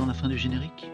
[0.00, 0.90] la fin du générique.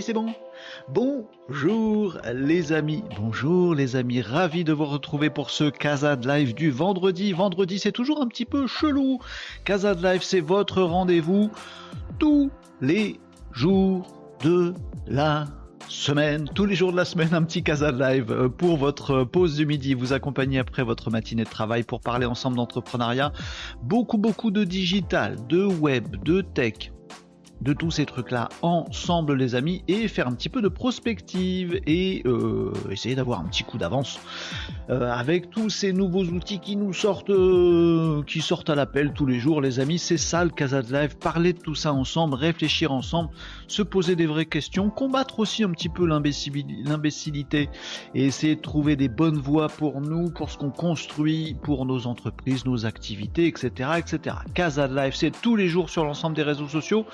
[0.00, 0.26] C'est bon.
[0.88, 6.54] Bonjour les amis, bonjour les amis, ravi de vous retrouver pour ce Casa de Live
[6.54, 7.32] du vendredi.
[7.32, 9.20] Vendredi c'est toujours un petit peu chelou.
[9.64, 11.50] Casa de Live c'est votre rendez-vous
[12.18, 12.50] tous
[12.80, 13.20] les
[13.52, 14.06] jours
[14.42, 14.74] de
[15.06, 15.46] la
[15.88, 19.56] semaine, tous les jours de la semaine, un petit Casa Live euh, pour votre pause
[19.56, 23.32] du midi, vous accompagner après votre matinée de travail pour parler ensemble d'entrepreneuriat.
[23.82, 26.92] Beaucoup, beaucoup de digital, de web, de tech,
[27.60, 32.22] de tous ces trucs-là ensemble, les amis, et faire un petit peu de prospective et
[32.26, 34.20] euh, essayer d'avoir un petit coup d'avance
[34.90, 39.26] euh, avec tous ces nouveaux outils qui nous sortent, euh, qui sortent à l'appel tous
[39.26, 39.98] les jours, les amis.
[39.98, 41.16] C'est ça le Casa Live.
[41.16, 43.30] Parler de tout ça ensemble, réfléchir ensemble,
[43.66, 47.68] se poser des vraies questions, combattre aussi un petit peu l'imbécilité
[48.14, 52.06] et essayer de trouver des bonnes voies pour nous, pour ce qu'on construit, pour nos
[52.06, 54.36] entreprises, nos activités, etc., etc.
[54.54, 57.06] Casa Live, c'est tous les jours sur l'ensemble des réseaux sociaux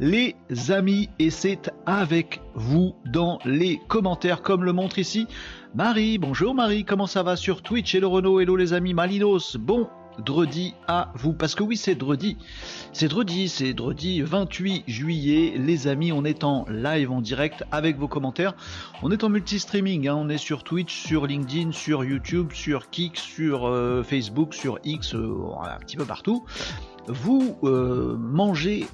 [0.00, 0.36] les
[0.68, 5.26] amis et c'est avec vous dans les commentaires comme le montre ici
[5.74, 6.18] Marie.
[6.18, 7.94] Bonjour Marie, comment ça va sur Twitch?
[7.94, 9.56] Hello Renault, hello les amis Malinos.
[9.56, 9.88] Bon
[10.18, 12.38] Dredi à vous parce que oui c'est Dredi
[12.92, 17.98] c'est Dredi c'est Dredi 28 juillet les amis on est en live en direct avec
[17.98, 18.54] vos commentaires
[19.02, 20.16] on est en multi-streaming hein.
[20.16, 25.14] on est sur Twitch sur LinkedIn sur YouTube sur Kik sur euh, Facebook sur X
[25.14, 26.44] euh, un petit peu partout
[27.08, 28.86] vous euh, mangez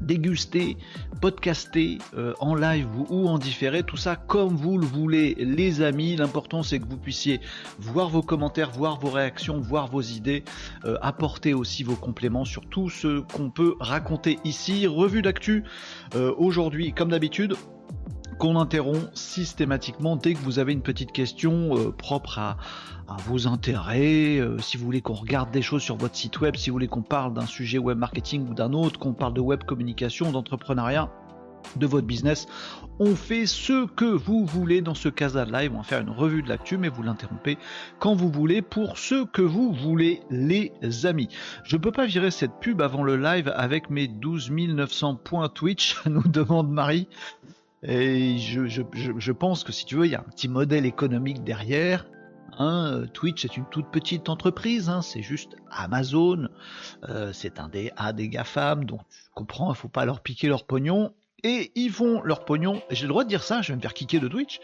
[0.00, 0.76] déguster,
[1.20, 6.16] podcaster euh, en live ou en différé, tout ça comme vous le voulez les amis.
[6.16, 7.40] L'important c'est que vous puissiez
[7.78, 10.44] voir vos commentaires, voir vos réactions, voir vos idées,
[10.84, 14.86] euh, apporter aussi vos compléments sur tout ce qu'on peut raconter ici.
[14.86, 15.64] Revue d'actu
[16.14, 17.54] euh, aujourd'hui comme d'habitude
[18.38, 22.56] qu'on interrompt systématiquement dès que vous avez une petite question propre à,
[23.26, 26.70] vos intérêts, euh, si vous voulez qu'on regarde des choses sur votre site web, si
[26.70, 29.64] vous voulez qu'on parle d'un sujet web marketing ou d'un autre, qu'on parle de web
[29.64, 31.10] communication, d'entrepreneuriat,
[31.76, 32.46] de votre business.
[32.98, 35.72] On fait ce que vous voulez dans ce Casa Live.
[35.74, 37.58] On va faire une revue de l'actu, mais vous l'interrompez
[37.98, 40.72] quand vous voulez pour ce que vous voulez, les
[41.06, 41.28] amis.
[41.64, 45.48] Je ne peux pas virer cette pub avant le live avec mes 12 900 points
[45.48, 47.08] Twitch, nous demande Marie.
[47.84, 51.42] Et je, je pense que si tu veux, il y a un petit modèle économique
[51.42, 52.06] derrière.
[52.58, 56.48] Hein, Twitch est une toute petite entreprise, hein, c'est juste Amazon,
[57.08, 60.48] euh, c'est un des, A des GAFAM, donc tu comprends, il faut pas leur piquer
[60.48, 61.12] leur pognon.
[61.44, 63.94] Et ils font leur pognon, j'ai le droit de dire ça, je vais me faire
[63.94, 64.60] kicker de Twitch,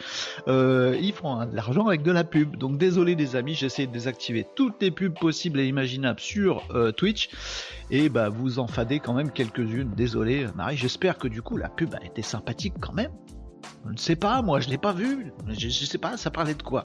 [0.46, 2.55] euh, ils font de l'argent avec de la pub.
[2.55, 6.93] Donc désolé les amis, j'essaie de désactiver toutes les pubs possibles et imaginables sur euh,
[6.93, 7.31] Twitch.
[7.90, 11.69] Et bah vous en fadez quand même quelques-unes, désolé Marie, j'espère que du coup la
[11.69, 13.11] pub a été sympathique quand même.
[13.87, 16.55] Je ne sais pas, moi je l'ai pas vu, je, je sais pas, ça parlait
[16.55, 16.85] de quoi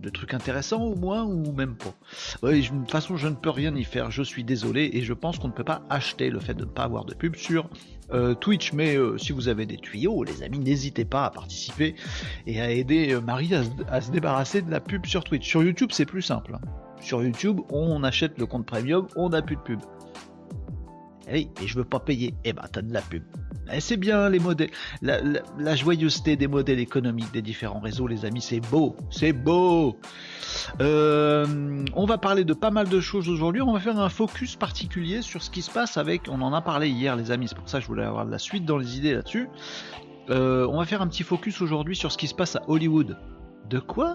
[0.00, 1.94] de trucs intéressants au moins ou même pas.
[2.42, 5.38] de toute façon, je ne peux rien y faire, je suis désolé et je pense
[5.38, 7.68] qu'on ne peut pas acheter le fait de ne pas avoir de pub sur
[8.12, 8.72] euh, Twitch.
[8.72, 11.94] Mais euh, si vous avez des tuyaux, les amis, n'hésitez pas à participer
[12.46, 15.48] et à aider euh, Marie à, se débarrasser de la pub sur Twitch.
[15.48, 16.54] Sur YouTube, c'est plus simple.
[16.54, 16.60] Hein.
[17.00, 19.80] Sur YouTube, on achète le compte premium, on n'a plus de pub.
[21.28, 22.34] Et, et je veux pas payer.
[22.44, 23.22] Eh ben, t'as de la pub.
[23.72, 24.70] Eh, c'est bien les modèles,
[25.02, 29.96] la, joyeuseté des modèles économiques des différents réseaux, les amis, c'est beau, c'est beau.
[30.80, 33.62] Euh, on va parler de pas mal de choses aujourd'hui.
[33.62, 36.22] On va faire un focus particulier sur ce qui se passe avec.
[36.28, 37.46] On en a parlé hier, les amis.
[37.48, 39.48] C'est pour ça que je voulais avoir de la suite dans les idées là-dessus.
[40.30, 43.16] Euh, on va faire un petit focus aujourd'hui sur ce qui se passe à Hollywood.
[43.68, 44.14] De quoi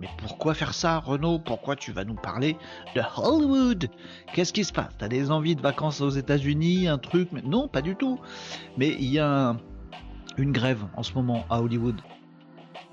[0.00, 1.38] mais pourquoi faire ça, Renaud?
[1.38, 2.56] Pourquoi tu vas nous parler
[2.94, 3.88] de Hollywood?
[4.32, 4.92] Qu'est-ce qui se passe?
[4.98, 7.30] T'as des envies de vacances aux États-Unis, un truc?
[7.44, 8.20] Non, pas du tout.
[8.76, 9.56] Mais il y a
[10.36, 12.00] une grève en ce moment à Hollywood.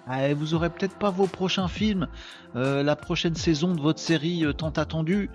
[0.08, 2.08] Ah, vous aurez peut-être pas vos prochains films,
[2.56, 5.32] euh, la prochaine saison de votre série euh, tant attendue,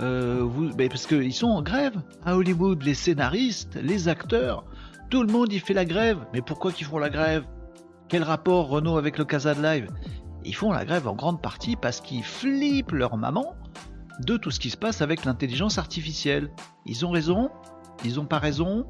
[0.00, 4.64] euh, parce qu'ils sont en grève à Hollywood, les scénaristes, les acteurs,
[5.10, 6.18] tout le monde y fait la grève.
[6.32, 7.44] Mais pourquoi qu'ils font la grève?
[8.08, 9.88] Quel rapport Renault avec le Casa de Live?
[10.44, 13.54] Ils font la grève en grande partie parce qu'ils flippent leur maman
[14.20, 16.50] de tout ce qui se passe avec l'intelligence artificielle.
[16.86, 17.50] Ils ont raison
[18.04, 18.86] Ils n'ont pas raison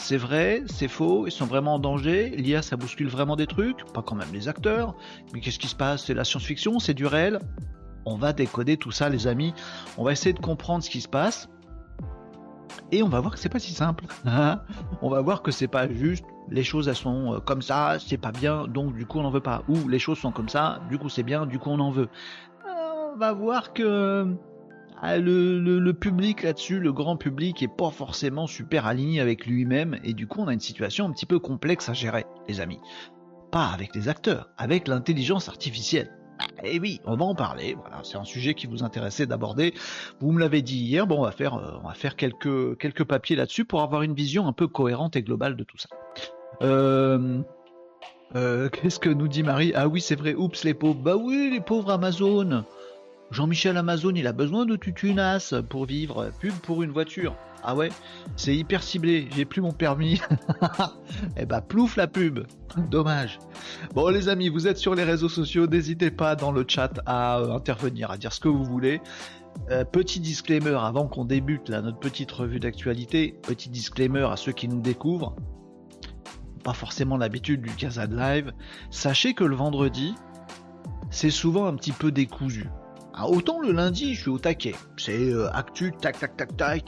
[0.00, 3.84] c'est vrai, c'est faux, ils sont vraiment en danger, l'IA ça bouscule vraiment des trucs,
[3.92, 4.94] pas quand même les acteurs,
[5.34, 6.06] mais qu'est-ce qui se passe?
[6.06, 7.38] C'est la science-fiction, c'est du réel
[8.06, 9.52] On va décoder tout ça les amis,
[9.98, 11.50] on va essayer de comprendre ce qui se passe,
[12.92, 14.06] et on va voir que c'est pas si simple.
[14.24, 14.62] Hein.
[15.02, 18.18] on va voir que c'est pas juste les choses elles sont euh, comme ça, c'est
[18.18, 19.62] pas bien, donc du coup on n'en veut pas.
[19.68, 22.08] Ou les choses sont comme ça, du coup c'est bien, du coup on en veut.
[22.66, 24.26] Euh, on va voir que
[25.02, 30.12] ah, le, public là-dessus, le grand public, est pas forcément super aligné avec lui-même, et
[30.12, 32.80] du coup on a une situation un petit peu complexe à gérer, les amis.
[33.50, 36.10] pas avec les acteurs, avec l'intelligence artificielle.
[36.62, 37.76] Et eh oui, on va en parler.
[37.78, 39.74] Voilà, c'est un sujet qui vous intéressait d'aborder.
[40.20, 41.06] Vous me l'avez dit hier.
[41.06, 45.16] Bon, on va faire, euh, quelques papiers là-dessus pour avoir une vision un peu cohérente
[45.16, 45.88] et globale de tout ça.
[46.62, 47.40] Euh,
[48.36, 50.34] euh, qu'est-ce que nous dit Marie Ah oui, c'est vrai.
[50.34, 51.00] Oups, les pauvres.
[51.00, 52.64] Bah oui, les pauvres Amazon.
[53.30, 56.30] Jean-Michel Amazon, il a besoin de tutunas pour vivre.
[56.40, 57.36] Pub pour une voiture.
[57.62, 57.90] Ah ouais,
[58.36, 60.20] c'est hyper ciblé, j'ai plus mon permis.
[61.36, 62.40] eh bah plouf la pub.
[62.90, 63.38] Dommage.
[63.94, 67.38] Bon les amis, vous êtes sur les réseaux sociaux, n'hésitez pas dans le chat à
[67.38, 69.00] euh, intervenir, à dire ce que vous voulez.
[69.70, 73.38] Euh, petit disclaimer avant qu'on débute là, notre petite revue d'actualité.
[73.42, 75.36] Petit disclaimer à ceux qui nous découvrent.
[76.62, 78.52] Pas forcément l'habitude du Casa de Live.
[78.90, 80.14] Sachez que le vendredi,
[81.10, 82.68] c'est souvent un petit peu décousu.
[83.14, 84.74] Ah, autant le lundi, je suis au taquet.
[84.96, 86.84] C'est euh, actu, tac, tac, tac, tac.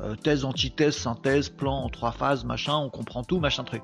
[0.00, 3.82] Euh, thèse, antithèse, synthèse, plan en trois phases, machin, on comprend tout, machin truc.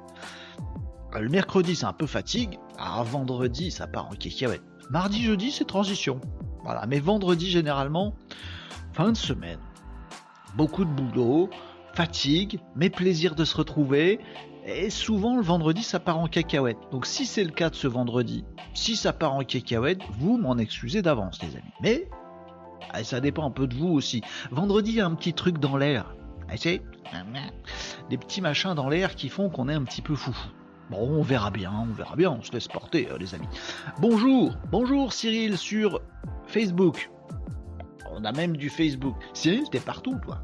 [1.14, 2.58] Euh, le mercredi, c'est un peu fatigue.
[2.78, 4.62] Ah, vendredi, ça part en cacahuète.
[4.90, 6.20] Mardi, jeudi, c'est transition.
[6.64, 8.14] Voilà, mais vendredi, généralement,
[8.92, 9.58] fin de semaine.
[10.56, 11.50] Beaucoup de boulot,
[11.94, 14.20] fatigue, mais plaisir de se retrouver.
[14.66, 16.78] Et souvent, le vendredi, ça part en cacahuète.
[16.90, 20.56] Donc, si c'est le cas de ce vendredi, si ça part en cacahuète, vous m'en
[20.56, 21.72] excusez d'avance, les amis.
[21.82, 22.08] Mais
[22.90, 24.22] ah, ça dépend un peu de vous aussi.
[24.50, 26.14] Vendredi, il y a un petit truc dans l'air.
[26.48, 26.54] Ah,
[28.10, 30.34] des petits machins dans l'air qui font qu'on est un petit peu fou.
[30.90, 33.48] Bon, on verra bien, on verra bien, on se laisse porter, euh, les amis.
[34.00, 36.00] Bonjour, bonjour Cyril sur
[36.46, 37.10] Facebook.
[38.12, 39.16] On a même du Facebook.
[39.32, 40.42] Cyril, t'es partout, toi.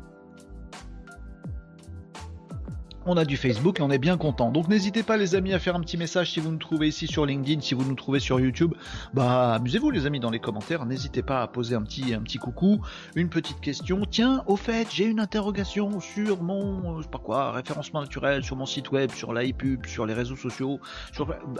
[3.10, 4.52] On a du Facebook et on est bien content.
[4.52, 7.08] Donc n'hésitez pas les amis à faire un petit message si vous nous trouvez ici
[7.08, 8.72] sur LinkedIn, si vous nous trouvez sur YouTube.
[9.14, 12.38] Bah amusez-vous les amis dans les commentaires, n'hésitez pas à poser un petit, un petit
[12.38, 12.80] coucou,
[13.16, 14.02] une petite question.
[14.08, 18.54] Tiens, au fait, j'ai une interrogation sur mon, je sais pas quoi, référencement naturel, sur
[18.54, 20.78] mon site web, sur l'iPub, sur les réseaux sociaux.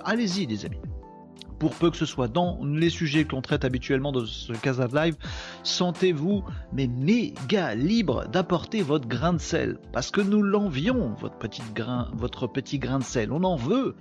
[0.05, 0.79] Allez-y les amis
[1.61, 4.89] pour peu que ce soit dans les sujets que l'on traite habituellement dans ce Casa
[4.93, 5.17] Live,
[5.63, 9.79] sentez-vous mais méga libre d'apporter votre grain de sel.
[9.93, 11.37] Parce que nous l'envions, votre,
[11.75, 13.31] grain, votre petit grain de sel.
[13.31, 13.95] On en veut.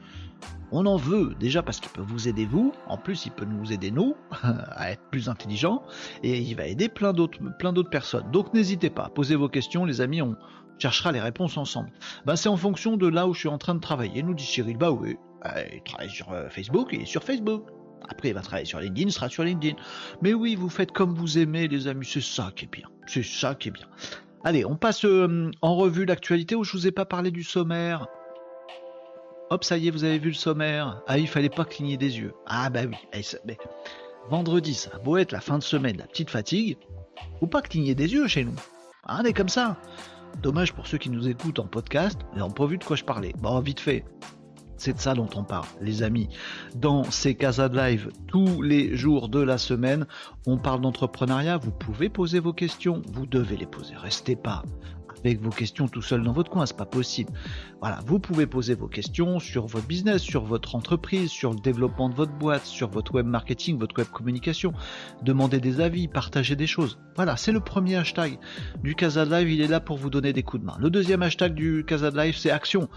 [0.71, 3.73] On en veut déjà parce qu'il peut vous aider vous, en plus il peut nous
[3.73, 5.83] aider nous à être plus intelligents
[6.23, 8.31] et il va aider plein d'autres plein d'autres personnes.
[8.31, 10.37] Donc n'hésitez pas, posez vos questions les amis, on
[10.77, 11.91] cherchera les réponses ensemble.
[12.25, 14.45] Ben, c'est en fonction de là où je suis en train de travailler, nous dit
[14.45, 14.77] Cyril.
[14.77, 17.65] Bah oui, euh, il travaille sur euh, Facebook, il est sur Facebook.
[18.09, 19.75] Après, il va travailler sur LinkedIn, il sera sur LinkedIn.
[20.21, 22.87] Mais oui, vous faites comme vous aimez, les amis, c'est ça qui est bien.
[23.07, 23.87] C'est ça qui est bien.
[24.43, 28.07] Allez, on passe euh, en revue l'actualité où je vous ai pas parlé du sommaire.
[29.49, 31.01] Hop, ça y est, vous avez vu le sommaire.
[31.07, 32.33] Ah, il fallait pas cligner des yeux.
[32.45, 32.95] Ah bah oui.
[33.13, 33.57] Eh,
[34.29, 36.77] vendredi, ça a beau être la fin de semaine, la petite fatigue,
[37.41, 38.55] ou pas cligner des yeux chez nous.
[39.05, 39.77] Ah, on est comme ça.
[40.41, 43.03] Dommage pour ceux qui nous écoutent en podcast, ils n'ont pas vu de quoi je
[43.03, 43.33] parlais.
[43.39, 44.05] Bon, vite fait.
[44.79, 46.29] C'est de ça dont on parle, les amis.
[46.73, 50.07] Dans ces Casa de Live, tous les jours de la semaine,
[50.47, 51.57] on parle d'entrepreneuriat.
[51.57, 53.95] Vous pouvez poser vos questions, vous devez les poser.
[53.97, 54.63] Restez pas
[55.25, 57.31] avec vos questions tout seul dans votre coin, c'est pas possible.
[57.81, 62.09] Voilà, vous pouvez poser vos questions sur votre business, sur votre entreprise, sur le développement
[62.09, 64.73] de votre boîte, sur votre web marketing, votre web communication,
[65.21, 66.99] demander des avis, partager des choses.
[67.15, 68.39] Voilà, c'est le premier hashtag
[68.81, 70.77] du Casa Live, il est là pour vous donner des coups de main.
[70.79, 72.87] Le deuxième hashtag du Casa Live, c'est action.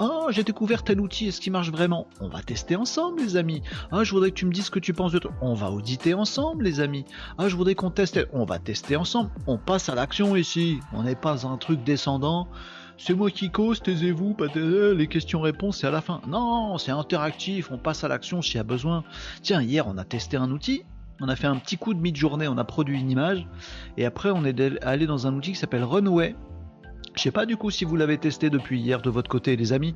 [0.00, 2.06] Oh, j'ai découvert tel outil, est-ce qu'il marche vraiment?
[2.20, 3.62] On va tester ensemble, les amis.
[3.90, 5.32] Ah, je voudrais que tu me dises ce que tu penses de toi.
[5.40, 7.04] On va auditer ensemble, les amis.
[7.36, 8.20] Ah, je voudrais qu'on teste.
[8.32, 9.30] On va tester ensemble.
[9.48, 10.78] On passe à l'action ici.
[10.92, 12.46] On n'est pas un truc descendant.
[12.96, 16.20] C'est moi qui cause, taisez-vous, les questions-réponses, c'est à la fin.
[16.26, 19.04] Non, c'est interactif, on passe à l'action s'il y a besoin.
[19.40, 20.82] Tiens, hier, on a testé un outil,
[21.20, 23.46] on a fait un petit coup de mi-journée, on a produit une image,
[23.98, 26.34] et après, on est allé dans un outil qui s'appelle Runway,
[27.18, 29.72] je sais pas du coup si vous l'avez testé depuis hier de votre côté les
[29.72, 29.94] amis.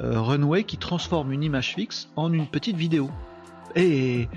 [0.00, 3.10] Euh, Runway qui transforme une image fixe en une petite vidéo.
[3.76, 4.28] Et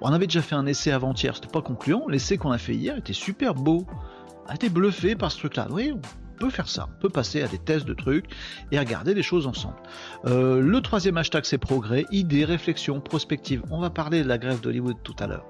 [0.00, 2.08] on avait déjà fait un essai avant-hier, c'était pas concluant.
[2.08, 3.86] L'essai qu'on a fait hier était super beau.
[4.48, 5.68] A été bluffé par ce truc-là.
[5.70, 6.88] Oui, on peut faire ça.
[6.96, 8.24] On peut passer à des tests de trucs
[8.70, 9.76] et regarder les choses ensemble.
[10.24, 13.62] Euh, le troisième hashtag c'est progrès, idées, réflexion, prospective.
[13.70, 15.44] On va parler de la grève d'Hollywood tout à l'heure.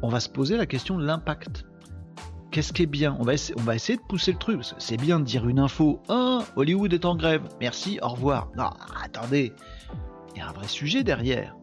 [0.00, 1.64] On va se poser la question de l'impact
[2.54, 3.16] qu'est-ce qui est bien?
[3.18, 4.60] On va, essayer, de pousser le truc.
[4.78, 6.00] C'est bien de dire une info.
[6.08, 7.42] Ah, Hollywood est en grève.
[7.60, 8.48] Merci, au revoir.
[8.56, 8.70] Non,
[9.02, 9.52] attendez.
[10.34, 11.56] Il y a un vrai sujet derrière.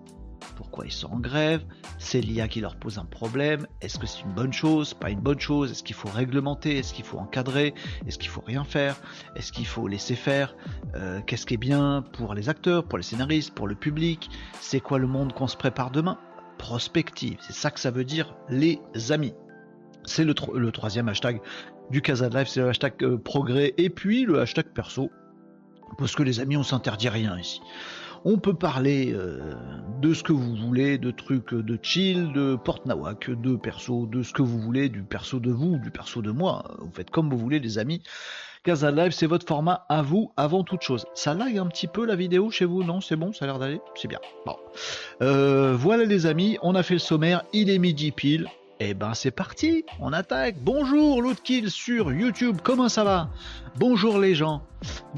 [0.57, 1.63] Pourquoi ils sont en grève?
[1.97, 3.67] C'est l'IA qui leur pose un problème.
[3.79, 4.93] Est-ce que c'est une bonne chose?
[4.93, 5.71] Pas une bonne chose?
[5.71, 6.77] Est-ce qu'il faut réglementer?
[6.79, 7.73] Est-ce qu'il faut encadrer?
[8.05, 8.97] Est-ce qu'il faut rien faire?
[9.37, 10.57] Est-ce qu'il faut laisser faire?
[10.95, 14.29] Euh, Qu'est-ce qui est bien pour les acteurs, pour les scénaristes, pour le public?
[14.59, 16.17] C'est quoi le monde qu'on se prépare demain?
[16.57, 19.33] Prospective, c'est ça que ça veut dire les amis.
[20.05, 21.41] C'est le, troisième hashtag
[21.89, 25.11] du Casa de Live, c'est le hashtag euh, progrès et puis le hashtag perso.
[25.97, 27.61] Parce que les amis, on s'interdit rien ici.
[28.23, 29.55] On peut parler euh,
[29.99, 34.21] de ce que vous voulez, de trucs de chill, de porte nawak, de perso, de
[34.21, 36.77] ce que vous voulez, du perso de vous, du perso de moi.
[36.79, 38.03] Vous faites comme vous voulez, les amis.
[38.63, 41.05] Casa Live, c'est votre format à vous avant toute chose.
[41.15, 43.01] Ça lag un petit peu la vidéo chez vous, non?
[43.01, 43.81] C'est bon, ça a l'air d'aller?
[43.95, 44.19] C'est bien.
[44.45, 44.55] Bon.
[45.23, 48.47] Euh, voilà les amis, on a fait le sommaire, il est midi pile.
[48.83, 50.55] Eh ben c'est parti, on attaque.
[50.59, 53.29] Bonjour Lootkill sur YouTube, comment ça va?
[53.77, 54.63] Bonjour les gens.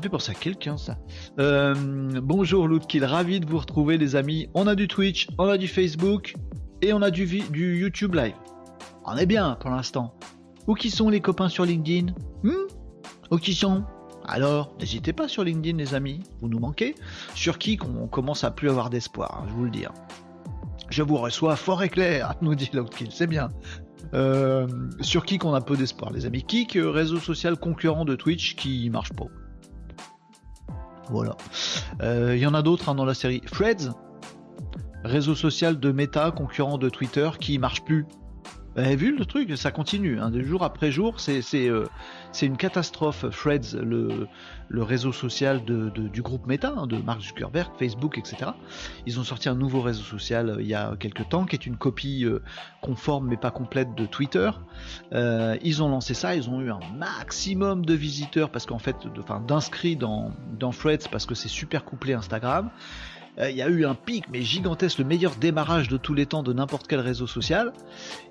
[0.01, 0.97] Fait penser à quelqu'un ça.
[1.39, 1.73] Euh,
[2.21, 4.49] bonjour Lootkill, ravi de vous retrouver les amis.
[4.53, 6.35] On a du Twitch, on a du Facebook
[6.81, 8.35] et on a du, du YouTube Live.
[9.05, 10.13] On est bien pour l'instant.
[10.67, 12.11] Où qui sont les copains sur LinkedIn?
[12.43, 12.67] Hmm?
[13.31, 13.85] Où qui sont?
[14.25, 16.95] Alors, n'hésitez pas sur LinkedIn, les amis, vous nous manquez.
[17.33, 19.85] Sur qui on commence à plus avoir d'espoir, hein, je vous le dis.
[20.89, 23.49] Je vous reçois fort et clair, nous dit Loudkill, c'est bien.
[24.13, 24.67] Euh,
[25.01, 26.43] sur Kik, on a peu d'espoir, les amis.
[26.43, 29.25] Kik, euh, réseau social concurrent de Twitch qui marche pas.
[31.09, 31.35] Voilà.
[31.99, 33.41] Il euh, y en a d'autres hein, dans la série.
[33.45, 33.91] Freds,
[35.03, 38.05] réseau social de Meta, concurrent de Twitter, qui marche plus.
[38.75, 39.55] Vu le truc?
[39.55, 40.19] Ça continue.
[40.19, 41.69] Hein, de jour après jour, c'est c'est
[42.41, 43.29] une catastrophe.
[43.29, 44.27] Freds, le,
[44.71, 48.51] réseau social du groupe Meta, hein, de Mark Zuckerberg, Facebook, etc.
[49.05, 51.65] Ils ont sorti un nouveau réseau social euh, il y a quelques temps, qui est
[51.67, 52.41] une copie euh,
[52.81, 54.49] conforme mais pas complète de Twitter.
[55.13, 58.95] Euh, ils ont lancé ça, ils ont eu un maximum de visiteurs parce qu'en fait,
[59.47, 62.71] d'inscrits dans, dans Threads parce que c'est super couplé Instagram.
[63.39, 66.25] Euh, il y a eu un pic, mais gigantesque, le meilleur démarrage de tous les
[66.25, 67.73] temps de n'importe quel réseau social.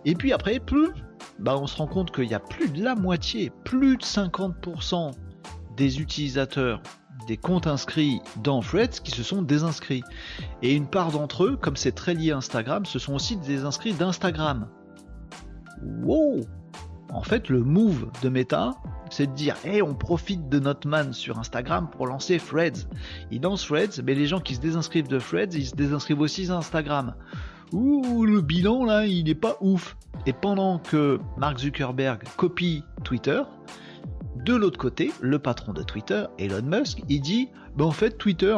[0.04, 0.90] Et puis après, plus,
[1.38, 5.12] bah, on se rend compte qu'il y a plus de la moitié, plus de 50%
[5.76, 6.82] des utilisateurs
[7.26, 10.02] des comptes inscrits dans Threads qui se sont désinscrits.
[10.60, 13.64] Et une part d'entre eux, comme c'est très lié à Instagram, ce sont aussi des
[13.64, 14.68] inscrits d'Instagram.
[16.02, 16.40] Wow
[17.12, 18.74] En fait, le move de Meta,
[19.10, 22.88] c'est de dire, hey, on profite de notre man sur Instagram pour lancer Threads.
[23.30, 26.50] Il lance Threads, mais les gens qui se désinscrivent de Threads, ils se désinscrivent aussi
[26.50, 27.14] Instagram.
[27.72, 29.96] Ouh, le bilan là, il n'est pas ouf.
[30.24, 33.42] Et pendant que Mark Zuckerberg copie Twitter,
[34.36, 38.56] de l'autre côté, le patron de Twitter, Elon Musk, il dit, bah en fait Twitter,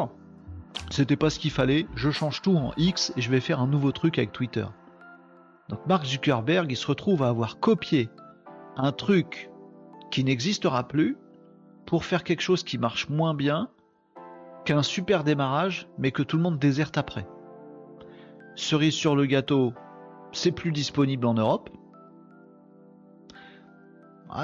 [0.90, 3.66] c'était pas ce qu'il fallait, je change tout en X et je vais faire un
[3.66, 4.66] nouveau truc avec Twitter.
[5.68, 8.08] Donc Mark Zuckerberg, il se retrouve à avoir copié
[8.76, 9.50] un truc
[10.10, 11.16] qui n'existera plus
[11.86, 13.68] pour faire quelque chose qui marche moins bien
[14.64, 17.26] qu'un super démarrage, mais que tout le monde déserte après.
[18.54, 19.74] Cerise sur le gâteau,
[20.32, 21.70] c'est plus disponible en Europe.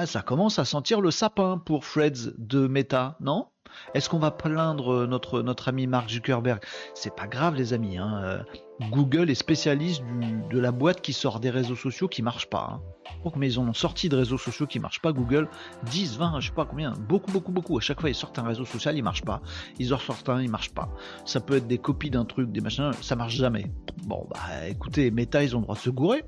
[0.05, 3.49] ça commence à sentir le sapin pour Freds de Meta, non?
[3.95, 6.61] Est-ce qu'on va plaindre notre, notre ami Mark Zuckerberg?
[6.95, 7.99] C'est pas grave les amis.
[7.99, 8.45] Hein.
[8.91, 10.03] Google est spécialiste
[10.51, 12.81] de la boîte qui sort des réseaux sociaux qui marchent pas.
[13.25, 13.31] Hein.
[13.37, 15.13] mais ils ont sorti de réseaux sociaux qui marchent pas.
[15.13, 15.49] Google
[15.85, 17.77] 10, 20, je sais pas combien, beaucoup, beaucoup, beaucoup.
[17.77, 19.43] À chaque fois ils sortent un réseau social, il marche pas.
[19.79, 20.89] Ils en sortent un, il marche pas.
[21.25, 23.71] Ça peut être des copies d'un truc, des machins, ça marche jamais.
[24.05, 26.25] Bon bah écoutez, Meta ils ont le droit de se gourer.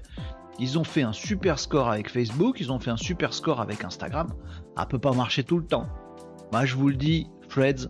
[0.58, 3.84] Ils ont fait un super score avec Facebook, ils ont fait un super score avec
[3.84, 4.28] Instagram.
[4.76, 5.88] Ça peut pas marcher tout le temps.
[6.52, 7.88] Moi, je vous le dis, Freds,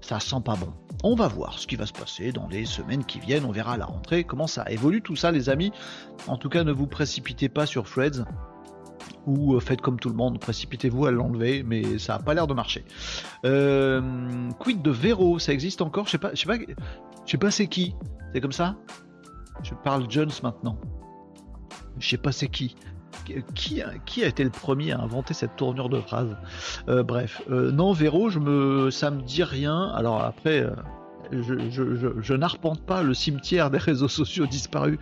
[0.00, 0.72] ça sent pas bon.
[1.02, 3.46] On va voir ce qui va se passer dans les semaines qui viennent.
[3.46, 5.72] On verra à la rentrée comment ça évolue tout ça, les amis.
[6.26, 8.24] En tout cas, ne vous précipitez pas sur Freds
[9.26, 12.46] ou euh, faites comme tout le monde, précipitez-vous à l'enlever, mais ça a pas l'air
[12.46, 12.84] de marcher.
[13.44, 16.06] Euh, quid de Vero, ça existe encore?
[16.06, 17.94] Je sais pas, je sais pas, pas c'est qui.
[18.32, 18.76] C'est comme ça?
[19.62, 20.78] Je parle Jones maintenant.
[21.98, 22.76] Je sais pas c'est qui
[23.54, 26.36] qui, a été le premier à inventer cette tournure de phrase
[26.88, 29.90] euh, Bref, euh, non, Véro, je me, ça me dit rien.
[29.94, 30.70] Alors après, euh,
[31.32, 34.98] je, n'arpente pas le cimetière des réseaux sociaux disparus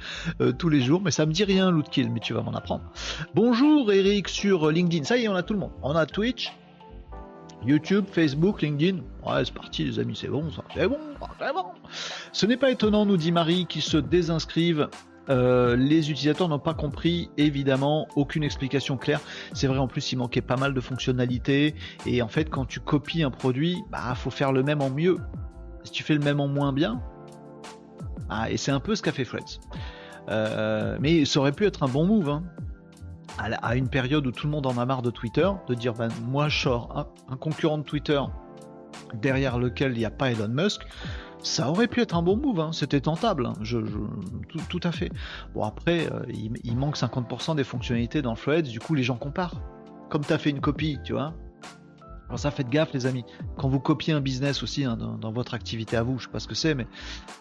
[0.58, 2.85] tous les jours, mais ça me dit rien, Lootkill, mais tu vas m'en apprendre.
[3.35, 5.04] Bonjour Eric sur LinkedIn.
[5.04, 5.73] Ça y est, on a tout le monde.
[5.82, 6.52] On a Twitch,
[7.64, 8.99] YouTube, Facebook, LinkedIn.
[9.26, 10.62] Ouais, c'est parti, les amis, c'est bon, ça.
[10.75, 10.99] C'est bon,
[11.38, 11.64] c'est bon.
[12.32, 14.88] Ce n'est pas étonnant, nous dit Marie, qui se désinscrivent
[15.30, 19.20] euh, les utilisateurs n'ont pas compris, évidemment, aucune explication claire.
[19.52, 21.75] C'est vrai, en plus, il manquait pas mal de fonctionnalités.
[22.06, 25.18] Et en fait, quand tu copies un produit, bah, faut faire le même en mieux.
[25.85, 27.00] Si tu fais le même en moins bien,
[28.28, 29.61] ah, et c'est un peu ce qu'a fait Freds.
[30.28, 32.28] Euh, mais ça aurait pu être un bon move.
[32.28, 32.42] Hein.
[33.38, 36.08] À, une période où tout le monde en a marre de Twitter, de dire ben,
[36.26, 38.20] moi je sors un concurrent de Twitter
[39.14, 40.82] derrière lequel il n'y a pas Elon Musk,
[41.42, 42.73] ça aurait pu être un bon move, hein.
[42.73, 43.54] c'était tentable, hein.
[43.62, 43.78] je,
[44.68, 45.11] tout, à fait.
[45.54, 46.23] Bon après, euh,
[46.64, 49.61] il, manque 50% des fonctionnalités dans Threads, du coup les gens comparent.
[50.11, 51.35] Comme tu as fait une copie, tu vois.
[52.28, 53.25] Alors ça faites gaffe les amis.
[53.57, 56.40] Quand vous copiez un business aussi hein, dans, votre activité à vous, je sais pas
[56.40, 56.87] ce que c'est, mais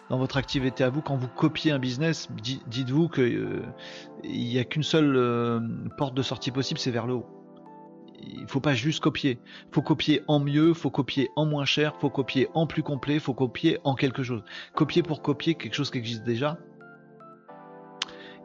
[0.08, 3.62] dans votre activité à vous, quand vous copiez un business, dites-vous qu'il
[4.24, 5.60] n'y a qu'une seule euh,
[5.98, 7.37] porte de sortie possible, c'est vers le haut
[8.22, 9.38] il faut pas juste copier.
[9.72, 13.34] Faut copier en mieux, faut copier en moins cher, faut copier en plus complet, faut
[13.34, 14.42] copier en quelque chose.
[14.74, 16.58] Copier pour copier quelque chose qui existe déjà,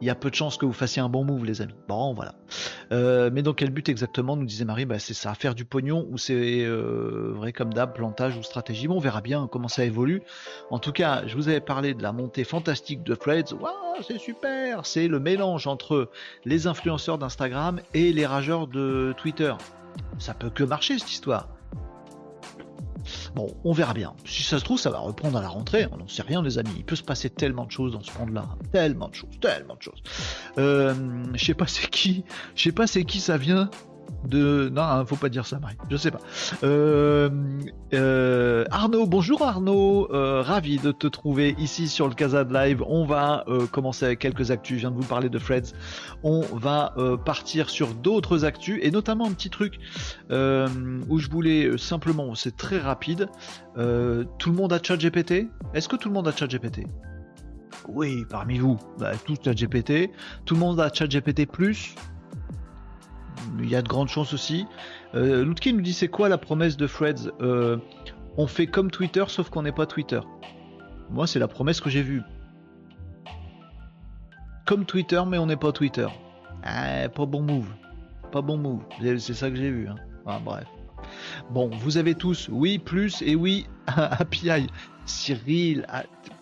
[0.00, 1.74] il y a peu de chances que vous fassiez un bon move, les amis.
[1.88, 2.34] Bon, voilà.
[2.92, 4.84] Euh, mais dans quel but exactement nous disait Marie?
[4.84, 8.88] Bah, C'est ça, faire du pognon ou c'est euh, vrai comme d'hab, plantage ou stratégie.
[8.88, 10.22] Bon, on verra bien comment ça évolue.
[10.70, 13.54] En tout cas, je vous avais parlé de la montée fantastique de Threads.
[13.58, 16.10] Waouh, c'est super C'est le mélange entre
[16.44, 19.54] les influenceurs d'Instagram et les rageurs de Twitter.
[20.18, 21.48] Ça peut que marcher cette histoire.
[23.34, 24.14] Bon, on verra bien.
[24.24, 25.86] Si ça se trouve, ça va reprendre à la rentrée.
[25.92, 26.72] On n'en sait rien, les amis.
[26.76, 28.44] Il peut se passer tellement de choses dans ce monde-là.
[28.72, 30.02] Tellement de choses, tellement de choses.
[30.58, 30.94] Euh,
[31.34, 32.24] je sais pas c'est qui.
[32.54, 33.70] Je sais pas c'est qui ça vient
[34.24, 34.70] de.
[34.72, 35.76] Non, hein, faut pas dire ça, Marie.
[35.90, 36.20] Je sais pas.
[36.62, 37.30] Euh,
[37.92, 40.08] euh, Arnaud, bonjour Arnaud.
[40.12, 42.82] Euh, ravi de te trouver ici sur le Casa Live.
[42.86, 44.76] On va commencer avec quelques actus.
[44.76, 45.74] Je viens de vous parler de Freds.
[46.22, 49.78] On va partir sur d'autres actus et notamment un petit truc
[50.30, 53.28] où je voulais simplement, c'est très rapide.
[53.74, 55.48] tout le monde a ChatGPT?
[55.74, 56.86] Est-ce que tout le monde a ChatGPT?
[57.88, 59.12] Oui, parmi vous, bah,
[59.44, 60.10] ChatGPT.
[60.44, 61.94] Tout le monde a ChatGPT Plus?
[63.60, 64.66] Il y a de grandes chances aussi.
[65.14, 67.30] Euh, nous dit c'est quoi la promesse de Freds?
[67.40, 67.78] Euh,
[68.36, 70.20] On fait comme Twitter sauf qu'on n'est pas Twitter.
[71.10, 72.22] Moi c'est la promesse que j'ai vue.
[74.66, 76.06] Comme Twitter mais on n'est pas Twitter.
[76.62, 77.68] Ah, pas bon move.
[78.32, 78.82] Pas bon move.
[79.00, 79.88] C'est ça que j'ai vu.
[79.88, 79.96] Hein.
[80.26, 80.66] Ah, bref.
[81.50, 84.66] Bon, vous avez tous oui plus et oui API.
[85.06, 85.86] Cyril,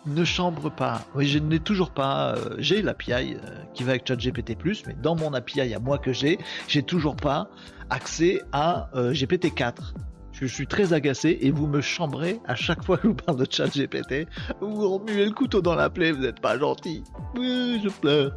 [0.07, 1.03] ne chambre pas.
[1.15, 2.35] Oui, je n'ai toujours pas.
[2.35, 3.37] Euh, j'ai l'API euh,
[3.75, 7.49] qui va avec ChatGPT+, mais dans mon API à moi que j'ai, j'ai toujours pas
[7.91, 9.95] accès à euh, GPT-4.
[10.33, 13.39] Je suis très agacé et vous me chambrez à chaque fois que je vous parle
[13.39, 14.27] de ChatGPT.
[14.61, 17.05] Vous remuez le couteau dans la plaie, vous n'êtes pas gentil.
[17.37, 18.33] Oui, je pleure.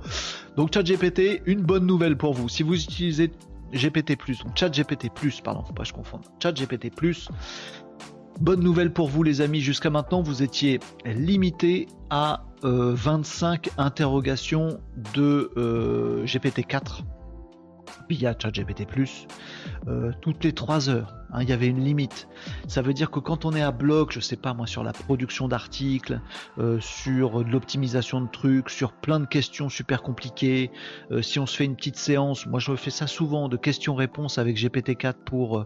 [0.56, 2.48] Donc ChatGPT, une bonne nouvelle pour vous.
[2.50, 3.32] Si vous utilisez
[3.74, 5.10] GPT+, donc ChatGPT+,
[5.44, 6.22] pardon, faut pas je confonde.
[6.42, 6.92] ChatGPT+,
[8.42, 14.82] Bonne nouvelle pour vous les amis, jusqu'à maintenant vous étiez limité à 25 euh, interrogations
[15.14, 17.04] de euh, GPT-4
[18.10, 18.86] via ChatGPT+,
[19.88, 21.16] euh, toutes les 3 heures.
[21.32, 22.28] Hein, il y avait une limite.
[22.68, 24.92] Ça veut dire que quand on est à bloc, je sais pas moi, sur la
[24.92, 26.20] production d'articles,
[26.82, 30.72] sur l'optimisation de trucs, sur plein de questions super compliquées,
[31.22, 34.58] si on se fait une petite séance, moi je fais ça souvent de questions-réponses avec
[34.58, 35.66] GPT-4 pour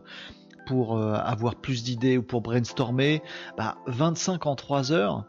[0.69, 3.23] pour euh, avoir plus d'idées ou pour brainstormer,
[3.57, 5.25] bah, 25 en 3 heures,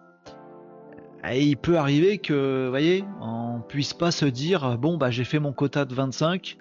[1.26, 5.24] et il peut arriver que, vous voyez, on puisse pas se dire, bon, bah, j'ai
[5.24, 6.58] fait mon quota de 25,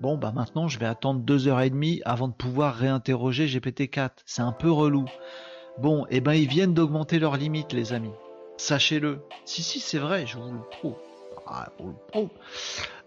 [0.00, 4.10] bon, bah, maintenant, je vais attendre 2h30 avant de pouvoir réinterroger GPT-4.
[4.24, 5.06] C'est un peu relou.
[5.78, 8.14] Bon, et eh ben, ils viennent d'augmenter leurs limites, les amis.
[8.56, 9.18] Sachez-le.
[9.46, 10.94] Si, si, c'est vrai, je vous le prouve.
[11.48, 11.70] Ah,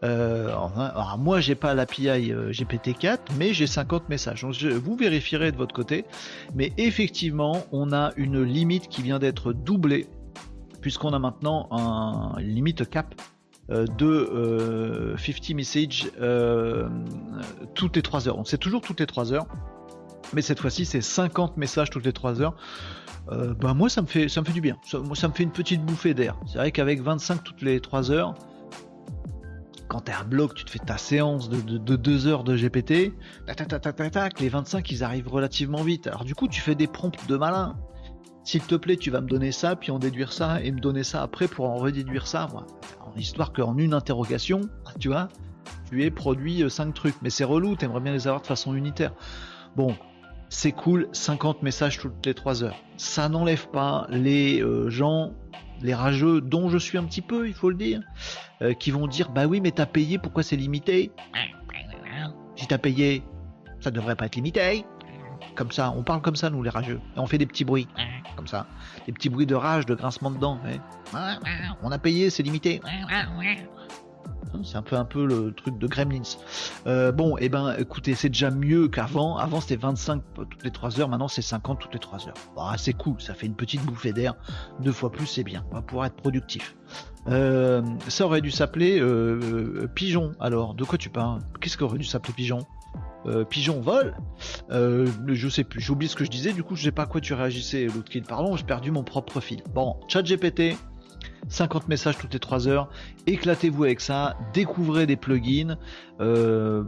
[0.06, 4.41] euh, alors moi, j'ai pas l'API euh, GPT-4, mais j'ai 50 messages.
[4.41, 6.06] Donc, vous vérifierez de votre côté.
[6.54, 10.08] Mais effectivement, on a une limite qui vient d'être doublée,
[10.82, 13.15] puisqu'on a maintenant un, limite cap
[13.72, 16.12] euh, de 50 messages
[17.74, 18.41] toutes les 3 heures.
[18.46, 19.48] c'est toujours toutes les 3 heures,
[20.34, 22.56] mais cette fois-ci, c'est 50 messages toutes les 3 heures.
[23.32, 24.78] bah moi ça me fait ça me fait du bien.
[24.94, 26.36] moi ça me fait une petite bouffée d'air.
[26.46, 28.36] C'est vrai qu'avec 25 toutes les 3 heures,
[29.88, 33.13] quand t'es à bloc, tu te fais ta séance de, de, deux heures de GPT,
[33.45, 36.08] tac, tac, tac, tac, les 25 ils arrivent relativement vite.
[36.08, 37.76] Alors du coup tu fais des prompts de malin.
[38.43, 41.04] S'il te plaît, tu vas me donner ça, puis en déduire ça, et me donner
[41.04, 42.67] ça après pour en redéduire ça, moi.
[43.04, 44.62] En histoire qu'en une interrogation,
[45.00, 45.30] tu vois,
[45.89, 47.15] tu aies produit 5 euh, trucs.
[47.24, 49.13] Mais c'est relou, t'aimerais bien les avoir de façon unitaire.
[49.76, 49.95] Bon,
[50.50, 52.76] c'est cool, 50 messages toutes les 3 heures.
[52.98, 55.34] Ça n'enlève pas les euh, gens
[55.82, 58.02] les rageux, dont je suis un petit peu, il faut le dire,
[58.62, 61.12] euh, qui vont dire Bah oui, mais t'as payé, pourquoi c'est limité?
[62.56, 63.24] Si t'as payé,
[63.82, 64.86] ça devrait pas être limité.
[65.56, 67.00] Comme ça, on parle comme ça, nous les rageux.
[67.15, 67.88] Et on fait des petits bruits,
[68.36, 68.65] comme ça.
[69.06, 70.60] Des petits bruits de rage, de grincement de dents.
[71.84, 72.82] On a payé, c'est limité.
[74.64, 76.22] C'est un peu un peu le truc de Gremlins.
[76.88, 79.38] Euh, bon, et eh ben écoutez, c'est déjà mieux qu'avant.
[79.38, 82.34] Avant, c'était 25 toutes les 3 heures, maintenant c'est 50 toutes les 3 heures.
[82.56, 84.36] Bah, c'est cool, ça fait une petite bouffée d'air.
[84.80, 85.66] Deux fois plus, c'est bien.
[85.72, 86.76] On va pouvoir être productif.
[87.28, 90.34] Euh, ça aurait dû s'appeler euh, Pigeon.
[90.40, 91.40] Alors, de quoi tu parles?
[91.60, 92.60] Qu'est-ce qu'aurait dû s'appeler Pigeon?
[93.50, 94.16] Pigeon vol?
[94.70, 97.06] je sais plus, j'ai oublié ce que je disais, du coup je sais pas à
[97.08, 99.64] quoi tu réagissais l'autre qui parlant, j'ai perdu mon propre fil.
[99.74, 100.78] Bon, chat GPT,
[101.50, 102.90] 50 messages toutes les 3 heures.
[103.28, 105.78] Éclatez-vous avec ça, découvrez des plugins.
[106.20, 106.84] Euh,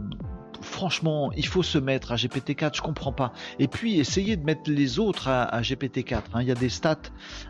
[0.60, 3.32] franchement, il faut se mettre à GPT-4, je comprends pas.
[3.58, 6.22] Et puis, essayez de mettre les autres à, GPT-4.
[6.34, 6.42] Hein.
[6.42, 6.96] Il y a des stats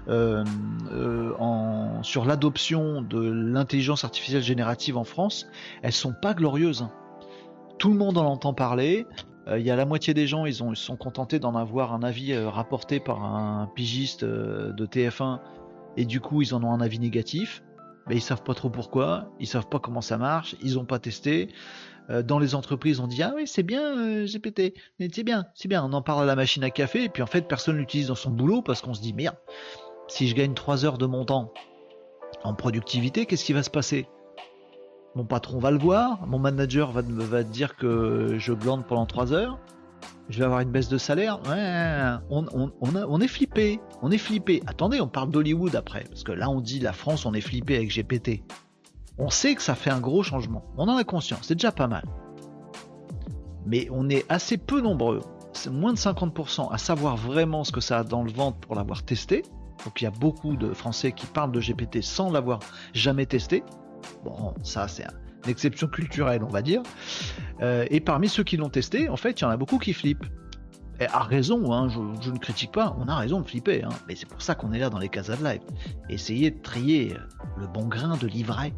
[0.08, 0.44] euh,
[0.92, 1.32] euh,
[2.02, 5.46] sur l'adoption de l'intelligence artificielle générative en France.
[5.82, 6.82] Elles sont pas glorieuses.
[6.82, 6.92] Hein.
[7.78, 9.06] Tout le monde en entend parler.
[9.56, 12.36] il y a la moitié des gens, ils, ont, sont contentés d'en avoir un avis
[12.36, 15.38] rapporté par un pigiste de TF1,
[15.98, 17.62] et du coup ils en ont un avis négatif.
[18.06, 20.98] Mais ils savent pas trop pourquoi, ils savent pas comment ça marche, ils n'ont pas
[20.98, 21.50] testé.
[22.24, 25.84] dans les entreprises, on dit ah oui c'est bien GPT, c'est bien, c'est bien.
[25.84, 27.04] On en parle à la machine à café.
[27.04, 29.36] Et puis en fait personne l'utilise dans son boulot parce qu'on se dit merde,
[30.08, 31.52] si je gagne 3 heures de mon temps
[32.44, 34.08] en productivité, qu'est-ce qui va se passer?
[35.14, 39.32] Mon patron va le voir, mon manager va, va dire que je glande pendant 3
[39.32, 39.58] heures,
[40.28, 41.40] je vais avoir une baisse de salaire.
[42.30, 44.62] on, est flippé, on est flippé.
[44.66, 47.76] Attendez, on parle d'Hollywood après, parce que là on dit la France, on est flippé
[47.76, 48.42] avec GPT.
[49.18, 51.88] On sait que ça fait un gros changement, on en a conscience, c'est déjà pas
[51.88, 52.04] mal.
[53.66, 55.20] Mais on est assez peu nombreux,
[55.70, 59.02] moins de 50%, à savoir vraiment ce que ça a dans le ventre pour l'avoir
[59.02, 59.42] testé.
[59.84, 62.60] Donc il y a beaucoup de Français qui parlent de GPT sans l'avoir
[62.92, 63.62] jamais testé.
[64.24, 65.06] Bon, ça c'est
[65.44, 66.82] une exception culturelle, on va dire.
[67.62, 69.92] Euh, et parmi ceux qui l'ont testé, en fait, il y en a beaucoup qui
[69.92, 70.26] flippent.
[71.00, 73.90] Et à raison, hein, je, ne critique pas, on a raison de flipper, hein.
[74.08, 75.60] mais c'est pour ça qu'on est là dans les casas de live.
[76.08, 77.14] Essayer de trier
[77.56, 78.72] le bon grain de livret.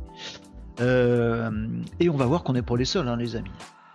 [0.80, 1.50] Euh,
[1.98, 3.50] et on va voir qu'on n'est pas les seuls, hein, les amis.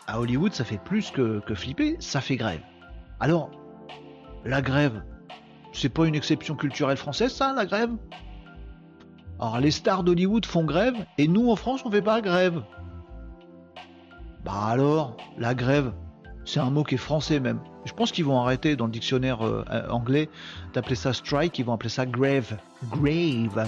[0.07, 2.61] À Hollywood, ça fait plus que flipper, ça fait grève.
[3.19, 3.51] Alors,
[4.43, 5.03] la grève,
[5.71, 7.91] c'est pas une exception culturelle française, ça, la grève?
[9.39, 12.63] Alors, les stars d'Hollywood font grève, et nous, en France, on fait pas grève.
[14.45, 15.91] Bah alors, la grève,
[16.45, 17.59] c'est un mot qui est français même.
[17.85, 20.29] Je pense qu'ils vont arrêter dans le dictionnaire euh, anglais
[20.73, 22.57] d'appeler ça strike, ils vont appeler ça grève.
[22.91, 23.67] Grave.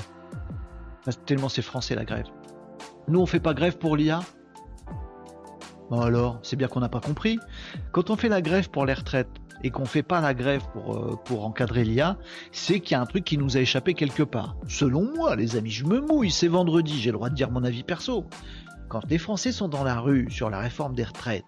[1.25, 2.25] Tellement c'est français la grève.
[3.07, 4.19] Nous, on fait pas grève pour l'IA
[5.89, 7.39] Bah alors, c'est bien qu'on n'a pas compris.
[7.91, 9.29] Quand on fait la grève pour les retraites,
[9.63, 12.17] et qu'on fait pas la grève pour, euh, pour encadrer l'IA,
[12.51, 14.55] c'est qu'il y a un truc qui nous a échappé quelque part.
[14.67, 17.63] Selon moi, les amis, je me mouille, c'est vendredi, j'ai le droit de dire mon
[17.63, 18.25] avis perso.
[18.89, 21.45] Quand les Français sont dans la rue sur la réforme des retraites,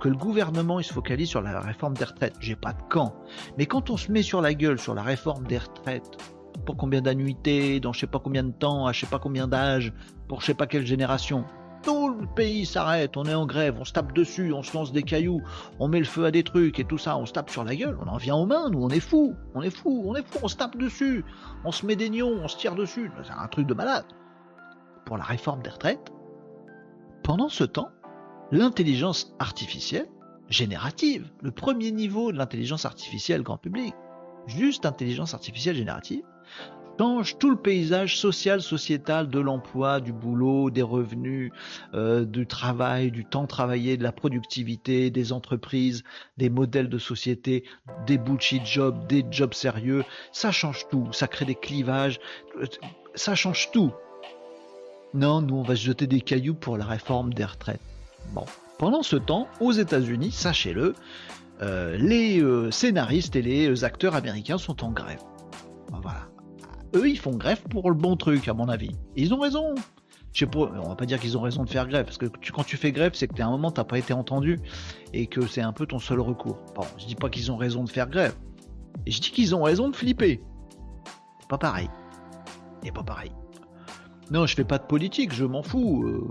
[0.00, 3.14] que le gouvernement il se focalise sur la réforme des retraites, j'ai pas de camp.
[3.58, 6.16] Mais quand on se met sur la gueule sur la réforme des retraites,
[6.64, 9.46] pour combien d'annuités, dans je sais pas combien de temps, à je sais pas combien
[9.46, 9.92] d'âge,
[10.28, 11.44] pour je sais pas quelle génération,
[11.82, 14.92] tout le pays s'arrête, on est en grève, on se tape dessus, on se lance
[14.92, 15.40] des cailloux,
[15.78, 17.74] on met le feu à des trucs et tout ça, on se tape sur la
[17.74, 20.26] gueule, on en vient aux mains, nous, on est fous, on est fous, on est
[20.26, 21.24] fous, on se tape dessus,
[21.64, 24.04] on se met des nions, on se tire dessus, c'est un truc de malade.
[25.04, 26.12] Pour la réforme des retraites,
[27.22, 27.90] pendant ce temps,
[28.50, 30.08] l'intelligence artificielle
[30.48, 33.94] générative, le premier niveau de l'intelligence artificielle grand public,
[34.46, 36.22] juste intelligence artificielle générative,
[36.98, 41.52] change tout le paysage social, sociétal de l'emploi, du boulot, des revenus,
[41.94, 46.02] euh, du travail, du temps travaillé, de la productivité, des entreprises,
[46.36, 47.64] des modèles de société,
[48.06, 50.04] des bullshit jobs, des jobs sérieux.
[50.32, 52.20] Ça change tout, ça crée des clivages,
[53.14, 53.92] ça change tout.
[55.14, 57.80] Non, nous on va se jeter des cailloux pour la réforme des retraites.
[58.32, 58.44] Bon,
[58.78, 60.94] pendant ce temps, aux États-Unis, sachez-le,
[61.62, 65.22] euh, les euh, scénaristes et les acteurs américains sont en grève.
[66.02, 66.26] Voilà
[66.94, 68.90] eux, ils font grève pour le bon truc, à mon avis.
[69.16, 69.74] ils ont raison.
[70.32, 72.26] Je sais pas, on va pas dire qu'ils ont raison de faire grève, parce que
[72.52, 74.58] quand tu fais grève, c'est que à un moment, t'as pas été entendu,
[75.14, 76.58] et que c'est un peu ton seul recours.
[76.74, 78.34] Bon, je dis pas qu'ils ont raison de faire grève.
[79.06, 80.42] Je dis qu'ils ont raison de flipper.
[81.40, 81.88] C'est pas pareil.
[82.84, 83.32] Et pas pareil.
[84.30, 86.02] Non, je fais pas de politique, je m'en fous.
[86.04, 86.28] Euh,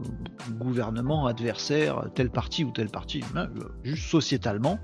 [0.51, 3.23] gouvernement, adversaire, tel parti ou tel parti.
[3.35, 3.47] Euh,
[3.83, 4.79] juste sociétalement,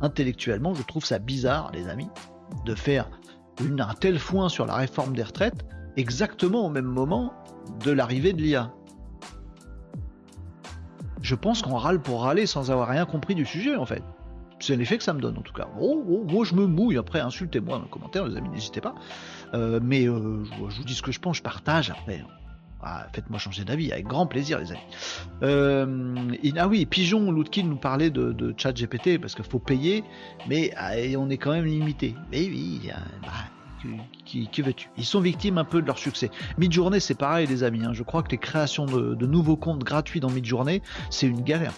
[0.00, 2.08] intellectuellement, je trouve ça bizarre, les amis,
[2.64, 3.08] de faire
[3.60, 5.64] un tel foin sur la réforme des retraites
[5.96, 7.32] exactement au même moment
[7.84, 8.72] de l'arrivée de l'IA.
[11.22, 14.02] Je pense qu'on râle pour râler sans avoir rien compris du sujet en fait.
[14.58, 15.68] C'est l'effet que ça me donne en tout cas.
[15.80, 18.94] Oh, oh, moi je me mouille, après insultez-moi dans les commentaires, les amis, n'hésitez pas.
[19.54, 22.24] Euh, mais euh, je, vous dis ce que je pense, je partage après.
[22.88, 24.80] Ah, faites-moi changer d'avis, avec grand plaisir, les amis.
[25.42, 26.14] Euh,
[26.56, 30.04] ah oui, Pigeon Lootkin nous parlait de, de chat GPT parce qu'il faut payer,
[30.48, 32.14] mais ah, on est quand même limité.
[32.30, 32.88] Mais oui,
[33.22, 33.28] bah,
[34.24, 34.88] qui, veux-tu?
[34.96, 36.30] Ils sont victimes un peu de leur succès.
[36.58, 37.84] Midjourney, c'est pareil, les amis.
[37.84, 37.92] Hein.
[37.92, 41.74] Je crois que les créations de, nouveaux comptes gratuits dans Midjourney, c'est une galère.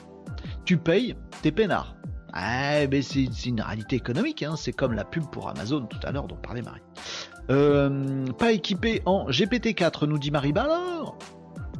[0.66, 1.96] Tu payes, t'es peinard.
[2.34, 4.56] Ah, c'est une réalité économique, hein.
[4.56, 6.82] c'est comme la pub pour Amazon tout à l'heure dont parlait Marie.
[7.50, 10.52] Euh, pas équipé en GPT-4, nous dit Marie.
[10.52, 11.18] Bah alors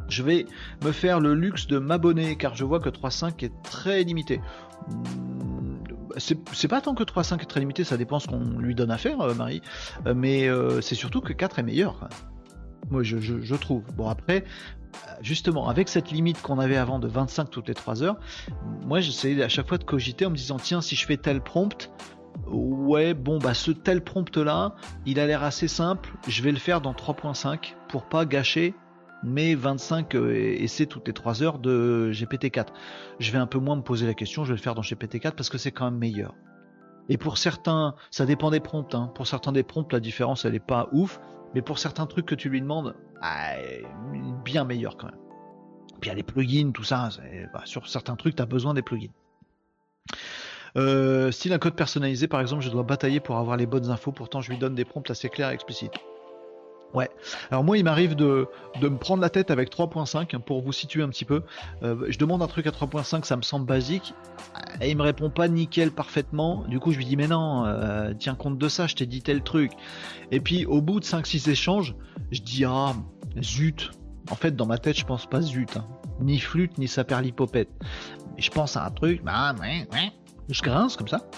[0.09, 0.47] je vais
[0.83, 4.41] me faire le luxe de m'abonner car je vois que 3.5 est très limité.
[4.89, 5.77] Hmm,
[6.19, 8.97] c'est pas tant que 3.5 est très limité, ça dépend ce qu'on lui donne à
[8.97, 9.61] faire, euh, Marie,
[10.07, 10.49] euh, mais
[10.81, 12.09] c'est surtout que 4 est meilleur.
[12.91, 13.83] Moi, je, trouve.
[13.97, 14.45] Bon, après,
[15.21, 18.19] justement, avec cette limite qu'on avait avant de 25 toutes les 3 heures,
[18.87, 21.43] moi j'essayais à chaque fois de cogiter en me disant tiens, si je fais tel
[21.43, 21.91] prompt,
[22.47, 24.75] ouais, bon, bah ce tel prompt là,
[25.07, 28.75] il a l'air assez simple, je vais le faire dans 3.5 pour pas gâcher
[29.23, 32.67] mais 25 essais toutes les 3 heures de GPT-4.
[33.19, 35.33] Je vais un peu moins me poser la question, je vais le faire dans GPT-4
[35.33, 36.35] parce que c'est quand même meilleur.
[37.09, 38.95] Et pour certains, ça dépend des prompts.
[38.95, 39.11] Hein.
[39.15, 41.21] Pour certains des prompts, la différence elle est pas ouf,
[41.55, 43.55] mais pour certains trucs que tu lui demandes, ah,
[44.45, 45.21] bien meilleur quand même.
[46.01, 47.09] Puis il y a les plugins, tout ça.
[47.53, 49.11] Bah, sur certains trucs, tu as besoin des plugins.
[50.77, 54.13] Euh, style un code personnalisé, par exemple, je dois batailler pour avoir les bonnes infos.
[54.13, 55.95] Pourtant, je lui donne des prompts assez clairs et explicites.
[56.95, 57.11] Ouais.
[57.51, 58.49] Alors moi, il m'arrive de,
[58.81, 61.43] me prendre la tête avec 3.5 hein, pour vous situer un petit peu.
[61.83, 64.15] Euh, je demande un truc à 3.5, ça me semble basique.
[64.81, 66.65] Et il me répond pas nickel parfaitement.
[66.67, 69.21] Du coup, je lui dis mais non, euh, tiens compte de ça, je t'ai dit
[69.21, 69.73] tel truc.
[70.31, 71.95] Et puis au bout de 5-6 échanges,
[72.31, 72.95] je dis ah
[73.43, 73.91] zut.
[74.31, 75.77] En fait, dans ma tête, je pense pas zut.
[75.77, 75.87] Hein.
[76.21, 77.71] Ni flûte, ni saperlipopette.
[78.39, 80.13] Et je pense à un truc, bah ouais, ouais.
[80.51, 81.29] Je grince comme ça.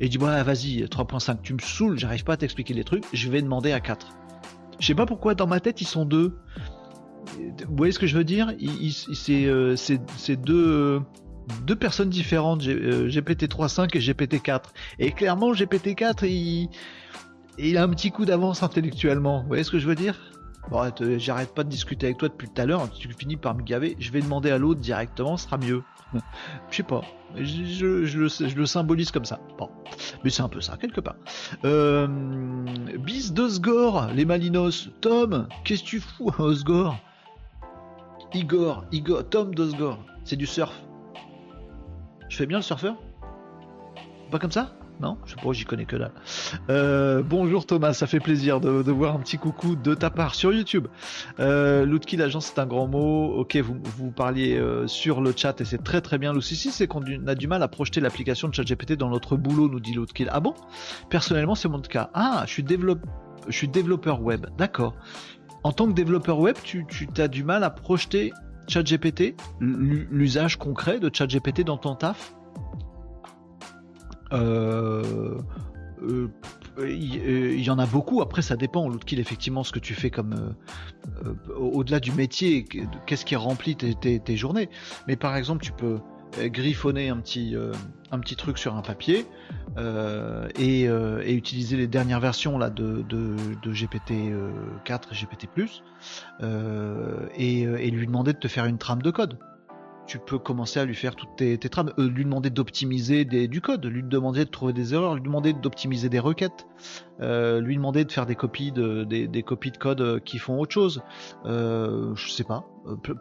[0.00, 3.30] Et dis, ouais, vas-y, 3.5, tu me saoules, j'arrive pas à t'expliquer les trucs, je
[3.30, 4.08] vais demander à 4.
[4.80, 6.36] Je sais pas pourquoi dans ma tête ils sont deux.
[7.68, 8.52] Vous voyez ce que je veux dire?
[9.28, 11.00] Euh, C'est deux,
[11.62, 14.74] deux personnes différentes, GPT 3.5 et GPT 4.
[14.98, 16.68] Et clairement, GPT 4, il,
[17.58, 19.42] il a un petit coup d'avance intellectuellement.
[19.42, 20.18] Vous voyez ce que je veux dire?
[20.70, 20.82] Bon,
[21.18, 23.96] j'arrête pas de discuter avec toi depuis tout à l'heure, tu finis par me gaver,
[23.98, 25.82] je vais demander à l'autre directement, ce sera mieux.
[26.70, 27.02] Je sais pas,
[27.36, 29.40] je, le, symbolise comme ça.
[29.58, 29.70] Bon,
[30.22, 31.16] mais c'est un peu ça, quelque part.
[31.64, 32.06] Euh,
[32.98, 34.90] bis d'Osgore, les Malinos.
[35.00, 36.96] Tom, qu'est-ce que tu fous à Osgore
[38.34, 40.74] Igor, Igor, Tom d'Osgore, c'est du surf.
[42.28, 42.96] Je fais bien le surfeur?
[44.30, 44.74] Pas comme ça?
[45.00, 46.10] Non, je sais pas, j'y connais que là.
[46.70, 50.52] Euh, bonjour Thomas, ça fait plaisir de, voir un petit coucou de ta part sur
[50.52, 50.86] YouTube.
[51.40, 53.34] Euh, Lootkill agence c'est un grand mot.
[53.34, 56.32] Ok, vous, vous parliez euh, sur le chat et c'est très très bien.
[56.40, 59.80] si c'est qu'on a du mal à projeter l'application de ChatGPT dans notre boulot, nous
[59.80, 60.28] dit Lootkill.
[60.32, 60.54] Ah bon?
[61.10, 62.10] Personnellement, c'est mon cas.
[62.14, 64.46] Ah, je suis, développeur web.
[64.56, 64.94] D'accord.
[65.64, 68.32] En tant que développeur web, tu, tu as du mal à projeter
[68.68, 72.34] ChatGPT, l'usage concret de ChatGPT dans ton taf?
[76.80, 78.22] Il y en a beaucoup.
[78.22, 78.88] Après, ça dépend.
[78.88, 80.54] L'autre kill, effectivement, ce que tu fais comme
[81.24, 82.64] euh, au-delà du métier,
[83.06, 84.68] qu'est-ce qui remplit tes, tes, journées.
[85.06, 85.98] Mais par exemple, tu peux
[86.36, 87.54] griffonner un petit,
[88.10, 89.24] un petit truc sur un papier
[90.58, 90.88] et,
[91.28, 94.34] utiliser les dernières versions là de, de, GPT
[94.84, 95.48] 4 et GPT
[97.36, 99.38] et, et lui demander de te faire une trame de code
[100.06, 103.84] tu peux commencer à lui faire toutes tes, trames, euh, lui demander d'optimiser du code,
[103.86, 106.66] lui demander de trouver des erreurs, lui demander d'optimiser des requêtes,
[107.20, 110.58] euh, lui demander de faire des copies de, des, copies de code euh, qui font
[110.60, 111.02] autre chose.
[111.44, 112.68] je sais pas,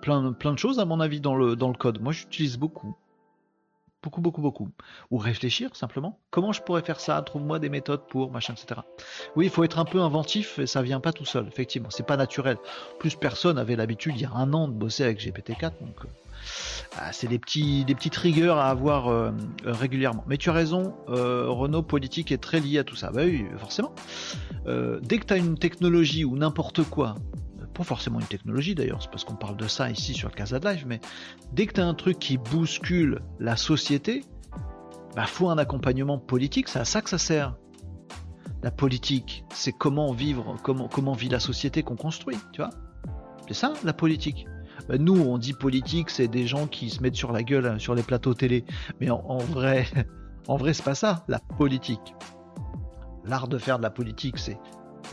[0.01, 2.01] plein, de choses à mon avis dans le code.
[2.01, 2.95] Moi j'utilise beaucoup.
[4.03, 4.69] Beaucoup, beaucoup, beaucoup.
[5.11, 6.19] Ou réfléchir simplement.
[6.29, 7.21] Comment je pourrais faire ça?
[7.21, 8.81] Trouve-moi des méthodes pour machin, etc.
[9.37, 11.89] Oui, il faut être un peu inventif et ça vient pas tout seul, effectivement.
[11.89, 12.57] C'est pas naturel.
[12.99, 16.05] Plus personne avait l'habitude il y a un an de bosser avec GPT-4, donc
[16.97, 19.31] ah, c'est des petits, des petits triggers à avoir euh,
[19.65, 20.23] régulièrement.
[20.27, 23.11] Mais tu as raison, euh, Renault politique est très lié à tout ça.
[23.11, 23.93] Bah oui, forcément.
[24.67, 27.15] Euh, dès que tu as une technologie ou n'importe quoi,
[27.73, 30.67] pas forcément une technologie d'ailleurs, c'est parce qu'on parle de ça ici sur Casa de
[30.67, 31.01] Live, mais
[31.51, 34.23] dès que tu as un truc qui bouscule la société,
[35.15, 37.55] bah faut un accompagnement politique, c'est à ça que ça sert.
[38.63, 42.69] La politique, c'est comment vivre, comment, comment vit la société qu'on construit, tu vois.
[43.47, 44.47] C'est ça la politique.
[44.87, 47.79] Bah, nous, on dit politique, c'est des gens qui se mettent sur la gueule hein,
[47.79, 48.65] sur les plateaux télé.
[48.99, 49.85] Mais en, vrai,
[50.47, 52.15] en vrai, c'est pas ça, la politique.
[53.25, 54.57] L'art de faire de la politique, c'est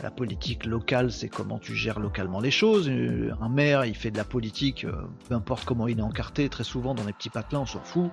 [0.01, 2.89] la politique locale, c'est comment tu gères localement les choses.
[2.89, 4.93] Euh, un maire, il fait de la politique, euh,
[5.27, 8.09] peu importe comment il est encarté, très souvent dans les petits patelins, on s'en fout.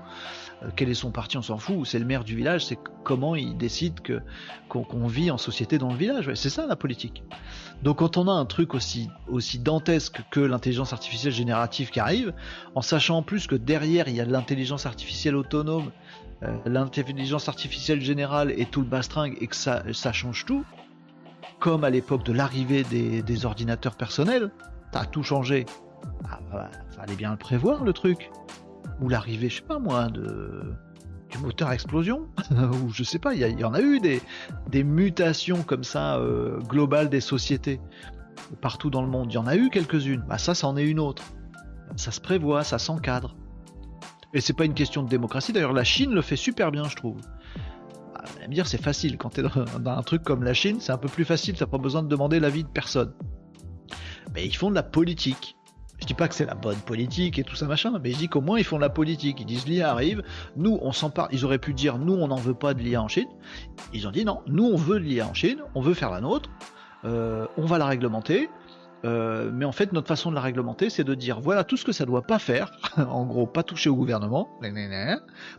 [0.63, 1.87] Euh, quel est son parti, on s'en fout.
[1.87, 4.01] C'est le maire du village, c'est comment il décide
[4.69, 6.33] qu'on vit en société dans le village.
[6.35, 7.23] c'est ça la politique.
[7.83, 12.35] Donc quand on a un truc aussi, aussi dantesque que l'intelligence artificielle générative qui arrive,
[12.75, 15.91] en sachant en plus que derrière il y a l'intelligence artificielle autonome,
[16.67, 20.65] l'intelligence artificielle générale et tout le bastringue et que ça change tout,
[21.61, 24.51] comme à l'époque de l'arrivée des, ordinateurs personnels,
[24.93, 25.67] t'as tout changé.
[26.31, 28.31] Ah, fallait bien le prévoir le truc.
[29.01, 30.73] Ou l'arrivée, je sais pas moi, de
[31.31, 34.23] du moteur à explosion, ou je sais pas, il y, en a eu des,
[34.71, 37.83] des mutations comme ça euh, globales des sociétés
[38.63, 39.31] partout dans le monde.
[39.31, 40.25] Il y en a eu quelques-unes.
[40.27, 41.23] Bah ça, ça en est une autre.
[41.97, 43.37] Ça se prévoit, ça s'encadre.
[44.35, 45.53] Et c'est pas une question de démocratie.
[45.53, 47.17] D'ailleurs, la Chine le fait super bien, je trouve
[48.49, 49.17] me dire c'est facile.
[49.17, 51.67] Quand tu es dans, un truc comme la Chine, c'est un peu plus facile, t'as
[51.67, 53.13] pas besoin de demander l'avis de personne.
[54.35, 55.57] Mais ils font de la politique.
[56.01, 58.29] Je dis pas que c'est la bonne politique et tout ça machin, mais je dis
[58.29, 59.41] qu'au moins ils font de la politique.
[59.41, 60.23] Ils disent l'IA arrive,
[60.57, 61.29] nous on s'en parle.
[61.33, 63.29] Ils auraient pu dire nous on n'en veut pas de l'IA en Chine.
[63.93, 66.21] Ils ont dit non, nous on veut de l'IA en Chine, on veut faire la
[66.21, 66.51] nôtre,
[67.05, 68.49] euh, on va la réglementer.
[69.05, 71.85] Euh, mais en fait, notre façon de la réglementer, c'est de dire voilà tout ce
[71.85, 72.71] que ça doit pas faire.
[72.97, 74.49] en gros, pas toucher au gouvernement,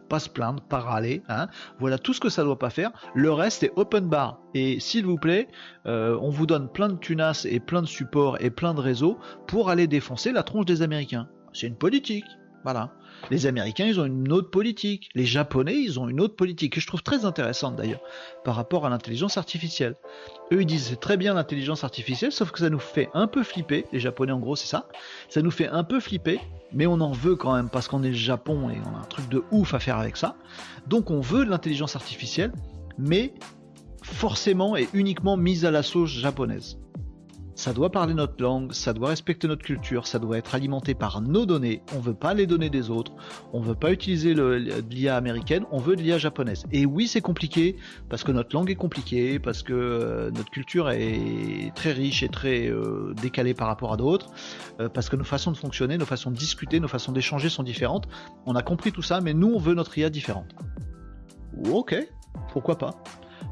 [0.09, 1.23] pas se plaindre, pas râler.
[1.29, 1.47] Hein.
[1.79, 2.91] Voilà tout ce que ça doit pas faire.
[3.15, 4.41] Le reste est open bar.
[4.53, 5.47] Et s'il vous plaît,
[5.85, 9.17] euh, on vous donne plein de tunas et plein de supports et plein de réseaux
[9.47, 11.27] pour aller défoncer la tronche des Américains.
[11.53, 12.25] C'est une politique.
[12.63, 12.91] Voilà.
[13.31, 15.09] Les Américains, ils ont une autre politique.
[15.15, 18.01] Les Japonais, ils ont une autre politique, que je trouve très intéressante d'ailleurs,
[18.43, 19.95] par rapport à l'intelligence artificielle.
[20.51, 23.43] Eux, ils disent c'est très bien l'intelligence artificielle, sauf que ça nous fait un peu
[23.43, 23.85] flipper.
[23.91, 24.87] Les Japonais, en gros, c'est ça.
[25.29, 26.39] Ça nous fait un peu flipper,
[26.73, 29.05] mais on en veut quand même, parce qu'on est le Japon et on a un
[29.05, 30.35] truc de ouf à faire avec ça.
[30.87, 32.51] Donc on veut de l'intelligence artificielle,
[32.97, 33.33] mais
[34.01, 36.79] forcément et uniquement mise à la sauce japonaise
[37.59, 41.19] ça doit parler notre langue, ça doit respecter notre culture, ça doit être alimenté par
[41.19, 41.81] nos données.
[41.93, 43.11] On veut pas les données des autres,
[43.51, 46.63] on veut pas utiliser l'IA américaine, on veut de l'IA japonaise.
[46.71, 47.75] Et oui, c'est compliqué
[48.07, 52.29] parce que notre langue est compliquée, parce que euh, notre culture est très riche et
[52.29, 54.31] très euh, décalée par rapport à d'autres,
[54.79, 57.63] euh, parce que nos façons de fonctionner, nos façons de discuter, nos façons d'échanger sont
[57.63, 58.07] différentes.
[58.45, 60.55] On a compris tout ça, mais nous, on veut notre IA différente.
[61.69, 61.93] Ok,
[62.53, 63.03] pourquoi pas.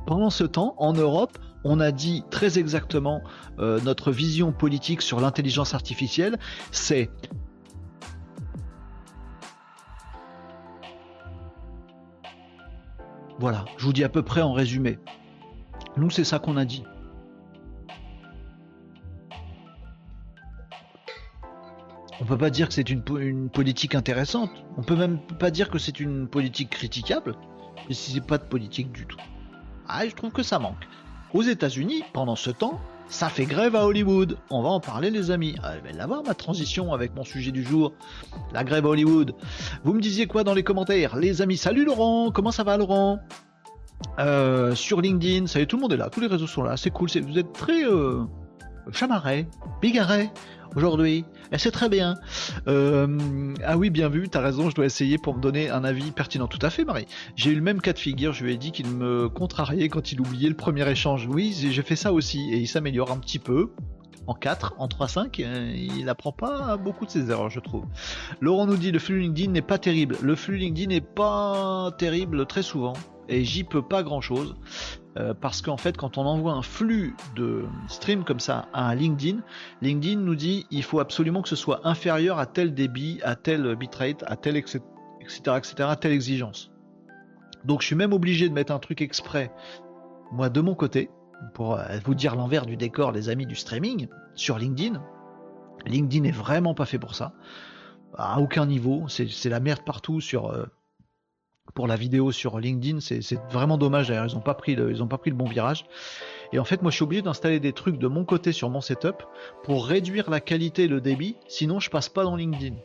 [0.05, 1.37] Pendant ce temps, en Europe,
[1.67, 3.21] on a dit très exactement
[3.59, 6.37] euh, notre vision politique sur l'intelligence artificielle,
[6.71, 7.09] c'est
[13.39, 14.97] Voilà, je vous dis à peu près en résumé.
[15.95, 16.83] Nous, c'est ça qu'on a dit.
[22.19, 24.49] On peut pas dire que c'est une, politique intéressante.
[24.75, 27.35] On peut même pas dire que c'est une politique critiquable.
[27.87, 29.19] Mais si c'est pas de politique du tout.
[29.87, 30.87] Ah, je trouve que ça manque.
[31.33, 34.37] Aux États-Unis, pendant ce temps, ça fait grève à Hollywood.
[34.49, 35.55] On va en parler, les amis.
[35.63, 37.93] Ah, je vais l'avoir ma transition avec mon sujet du jour,
[38.53, 39.33] la grève à Hollywood.
[39.83, 43.19] Vous me disiez quoi dans les commentaires, les amis Salut Laurent, comment ça va, Laurent?
[44.19, 46.77] Euh, Sur LinkedIn, ça est, tout le monde est là, tous les réseaux sont là,
[46.77, 47.09] c'est cool.
[47.09, 48.23] Vous êtes très euh,
[48.91, 49.47] chamarré,
[49.81, 50.29] bigarré
[50.75, 51.25] aujourd'hui.
[51.51, 52.15] Et c'est très bien.
[52.67, 56.11] Euh, ah oui, bien vu, t'as raison, je dois essayer pour me donner un avis
[56.11, 56.47] pertinent.
[56.47, 57.07] Tout à fait, Marie.
[57.35, 60.11] J'ai eu le même cas de figure, je lui ai dit qu'il me contrariait quand
[60.11, 61.27] il oubliait le premier échange.
[61.29, 63.71] Oui, j'ai fait ça aussi, et il s'améliore un petit peu.
[64.27, 67.85] En 4, en 3-5, euh, il apprend pas beaucoup de ses erreurs, je trouve.
[68.41, 70.17] Laurent nous dit le flux LinkedIn n'est pas terrible.
[70.21, 72.91] Le flux LinkedIn n'est pas terrible très souvent
[73.29, 74.55] et j'y peux pas grand chose.
[75.17, 79.39] Euh, parce qu'en fait, quand on envoie un flux de stream comme ça à LinkedIn,
[79.81, 83.75] LinkedIn nous dit il faut absolument que ce soit inférieur à tel débit, à tel
[83.75, 84.79] bitrate, à tel etc.,
[85.57, 86.71] etc., telle exigence.
[87.65, 89.51] Donc je suis même obligé de mettre un truc exprès,
[90.31, 91.09] moi de mon côté,
[91.53, 95.01] pour euh, vous dire l'envers du décor, les amis du streaming, sur LinkedIn.
[95.85, 97.33] LinkedIn est vraiment pas fait pour ça.
[98.17, 100.65] À aucun niveau, c'est la merde partout sur, euh,
[101.73, 104.93] pour la vidéo sur LinkedIn, c'est vraiment dommage d'ailleurs, ils n'ont pas, pris le,
[105.33, 105.85] bon virage.
[106.53, 108.81] Et en fait, moi je suis obligé d'installer des trucs de mon côté sur mon
[108.81, 109.23] setup
[109.63, 112.75] pour réduire la qualité et le débit, sinon je passe pas dans LinkedIn.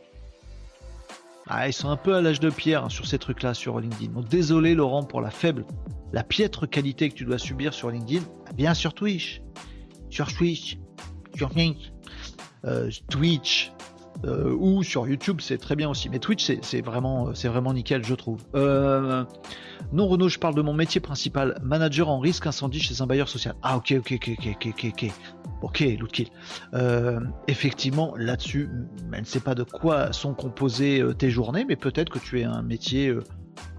[1.47, 4.13] Ah, ils sont un peu à l'âge de pierre hein, sur ces trucs-là sur LinkedIn.
[4.13, 5.65] Donc désolé Laurent pour la faible,
[6.13, 8.23] la piètre qualité que tu dois subir sur LinkedIn.
[8.55, 9.41] Bien sur Twitch,
[10.09, 10.77] sur Twitch,
[11.35, 11.91] sur Twitch,
[12.65, 13.73] euh, Twitch,
[14.25, 16.09] euh, ou sur YouTube, c'est très bien aussi.
[16.09, 18.41] Mais Twitch, c'est vraiment, c'est vraiment nickel, je trouve.
[18.55, 19.23] Euh,
[19.91, 23.27] non, Renaud, je parle de mon métier principal, manager en risque incendie chez un bailleur
[23.29, 23.55] social.
[23.61, 25.11] Ah, ok, ok, ok, ok, ok, ok,
[25.61, 26.27] ok, Lootkill.
[26.73, 28.69] Euh, effectivement, là-dessus,
[29.11, 32.43] elle ne sait pas de quoi sont composées tes journées, mais peut-être que tu es
[32.43, 33.13] un métier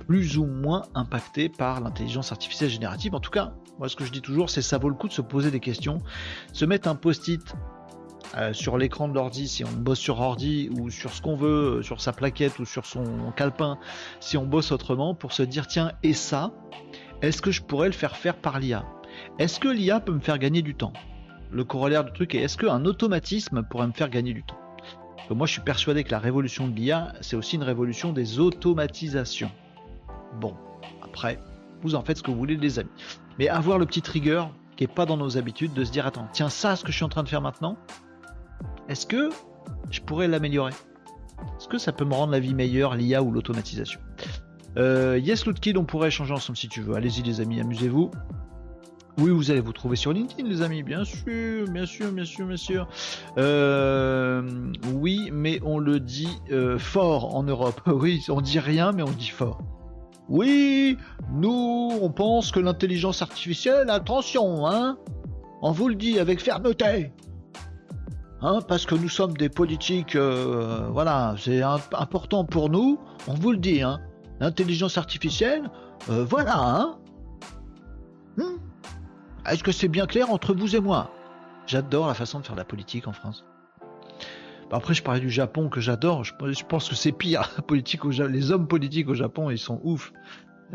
[0.07, 3.15] plus ou moins impacté par l'intelligence artificielle générative.
[3.15, 5.13] En tout cas, moi, ce que je dis toujours, c'est ça vaut le coup de
[5.13, 5.99] se poser des questions,
[6.53, 7.55] se mettre un post-it
[8.37, 11.79] euh, sur l'écran de l'ordi, si on bosse sur ordi ou sur ce qu'on veut,
[11.79, 13.79] euh, sur sa plaquette ou sur son calepin,
[14.21, 16.53] si on bosse autrement, pour se dire tiens, et ça,
[17.23, 18.85] est-ce que je pourrais le faire faire par l'IA
[19.39, 20.93] Est-ce que l'IA peut me faire gagner du temps?
[21.53, 24.59] Le corollaire du truc est est-ce qu'un automatisme pourrait me faire gagner du temps?
[25.31, 29.51] Moi, je suis persuadé que la révolution de l'IA, c'est aussi une révolution des automatisations.
[30.41, 30.55] Bon,
[31.03, 31.39] après,
[31.83, 32.91] vous en faites ce que vous voulez, les amis.
[33.39, 34.45] Mais avoir le petit trigger
[34.77, 36.97] qui est pas dans nos habitudes de se dire attends, tiens, ça, ce que je
[36.97, 37.77] suis en train de faire maintenant,
[38.89, 39.31] est-ce que
[39.91, 40.73] je pourrais l'améliorer?
[41.59, 44.01] Est-ce que ça peut me rendre la vie meilleure, l'IA ou l'automatisation?
[44.77, 46.95] Euh, Yes, Kid, on pourrait échanger ensemble si tu veux.
[46.95, 48.11] Allez-y, les amis, amusez-vous.
[49.19, 52.47] Oui, vous allez vous trouver sur LinkedIn, les amis, bien sûr, bien sûr, bien sûr,
[52.47, 52.89] bien sûr.
[53.39, 54.43] Euh,
[54.93, 57.81] oui, mais on le dit euh, fort en Europe.
[57.87, 59.59] Oui, on dit rien, mais on dit fort.
[60.29, 60.97] Oui,
[61.33, 64.99] nous, on pense que l'intelligence artificielle, attention, hein
[65.63, 67.13] On vous le dit avec fermeté.
[68.45, 73.53] Hein, parce que nous sommes des politiques, euh, voilà, c'est important pour nous, on vous
[73.53, 74.03] le dit, hein,
[74.39, 75.71] l'intelligence artificielle,
[76.11, 76.99] euh, voilà, hein.
[78.37, 78.59] Hmm.
[79.51, 81.11] Est-ce que c'est bien clair entre vous et moi?
[81.67, 83.47] J'adore la façon de faire la politique en France.
[84.71, 86.25] Après, je parlais du Japon que j'adore.
[86.25, 86.35] Je,
[86.69, 87.49] pense que c'est pire.
[87.67, 90.13] Politique les hommes politiques au Japon, ils sont ouf.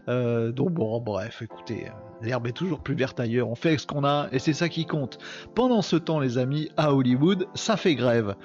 [0.07, 3.49] Euh, donc bon, bref, écoutez, euh, l'herbe est toujours plus verte ailleurs.
[3.49, 5.17] On fait ce qu'on a et c'est ça qui compte.
[5.55, 8.35] Pendant ce temps, les amis, à Hollywood, ça fait grève.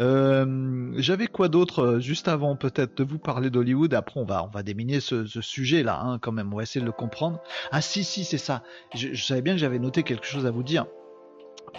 [0.00, 3.94] Euh, j'avais quoi d'autre juste avant peut-être de vous parler d'Hollywood.
[3.94, 6.52] Après, on va on va déminer ce, sujet-là, hein, quand même.
[6.52, 7.40] On va essayer de le comprendre.
[7.70, 8.62] Ah si si, c'est ça.
[8.94, 10.86] je savais bien que j'avais noté quelque chose à vous dire.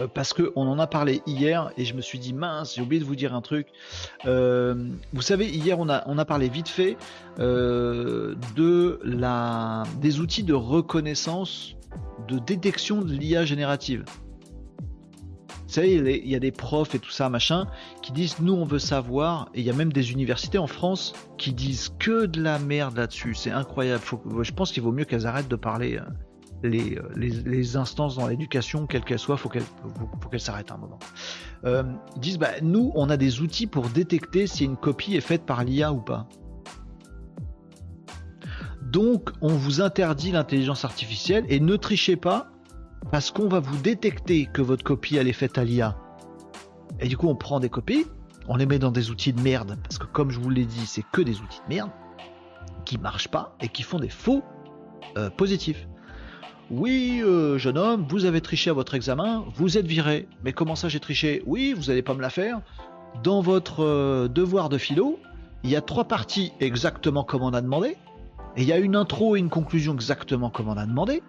[0.01, 2.99] Euh, parce qu'on en a parlé hier et je me suis dit mince, j'ai oublié
[2.99, 3.67] de vous dire un truc.
[4.25, 6.97] Euh, vous savez, hier on a, on a parlé vite fait
[7.39, 11.75] euh, de la, des outils de reconnaissance,
[12.27, 14.03] de détection de l'IA générative.
[15.67, 17.67] Vous savez, il y a des profs et tout ça, machin,
[18.01, 21.13] qui disent nous on veut savoir, et il y a même des universités en France
[21.37, 23.33] qui disent que de la merde là-dessus.
[23.33, 24.01] C'est incroyable.
[24.41, 25.99] je pense qu'il vaut mieux qu'elles arrêtent de parler
[26.63, 30.99] les, les, instances dans l'éducation, quelles qu'elles soient, faut qu'elles faut, qu'elles s'arrêtent un moment.
[31.65, 31.83] Euh,
[32.17, 35.63] disent bah, nous, on a des outils pour détecter si une copie est faite par
[35.63, 36.27] l'IA ou pas.
[38.81, 42.47] Donc, on vous interdit l'intelligence artificielle et ne trichez pas
[43.11, 45.97] parce qu'on va vous détecter que votre copie elle est faite à l'IA.
[46.99, 48.05] Et du coup, on prend des copies,
[48.47, 50.85] on les met dans des outils de merde parce que comme je vous l'ai dit,
[50.85, 51.91] c'est que des outils de merde
[52.85, 54.43] qui marchent pas et qui font des faux
[55.17, 55.87] euh, positifs.
[56.71, 60.27] Oui, euh, jeune homme, vous avez triché à votre examen, vous êtes viré.
[60.43, 61.43] Mais comment ça j'ai triché?
[61.45, 62.59] Oui, vous n'allez pas me la faire.
[63.23, 65.19] Dans votre euh, devoir de philo,
[65.63, 67.97] il y a trois parties exactement comme on a demandé.
[68.57, 71.21] Il y a une intro et une conclusion exactement comme on a demandé.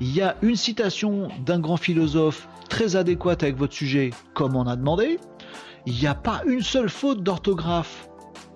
[0.00, 4.66] Il y a une citation d'un grand philosophe très adéquate avec votre sujet comme on
[4.66, 5.20] a demandé.
[5.86, 8.08] Il n'y a pas une seule faute d'orthographe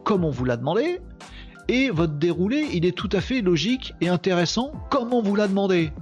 [0.05, 1.01] comme on vous l'a demandé
[1.69, 5.49] et votre déroulé, il est tout à fait logique et intéressant comme on vous l'a
[5.49, 5.93] demandé.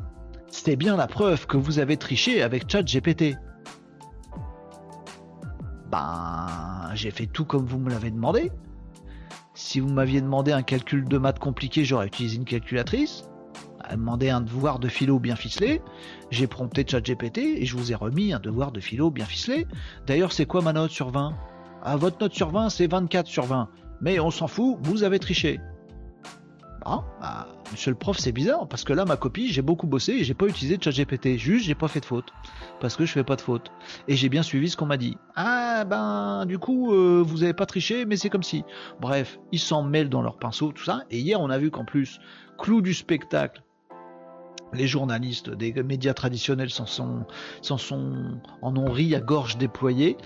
[0.49, 3.37] C'était bien la preuve que vous avez triché avec ChatGPT.
[5.91, 8.51] Ben, j'ai fait tout comme vous me l'avez demandé.
[9.55, 13.25] Si vous m'aviez demandé un calcul de maths compliqué, j'aurais utilisé une calculatrice.
[13.91, 15.83] Demandé un devoir de philo bien ficelé,
[16.31, 19.67] j'ai prompté ChatGPT et je vous ai remis un devoir de philo bien ficelé.
[20.07, 21.35] D'ailleurs, c'est quoi ma note sur 20
[21.83, 23.69] ah, Votre note sur 20, c'est 24 sur 20
[24.01, 25.61] mais on s'en fout, vous avez triché.
[26.87, 30.13] Ah, bah, monsieur le prof, c'est bizarre, parce que là, ma copie, j'ai beaucoup bossé
[30.13, 31.37] et j'ai pas utilisé de ChatGPT.
[31.37, 32.33] Juste, j'ai pas fait de faute.
[32.81, 33.71] Parce que je fais pas de faute.
[34.09, 35.19] Et j'ai bien suivi ce qu'on m'a dit.
[35.37, 38.65] Ah, ben, du coup, euh, vous avez pas triché, mais c'est comme si.
[39.01, 41.03] Bref, ils s'en mêlent dans leur pinceau, tout ça.
[41.11, 42.19] Et hier, on a vu qu'en plus,
[42.59, 43.63] clou du spectacle,
[44.73, 47.25] les journalistes des médias traditionnels s'en sont,
[48.63, 50.17] en ont ri à gorge déployée.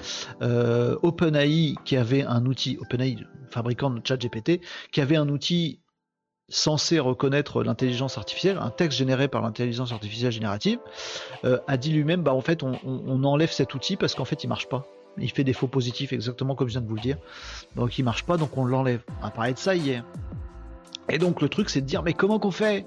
[0.43, 3.17] Euh, OpenAI, qui avait un outil, OpenAI,
[3.51, 4.61] fabricant de ChatGPT,
[4.93, 5.81] qui avait un outil
[6.49, 10.79] censé reconnaître l'intelligence artificielle, un texte généré par l'intelligence artificielle générative,
[11.45, 14.49] euh, a dit lui-même, bah en fait, on, enlève cet outil parce qu'en fait, il
[14.49, 14.87] marche pas.
[15.17, 17.17] Il fait des faux positifs, exactement comme je viens de vous le dire.
[17.77, 19.03] Donc, il marche pas, donc on l'enlève.
[19.23, 20.05] On a parlé de ça hier.
[21.09, 22.85] Et donc, le truc, c'est de dire, mais comment qu'on fait?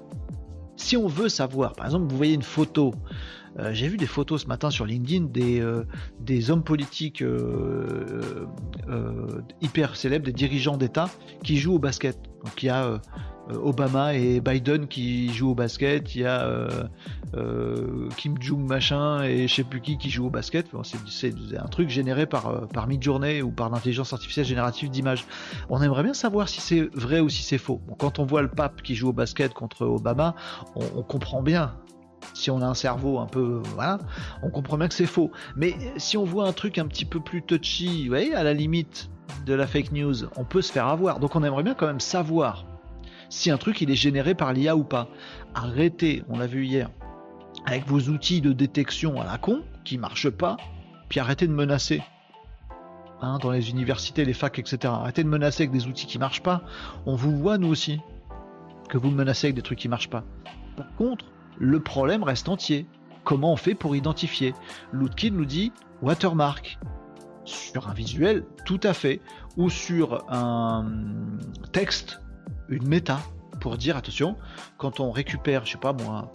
[0.78, 2.94] Si on veut savoir, par exemple, vous voyez une photo,
[3.58, 5.84] euh, j'ai vu des photos ce matin sur LinkedIn des, euh,
[6.48, 8.36] hommes politiques euh,
[9.60, 11.10] hyper célèbres, des dirigeants d'État
[11.42, 12.16] qui jouent au basket.
[12.44, 13.00] Donc il y a
[13.50, 16.68] Obama et Biden qui jouent au basket, il y a
[18.16, 20.66] Kim Jong machin et je sais plus qui qui joue au basket.
[21.06, 25.24] c'est un truc généré par, par mid-journée ou par l'intelligence artificielle générative d'images.
[25.68, 27.80] On aimerait bien savoir si c'est vrai ou si c'est faux.
[27.98, 30.34] quand on voit le pape qui joue au basket contre Obama,
[30.76, 31.74] on comprend bien
[32.34, 33.98] si on a un cerveau un peu, voilà,
[34.42, 35.30] on comprend bien que c'est faux.
[35.56, 38.54] Mais si on voit un truc un petit peu plus touchy, vous voyez, à la
[38.54, 39.10] limite
[39.46, 41.20] de la fake news, on peut se faire avoir.
[41.20, 42.64] Donc on aimerait bien quand même savoir
[43.28, 45.08] si un truc il est généré par l'IA ou pas.
[45.54, 46.90] Arrêtez, on l'a vu hier,
[47.66, 50.56] avec vos outils de détection à la con qui marchent pas,
[51.08, 52.02] puis arrêtez de menacer.
[53.20, 54.78] Hein, dans les universités, les facs, etc.
[54.84, 56.62] Arrêtez de menacer avec des outils qui marchent pas.
[57.04, 58.00] On vous voit nous aussi
[58.88, 60.22] que vous menacez avec des trucs qui marchent pas.
[60.76, 61.24] Par contre,
[61.58, 62.86] le problème reste entier.
[63.24, 64.54] Comment on fait pour identifier?
[64.92, 66.78] Lootkin nous dit watermark.
[67.44, 69.20] Sur un visuel, tout à fait.
[69.56, 70.86] Ou sur un
[71.72, 72.20] texte,
[72.68, 73.20] une méta,
[73.60, 74.36] pour dire attention,
[74.76, 76.30] quand on récupère, je sais pas moi,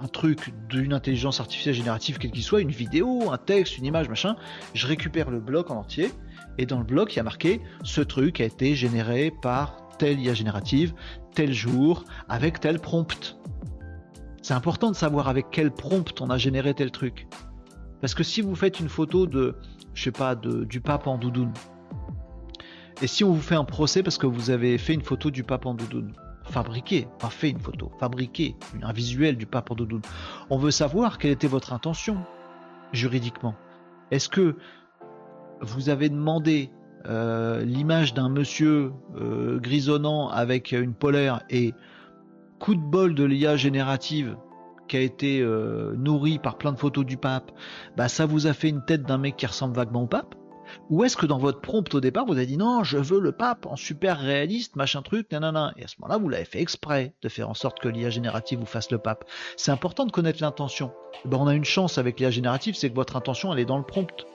[0.00, 4.08] un truc d'une intelligence artificielle générative, quel qu'il soit, une vidéo, un texte, une image,
[4.08, 4.36] machin,
[4.74, 6.10] je récupère le bloc en entier,
[6.58, 10.20] et dans le bloc, il y a marqué ce truc a été généré par telle
[10.20, 10.94] IA générative,
[11.34, 13.36] tel jour, avec tel prompt.
[14.42, 17.26] C'est important de savoir avec quel prompt on a généré tel truc.
[18.00, 19.56] Parce que si vous faites une photo de,
[19.94, 21.52] je sais pas, de, du pape en doudoune,
[23.02, 25.42] et si on vous fait un procès parce que vous avez fait une photo du
[25.42, 26.12] pape en doudoune,
[26.44, 30.02] fabriqué, pas fait une photo, fabriqué un visuel du pape en doudoune,
[30.50, 32.18] on veut savoir quelle était votre intention.
[32.92, 33.54] juridiquement
[34.10, 34.56] Est-ce que
[35.60, 36.70] vous avez demandé
[37.06, 41.74] euh, l'image d'un monsieur euh, grisonnant avec une polaire et
[42.58, 44.36] coup de bol de l'IA générative
[44.88, 47.50] qui a été euh, nourrie par plein de photos du pape,
[47.96, 50.34] bah ça vous a fait une tête d'un mec qui ressemble vaguement au pape?
[50.90, 53.32] Ou est-ce que dans votre prompt au départ, vous avez dit non, je veux le
[53.32, 55.72] pape en super réaliste, machin truc, nanana.
[55.76, 58.58] Et à ce moment-là, vous l'avez fait exprès de faire en sorte que l'IA générative
[58.58, 59.24] vous fasse le pape.
[59.56, 60.92] C'est important de connaître l'intention.
[61.24, 63.78] Ben, on a une chance avec l'IA générative, c'est que votre intention, elle est dans
[63.78, 64.26] le prompt.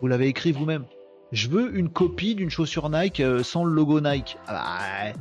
[0.00, 0.84] Vous l'avez écrit vous-même.
[1.32, 4.36] Je veux une copie d'une chaussure Nike euh, sans le logo Nike.
[4.46, 5.20] Ah bah,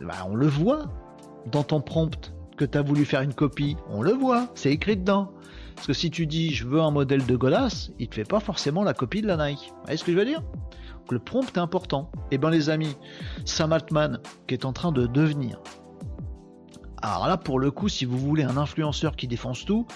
[0.00, 0.86] bah, on le voit
[1.46, 3.76] dans ton prompt que tu as voulu faire une copie.
[3.88, 5.32] On le voit, c'est écrit dedans.
[5.78, 8.40] Parce que si tu dis je veux un modèle de Golas, il te fait pas
[8.40, 9.70] forcément la copie de la Nike.
[9.70, 10.42] Vous voyez ce que je veux dire?
[11.08, 12.10] Le prompt est important.
[12.32, 12.96] Et eh ben les amis,
[13.44, 14.18] Sam Altman,
[14.48, 15.60] qui est en train de devenir.
[17.00, 19.86] Alors là, pour le coup, si vous voulez un influenceur qui défonce tout,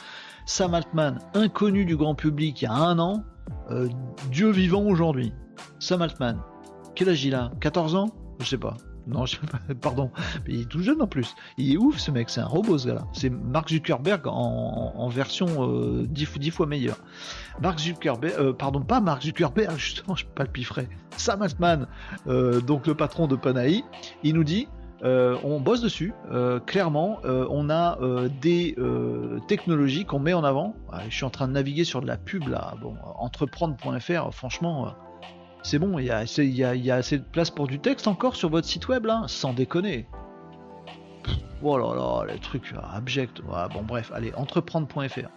[0.46, 3.24] Sam Altman, inconnu du grand public il y a un an,
[3.70, 3.88] euh,
[4.30, 5.32] Dieu vivant aujourd'hui.
[5.80, 6.38] Sam Altman.
[6.94, 7.50] Quel âge il a?
[7.60, 8.10] 14 ans?
[8.38, 8.76] Je sais pas.
[9.06, 9.36] Non, je
[9.80, 10.10] pardon.
[10.46, 11.34] il est tout jeune en plus.
[11.58, 13.06] Il est ouf ce mec, c'est un robot ce gars-là.
[13.12, 15.46] C'est Mark Zuckerberg en, version
[16.04, 16.98] 10, euh, fois meilleure.
[17.60, 20.88] Mark Zuckerberg, euh, pardon, pas Mark Zuckerberg, justement, je pas le piffrer.
[21.16, 21.86] Sam Altman,
[22.26, 23.84] donc le patron de Panahi,
[24.22, 24.66] il nous dit
[25.04, 26.14] euh, on bosse dessus.
[26.30, 27.98] Euh, clairement, euh, on a
[28.40, 28.76] des
[29.48, 30.74] technologies qu'on met en avant.
[31.08, 32.74] je suis en train de naviguer sur de la pub là.
[32.80, 34.94] Bon, entreprendre.fr, franchement,
[35.62, 35.98] c'est bon.
[35.98, 39.24] Il y, a, assez de place pour du texte encore sur votre site web là,
[39.26, 40.08] sans déconner.
[41.62, 43.42] oh là là, les trucs abjects.
[43.42, 45.28] bon, bref, allez, entreprendre.fr.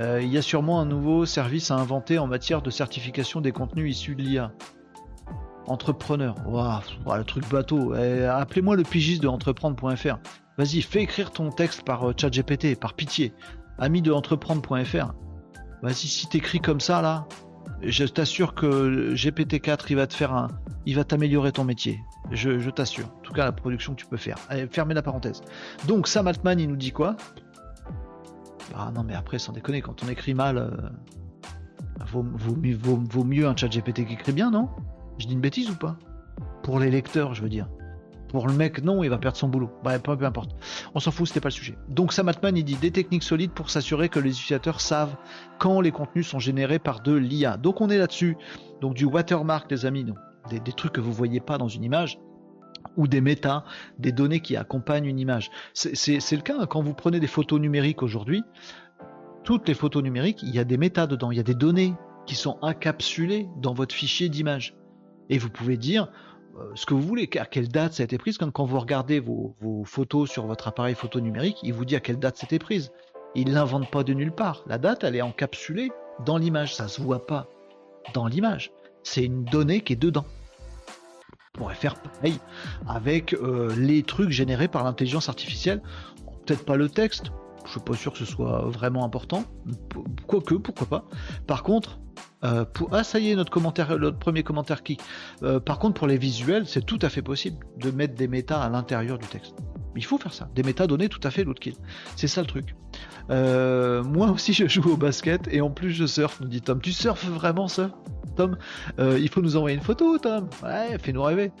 [0.00, 3.96] Il y a sûrement un nouveau service à inventer en matière de certification des contenus
[3.96, 4.52] issus de l'IA.
[5.66, 6.36] Entrepreneur.
[6.46, 6.80] Waouh,
[7.16, 7.94] le truc bateau.
[7.96, 10.18] Eh, appelez-moi le pigiste de entreprendre.fr.
[10.58, 13.34] Vas-y, fais écrire ton texte par euh, ChatGPT, par pitié.
[13.78, 15.12] Ami de entreprendre.fr.
[15.82, 17.26] Vas-y, si t'écris comme ça là,
[17.82, 20.48] je t'assure que GPT-4 il va te faire un,
[20.86, 22.00] il va t'améliorer ton métier.
[22.30, 23.06] Je, t'assure.
[23.06, 24.36] En tout cas, la production que tu peux faire.
[24.48, 25.42] Allez, fermez la parenthèse.
[25.86, 27.16] Donc Sam Altman, il nous dit quoi?
[28.74, 30.70] Ah non, mais après, sans déconner, quand on écrit mal, euh,
[32.06, 34.68] vaut, vaut, mieux un chat GPT qui écrit bien, non?
[35.18, 35.96] Je dis une bêtise ou pas?
[36.62, 37.68] Pour les lecteurs, je veux dire.
[38.28, 39.70] Pour le mec, non, il va perdre son boulot.
[39.84, 40.50] Bref, peu, importe.
[40.94, 41.78] On s'en fout, c'était pas le sujet.
[41.88, 45.16] Donc Sam Altman, il dit des techniques solides pour s'assurer que les utilisateurs savent
[45.58, 47.56] quand les contenus sont générés par de l'IA.
[47.56, 48.36] Donc on est là-dessus.
[48.80, 50.06] Donc du watermark, les amis,
[50.50, 52.18] des, trucs que vous voyez pas dans une image
[52.96, 53.64] ou des méta,
[53.98, 55.50] des données qui accompagnent une image.
[55.74, 56.66] C'est le cas hein.
[56.66, 58.42] quand vous prenez des photos numériques aujourd'hui.
[59.44, 61.94] Toutes les photos numériques, il y a des méta dedans, il y a des données
[62.26, 64.76] qui sont encapsulées dans votre fichier d'image.
[65.28, 66.08] Et vous pouvez dire
[66.74, 68.38] ce que vous voulez, à quelle date ça a été prise.
[68.38, 69.54] Quand, quand vous regardez vos,
[69.84, 72.92] photos sur votre appareil photo numérique, il vous dit à quelle date c'était prise.
[73.34, 74.64] Il l'invente pas de nulle part.
[74.66, 75.90] La date, elle est encapsulée
[76.24, 76.74] dans l'image.
[76.74, 77.48] Ça se voit pas
[78.14, 78.72] dans l'image.
[79.02, 80.24] C'est une donnée qui est dedans.
[81.54, 82.38] On pourrait faire pareil
[82.88, 85.82] avec euh, les trucs générés par l'intelligence artificielle.
[86.44, 87.30] Peut-être pas le texte.
[87.64, 89.44] Je suis pas sûr que ce soit vraiment important.
[90.26, 91.04] Quoique, pourquoi pas.
[91.46, 91.98] Par contre,
[92.46, 94.96] euh, ah ça y est notre commentaire, notre premier commentaire qui.
[95.42, 98.60] Euh, par contre pour les visuels c'est tout à fait possible de mettre des méta
[98.60, 99.54] à l'intérieur du texte.
[99.96, 101.62] Il faut faire ça, des métadonnées tout à fait l'autre.
[102.16, 102.76] C'est ça le truc.
[103.30, 106.80] Euh, moi aussi je joue au basket et en plus je surfe, nous dit Tom.
[106.80, 107.90] Tu surfes vraiment ça
[108.36, 108.58] Tom?
[108.98, 110.48] Il faut nous envoyer une photo Tom.
[110.62, 111.52] Ouais, fais-nous rêver.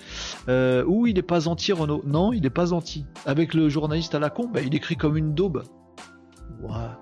[0.86, 2.02] ou il est pas anti Renault.
[2.06, 3.06] Non, il est pas anti.
[3.24, 5.62] Avec le journaliste à la con, bah, il écrit comme une daube.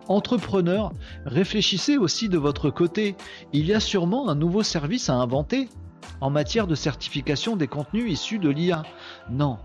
[0.09, 0.93] Entrepreneur,
[1.25, 3.17] réfléchissez aussi de votre côté.
[3.53, 5.69] Il y a sûrement un nouveau service à inventer
[6.21, 8.83] en matière de certification des contenus issus de l'IA.
[9.31, 9.59] Non.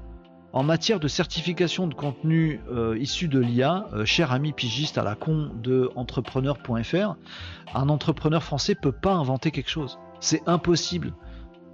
[0.52, 5.04] En matière de certification de contenus euh, issus de l'IA, euh, cher ami pigiste à
[5.04, 7.16] la con de entrepreneur.fr,
[7.76, 10.00] un entrepreneur français peut pas inventer quelque chose.
[10.20, 11.14] C'est impossible.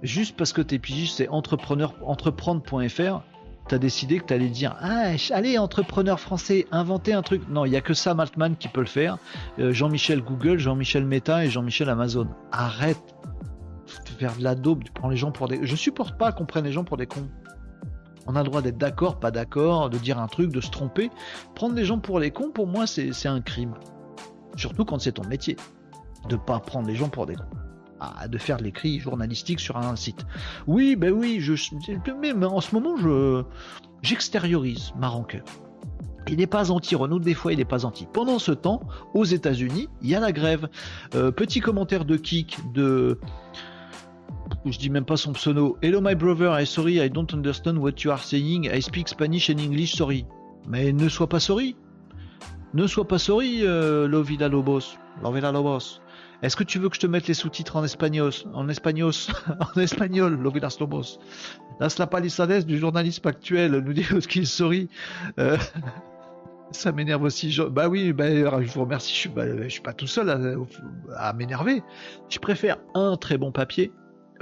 [0.02, 3.22] Juste parce que t'es pigiste, c'est entrepreneur, entreprendre.fr,
[3.68, 7.48] t'as décidé que t'allais dire ah, allez entrepreneur français inventer un truc.
[7.48, 9.18] Non il y a que Sam Altman qui peut le faire.
[9.58, 12.28] Euh, Jean-Michel Google Jean-Michel Meta et Jean-Michel Amazon.
[12.52, 13.02] Arrête
[14.04, 16.46] de faire de la daube tu prends les gens pour des je supporte pas qu'on
[16.46, 17.28] prenne les gens pour des cons.
[18.28, 21.10] On a le droit d'être d'accord pas d'accord de dire un truc de se tromper.
[21.54, 23.74] Prendre les gens pour les cons pour moi c'est un crime.
[24.56, 25.56] Surtout quand c'est ton métier.
[26.28, 27.65] De pas prendre les gens pour des cons
[28.28, 30.26] de faire l'écrit journalistique sur un site.
[30.66, 31.54] Oui, ben oui, je,
[32.20, 33.42] mais en ce moment, je
[34.02, 35.44] j'extériorise ma rancœur.
[36.28, 38.06] Il n'est pas anti Renault, des fois il n'est pas anti.
[38.12, 38.80] Pendant ce temps,
[39.14, 40.68] aux États-Unis, il y a la grève.
[41.14, 43.20] Euh, petit commentaire de Kik de
[44.64, 45.76] je dis même pas son pseudo.
[45.82, 48.68] Hello my brother, I sorry, I don't understand what you are saying.
[48.72, 50.26] I speak Spanish and English, sorry.
[50.68, 51.76] Mais ne sois pas sorry.
[52.74, 54.96] Ne sois pas sorry, euh, Lovila Lobos.
[55.22, 56.00] Lovila Lobos.
[56.46, 59.12] Est-ce que tu veux que je te mette les sous-titres en espagnol En espagnol
[59.74, 61.18] En espagnol, Lovila Lobos?
[61.80, 64.88] Las la palisades du journalisme actuel, nous dit qu'il sourit.
[65.40, 65.56] Euh,
[66.70, 67.58] ça m'énerve aussi.
[67.72, 69.12] Bah oui, bah, je vous remercie.
[69.12, 70.30] Je suis, bah, je suis pas tout seul
[71.16, 71.82] à, m'énerver.
[72.28, 73.90] Je préfère un très bon papier.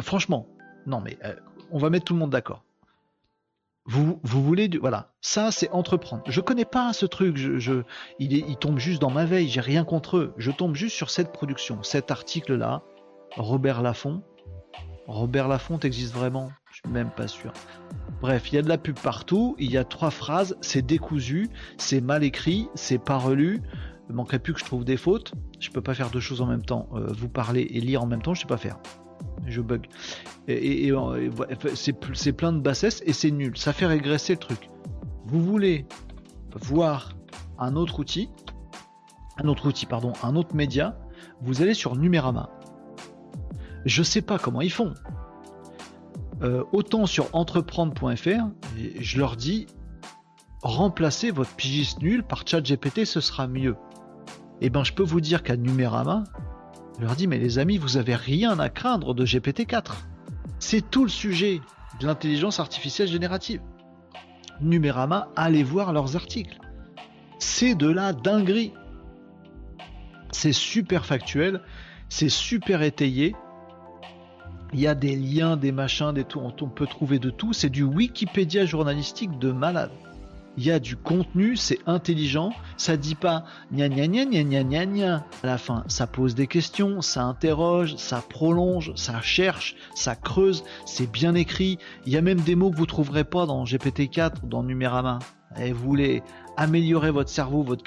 [0.02, 0.46] Franchement,
[0.84, 1.32] non mais euh,
[1.70, 2.66] on va mettre tout le monde d'accord.
[3.86, 5.12] Vous, vous voulez du voilà.
[5.20, 6.22] Ça c'est entreprendre.
[6.26, 7.36] Je connais pas ce truc.
[7.36, 7.82] Je,
[8.18, 9.48] il, il tombe juste dans ma veille.
[9.48, 10.34] J'ai rien contre eux.
[10.38, 12.82] Je tombe juste sur cette production cet article là
[13.36, 14.22] Robert Laffont.
[15.06, 16.50] Robert Laffont existe vraiment?
[16.70, 17.52] Je suis même pas sûr.
[18.22, 19.54] Bref il y a de la pub partout.
[19.58, 20.56] Il y a trois phrases.
[20.62, 21.50] C'est décousu.
[21.76, 22.68] C'est mal écrit.
[22.74, 23.60] C'est pas relu.
[24.08, 25.34] Il manquerait plus que je trouve des fautes.
[25.60, 28.06] Je peux pas faire deux choses en même temps euh, vous parler et lire en
[28.06, 28.32] même temps.
[28.32, 28.78] Je sais pas faire
[29.46, 29.86] je bug.
[30.48, 30.92] Et,
[31.74, 33.56] c'est plein de bassesse et c'est nul.
[33.56, 34.70] Ça fait régresser le truc.
[35.26, 35.86] Vous voulez
[36.60, 37.16] voir
[37.58, 38.30] un autre outil,
[39.38, 40.98] un autre outil, pardon, un autre média,
[41.40, 42.50] vous allez sur Numérama.
[43.84, 44.94] Je sais pas comment ils font.
[46.42, 48.48] Euh, autant sur entreprendre.fr,
[49.00, 49.66] je leur dis
[50.62, 53.76] remplacez votre pigiste nul par ChatGPT, ce sera mieux.
[54.60, 56.24] Et eh ben, je peux vous dire qu'à Numérama,
[57.00, 59.92] leur dis, mais les amis, vous avez rien à craindre de GPT-4.
[60.58, 61.60] C'est tout le sujet
[62.00, 63.60] de l'intelligence artificielle générative.
[64.60, 66.58] Numérama, allez voir leurs articles.
[67.38, 68.72] C'est de la dinguerie.
[70.30, 71.60] C'est super factuel,
[72.08, 73.34] c'est super étayé.
[74.72, 77.52] Il y a des liens, des machins, des tout, on peut trouver de tout.
[77.52, 79.92] C'est du Wikipédia journalistique de malade
[80.56, 84.62] il y a du contenu, c'est intelligent, ça dit pas gna gna gna gna gna
[84.62, 89.76] gna gna à la fin, ça pose des questions, ça interroge, ça prolonge, ça cherche,
[89.94, 93.46] ça creuse, c'est bien écrit, il y a même des mots que vous trouverez pas
[93.46, 95.18] dans GPT-4 ou dans Numérama.
[95.56, 96.22] Et vous voulez
[96.56, 97.84] améliorer votre cerveau, votre,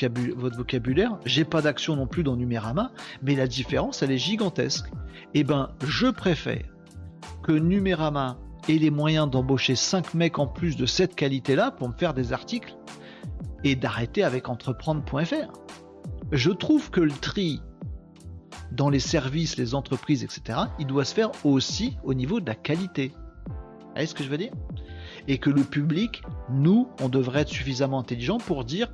[0.55, 2.91] vocabulaire, j'ai pas d'action non plus dans Numérama,
[3.21, 4.85] mais la différence elle est gigantesque.
[5.33, 6.63] Eh ben, je préfère
[7.43, 8.37] que Numérama
[8.67, 12.33] et les moyens d'embaucher 5 mecs en plus de cette qualité-là pour me faire des
[12.33, 12.75] articles
[13.63, 15.51] et d'arrêter avec entreprendre.fr.
[16.31, 17.61] Je trouve que le tri
[18.71, 22.55] dans les services, les entreprises, etc., il doit se faire aussi au niveau de la
[22.55, 23.13] qualité.
[23.47, 24.51] Vous voyez ce que je veux dire?
[25.27, 28.89] Et que le public, nous, on devrait être suffisamment intelligent pour dire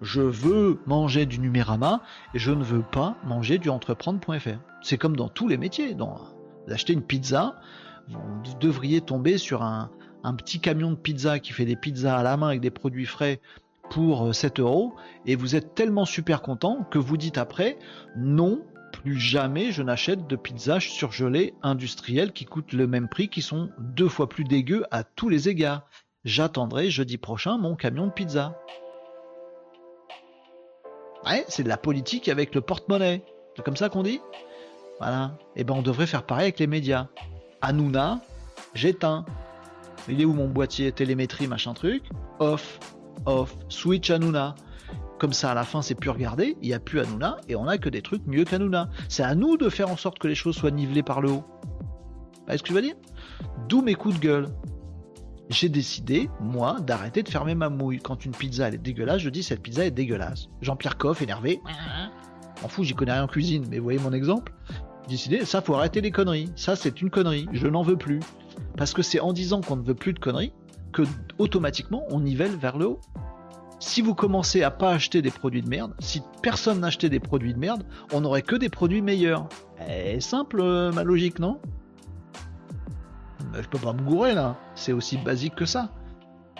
[0.00, 2.02] je veux manger du numérama
[2.34, 4.58] et je ne veux pas manger du entreprendre.fr.
[4.82, 5.94] C'est comme dans tous les métiers.
[5.94, 6.18] Dans,
[6.70, 7.56] acheter une pizza,
[8.08, 9.90] vous devriez tomber sur un,
[10.36, 13.40] petit camion de pizza qui fait des pizzas à la main avec des produits frais
[13.90, 14.94] pour 7 euh, euros.
[15.26, 17.78] Et vous êtes tellement super content que vous dites après
[18.16, 23.42] non plus jamais je n'achète de pizza surgelée industrielle qui coûtent le même prix qui
[23.42, 25.86] sont deux fois plus dégueux à tous les égards.
[26.24, 28.58] J'attendrai jeudi prochain mon camion de pizza.
[31.24, 33.24] Ouais c'est de la politique avec le porte-monnaie.
[33.56, 34.20] C'est comme ça qu'on dit?
[34.98, 35.36] Voilà.
[35.54, 37.08] Et eh ben on devrait faire pareil avec les médias
[37.60, 38.20] Hanouna,
[38.74, 39.24] j'éteins.
[40.08, 42.08] Il est où mon boîtier télémétrie, machin truc?
[42.38, 42.78] Off,
[43.26, 44.54] off, switch Hanouna.
[45.18, 47.66] Comme ça, à la fin, c'est plus regardé, il n'y a plus Hanouna, et on
[47.66, 48.88] a que des trucs mieux qu'Hanouna.
[49.08, 51.44] C'est à nous de faire en sorte que les choses soient nivelées par le haut.
[51.62, 52.94] Vous voyez ce que je veux dire?
[53.68, 54.46] D'où mes coups de gueule.
[55.50, 57.98] J'ai décidé, moi, d'arrêter de fermer ma mouille.
[57.98, 60.48] Quand une pizza elle est dégueulasse, je dis cette pizza est dégueulasse.
[60.60, 61.60] Jean-Pierre Coff, énervé.
[62.62, 64.52] En fou, j'y connais rien en cuisine, mais vous voyez mon exemple
[65.08, 68.20] décidé, ça faut arrêter les conneries, ça c'est une connerie, je n'en veux plus.
[68.76, 70.52] Parce que c'est en disant qu'on ne veut plus de conneries
[70.92, 71.02] que
[71.38, 73.00] automatiquement on nivelle vers le haut.
[73.80, 77.54] Si vous commencez à pas acheter des produits de merde, si personne n'achetait des produits
[77.54, 79.48] de merde, on n'aurait que des produits meilleurs.
[79.88, 81.60] Eh, simple euh, ma logique, non?
[83.54, 85.90] Je peux pas me gourer là, c'est aussi basique que ça.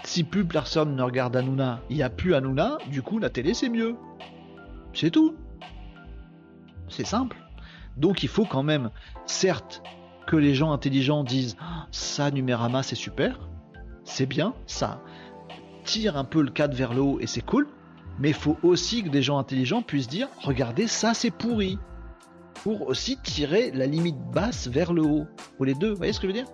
[0.05, 3.53] Si plus personne ne regarde Hanouna, il n'y a plus Hanouna, du coup la télé
[3.53, 3.96] c'est mieux.
[4.94, 5.34] C'est tout.
[6.88, 7.36] C'est simple.
[7.99, 8.90] Donc il faut quand même,
[9.26, 9.82] certes,
[10.26, 13.49] que les gens intelligents disent ah, ça Numérama c'est super,
[14.05, 15.03] c'est bien, ça
[15.84, 17.66] tire un peu le cadre vers le haut et c'est cool,
[18.18, 21.78] mais il faut aussi que des gens intelligents puissent dire regardez ça c'est pourri
[22.62, 25.26] pour aussi tirer la limite basse vers le haut.
[25.59, 26.51] Ou les deux, vous voyez ce que je veux dire?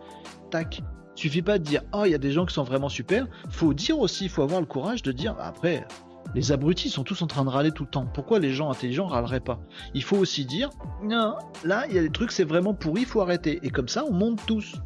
[0.50, 0.82] Tac.
[1.14, 3.74] Suffit pas de dire oh il y a des gens qui sont vraiment super, faut
[3.74, 5.86] dire aussi, il faut avoir le courage de dire après
[6.34, 8.06] les abrutis sont tous en train de râler tout le temps.
[8.12, 9.60] Pourquoi les gens intelligents râleraient pas?
[9.94, 10.70] Il faut aussi dire,
[11.02, 13.60] non, là, il y a des trucs, c'est vraiment pourri, il faut arrêter.
[13.62, 14.76] Et comme ça, on monte tous.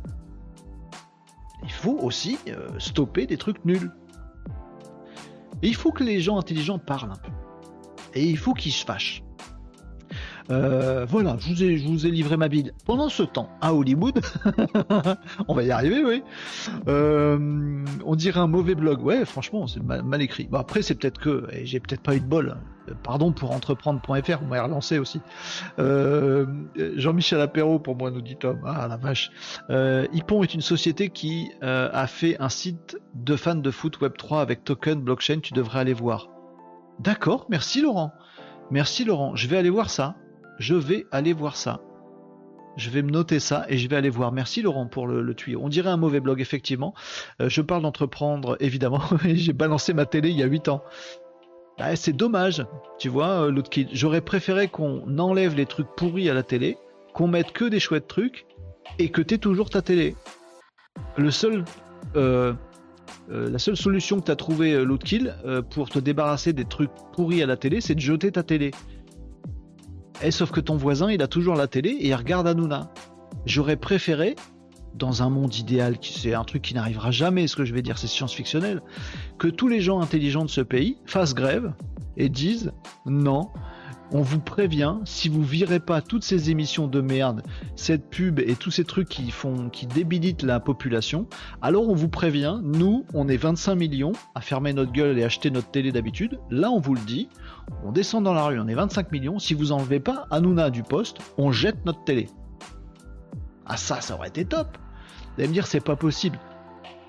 [1.64, 3.90] Il faut aussi euh, stopper des trucs nuls.
[5.62, 7.32] Il faut que les gens intelligents parlent un peu.
[8.14, 9.22] Et il faut qu'ils se fâchent.
[10.50, 12.72] Euh, voilà, je vous, ai, livré ma bille.
[12.86, 14.20] Pendant ce temps, à Hollywood,
[15.48, 16.22] on va y arriver, oui.
[16.88, 19.02] Euh, on dirait un mauvais blog.
[19.02, 20.48] Ouais, franchement, c'est mal, écrit.
[20.50, 22.56] Bon, après, c'est peut-être que j'ai peut-être pas eu de bol.
[23.02, 25.20] Pardon pour entreprendre.fr, vous m'avez relancé aussi.
[25.76, 28.60] Jean-Michel Apéro, pour moi, nous dit Tom.
[28.64, 29.30] Ah la vache.
[29.68, 34.64] Ipon est une société qui a fait un site de fans de foot Web3 avec
[34.64, 35.40] token blockchain.
[35.40, 36.30] Tu devrais aller voir.
[37.00, 38.12] D'accord, merci Laurent.
[38.70, 40.16] Merci Laurent, je vais aller voir ça.
[40.58, 41.80] Je vais aller voir ça.
[42.76, 44.30] Je vais me noter ça et je vais aller voir.
[44.30, 45.60] Merci Laurent pour le, tuyau.
[45.62, 46.94] On dirait un mauvais blog, effectivement.
[47.40, 49.02] Euh, je parle d'entreprendre, évidemment.
[49.24, 50.82] J'ai balancé ma télé il y a 8 ans.
[51.94, 52.66] C'est dommage,
[52.98, 56.76] tu vois, euh, l'autre J'aurais préféré qu'on enlève les trucs pourris à la télé,
[57.14, 58.46] qu'on mette que des chouettes trucs
[58.98, 60.16] et que tu aies toujours ta télé.
[61.16, 61.30] Le
[62.16, 62.52] euh,
[63.30, 66.54] euh, la seule solution que tu as trouvé euh, l'autre kill euh, pour te débarrasser
[66.54, 68.70] des trucs pourris à la télé, c'est de jeter ta télé.
[70.22, 72.92] Et sauf que ton voisin, il a toujours la télé et il regarde Hanouna.
[73.46, 74.34] J'aurais préféré,
[74.94, 77.98] dans un monde idéal, c'est un truc qui n'arrivera jamais, ce que je vais dire,
[77.98, 78.82] c'est science-fictionnel,
[79.38, 81.72] que tous les gens intelligents de ce pays fassent grève
[82.16, 82.72] et disent
[83.06, 83.50] non,
[84.10, 87.42] on vous prévient, si vous virez pas toutes ces émissions de merde,
[87.76, 91.26] cette pub et tous ces trucs qui débilitent la population,
[91.60, 95.50] alors on vous prévient, nous, on est 25 millions à fermer notre gueule et acheter
[95.50, 96.38] notre télé d'habitude.
[96.50, 97.28] Là, on vous le dit,
[97.84, 99.38] on descend dans la rue, on est 25 millions.
[99.38, 102.28] Si vous enlevez pas Hanouna du poste, on jette notre télé.
[103.66, 104.78] Ah ça, ça aurait été top.
[105.36, 106.38] Vous allez me dire, c'est pas possible.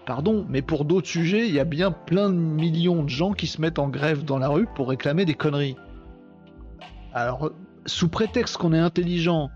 [0.05, 3.47] Pardon, mais pour d'autres sujets, il y a bien plein de millions de gens qui
[3.47, 5.77] se mettent en grève dans la rue pour réclamer des conneries.
[7.13, 7.51] Alors,
[7.85, 9.49] sous prétexte qu'on est intelligent,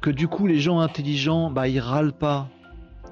[0.00, 2.48] que du coup les gens intelligents, bah ils râlent pas.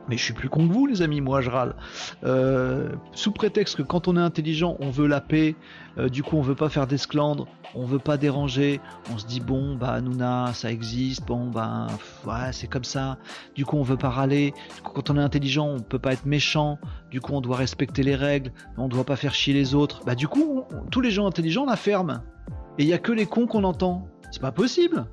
[0.08, 1.76] Mais je suis plus con que vous, les amis, moi je râle.
[2.24, 5.54] Euh, sous prétexte que quand on est intelligent, on veut la paix,
[5.98, 8.80] euh, du coup on veut pas faire d'esclandre, on veut pas déranger,
[9.12, 11.86] on se dit bon bah Nouna ça existe, bon bah
[12.26, 13.18] ouais c'est comme ça,
[13.54, 14.52] du coup on veut pas râler,
[14.82, 16.78] quand on est intelligent on peut pas être méchant,
[17.10, 20.16] du coup on doit respecter les règles, on doit pas faire chier les autres, bah
[20.16, 22.22] du coup tous les gens intelligents la ferment.
[22.78, 24.08] Et il y a que les cons qu'on entend.
[24.30, 25.06] C'est pas possible.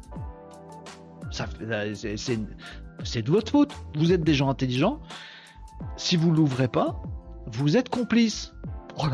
[1.32, 3.74] C'est de votre faute.
[3.95, 4.99] Vous êtes des gens intelligents.
[5.95, 7.01] Si vous l'ouvrez pas,
[7.47, 8.53] vous êtes complice.
[8.99, 9.05] Oh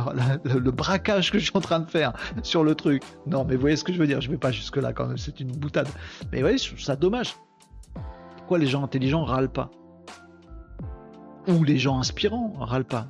[0.45, 3.03] le, braquage que je suis en train de faire sur le truc.
[3.27, 4.21] Non, mais vous voyez ce que je veux dire.
[4.21, 5.17] Je vais pas jusque là quand même.
[5.17, 5.89] C'est une boutade.
[6.31, 7.35] Mais vous voyez, ça dommage.
[8.37, 9.71] Pourquoi les gens intelligents râlent pas?
[11.47, 13.07] Ou les gens inspirants râlent pas?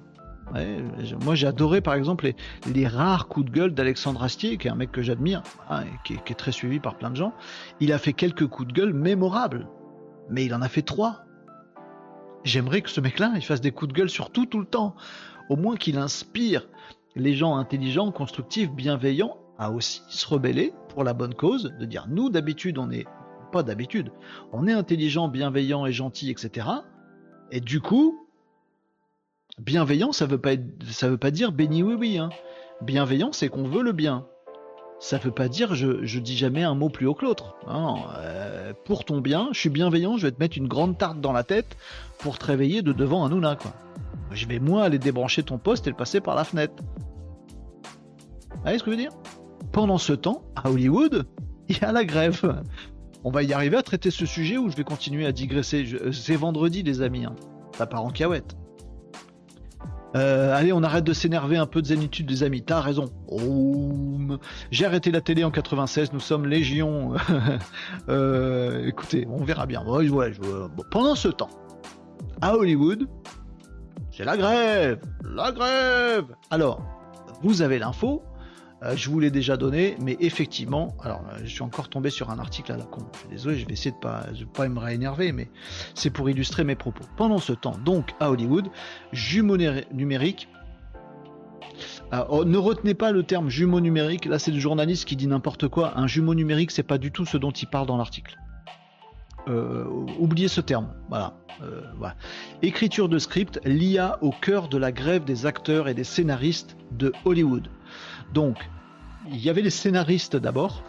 [1.22, 2.32] Moi j'ai adoré par exemple
[2.74, 6.14] les, rares coups de gueule d'Alexandre Astier, qui est un mec que j'admire, hein, qui,
[6.14, 7.34] est très suivi par plein de gens.
[7.80, 9.68] Il a fait quelques coups de gueule mémorables,
[10.30, 11.26] mais il en a fait trois.
[12.43, 14.95] J'aimerais que ce mec-là, il fasse des coups de gueule sur tout, tout le temps.
[15.49, 16.68] Au moins qu'il inspire
[17.16, 22.06] les gens intelligents, constructifs, bienveillants à aussi se rebeller pour la bonne cause, de dire
[22.10, 23.06] nous d'habitude on est
[23.51, 24.12] pas d'habitude,
[24.51, 26.68] on est intelligent, bienveillant et gentil, etc.
[27.51, 28.22] Et du coup,
[29.59, 30.55] Bienveillant, ça veut pas
[30.89, 32.17] ça veut pas dire béni oui oui.
[32.17, 32.29] Hein.
[32.81, 34.25] Bienveillant, c'est qu'on veut le bien.
[34.99, 37.55] Ça veut pas dire je, je dis jamais un mot plus haut que l'autre.
[37.67, 41.33] Euh, pour ton bien, je suis bienveillant, je vais te mettre une grande tarte dans
[41.33, 41.77] la tête
[42.17, 43.73] pour te réveiller de devant un Nouna quoi.
[44.31, 46.73] Je vais moi aller débrancher ton poste et le passer par la fenêtre.
[48.51, 49.13] Vous voyez ce que je veux dire?
[49.71, 51.27] Pendant ce temps, à Hollywood,
[51.69, 52.63] il y a la grève.
[53.23, 55.85] On va y arriver à traiter ce sujet ou je vais continuer à digresser?
[56.11, 57.35] C'est vendredi les amis, hein.
[57.77, 58.11] ça part en.
[60.16, 62.64] Euh, allez, on arrête de s'énerver un peu de zénitude des amis.
[62.64, 63.09] T'as raison.
[64.72, 66.14] J'ai arrêté la télé en 96.
[66.14, 67.14] Nous sommes légion.
[68.09, 69.84] Euh, écoutez, on verra bien.
[70.91, 71.49] pendant ce temps,
[72.41, 73.07] à Hollywood,
[74.11, 74.99] c'est la grève.
[75.24, 76.26] La grève.
[76.49, 76.82] Alors,
[77.41, 78.24] vous avez l'info.
[78.84, 82.29] Euh, je vous l'ai déjà donné, mais effectivement, alors euh, je suis encore tombé sur
[82.29, 83.01] un article à la con.
[83.13, 85.49] Je suis désolé, je vais essayer de pas, pas me réénerver, mais
[85.93, 87.05] c'est pour illustrer mes propos.
[87.15, 88.67] Pendant ce temps, donc à Hollywood,
[89.11, 89.57] jumeaux
[89.91, 90.49] numériques.
[92.13, 94.25] Euh, oh, ne retenez pas le terme jumeau numérique.
[94.25, 95.97] Là, c'est le journaliste qui dit n'importe quoi.
[95.97, 98.38] Un jumeau numérique, c'est pas du tout ce dont il parle dans l'article.
[100.19, 100.93] oubliez ce terme.
[101.09, 101.34] Voilà.
[101.97, 102.15] voilà.
[102.61, 107.13] Écriture de script, l'IA au cœur de la grève des acteurs et des scénaristes de
[107.25, 107.69] Hollywood.
[108.34, 108.57] Donc,
[109.30, 110.84] il y avait les scénaristes d'abord.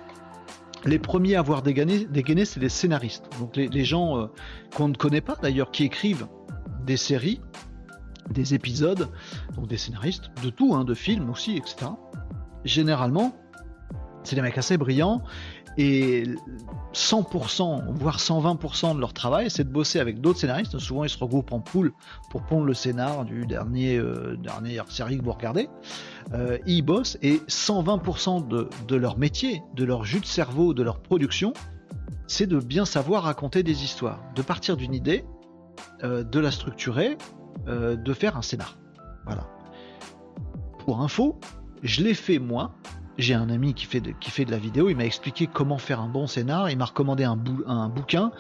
[0.85, 3.24] Les premiers à avoir dégainé, c'est les scénaristes.
[3.39, 4.26] Donc les, gens euh,
[4.74, 6.26] qu'on ne connaît pas d'ailleurs, qui écrivent
[6.85, 7.41] des séries,
[8.30, 9.09] des épisodes,
[9.57, 11.87] donc des scénaristes, de tout, hein, de films aussi, etc.
[12.64, 13.35] Généralement,
[14.24, 15.22] c'est des mecs assez brillants
[15.77, 16.25] et
[16.93, 20.79] 100%, voire 120% de leur travail, c'est de bosser avec d'autres scénaristes.
[20.79, 21.93] Souvent, ils se regroupent en poule
[22.31, 25.68] pour pondre le scénar du dernier, euh, dernière série que vous regardez.
[26.33, 31.01] Euh, ils bossent et 120% de, leur métier, de leur jus de cerveau, de leur
[31.01, 31.53] production,
[32.27, 35.25] c'est de bien savoir raconter des histoires, de partir d'une idée,
[36.03, 37.16] euh, de la structurer,
[37.68, 38.79] euh, de faire un scénar.
[39.25, 39.47] Voilà.
[40.79, 41.39] Pour info,
[41.83, 42.75] je l'ai fait moi.
[43.17, 45.79] J'ai un ami qui fait, de, qui fait de la vidéo, il m'a expliqué comment
[45.79, 48.33] faire un bon scénar, il m'a recommandé un, un bouquin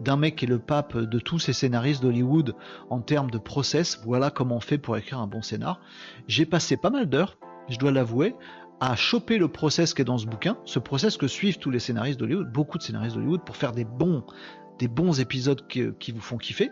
[0.00, 2.54] d'un mec qui est le pape de tous ces scénaristes d'Hollywood
[2.90, 5.80] en termes de process, voilà comment on fait pour écrire un bon scénar.
[6.28, 8.36] J'ai passé pas mal d'heures, je dois l'avouer,
[8.80, 11.80] à choper le process qui est dans ce bouquin, ce process que suivent tous les
[11.80, 14.24] scénaristes d'Hollywood, beaucoup de scénaristes d'Hollywood, pour faire des bons,
[14.78, 16.70] des bons épisodes qui, vous font kiffer.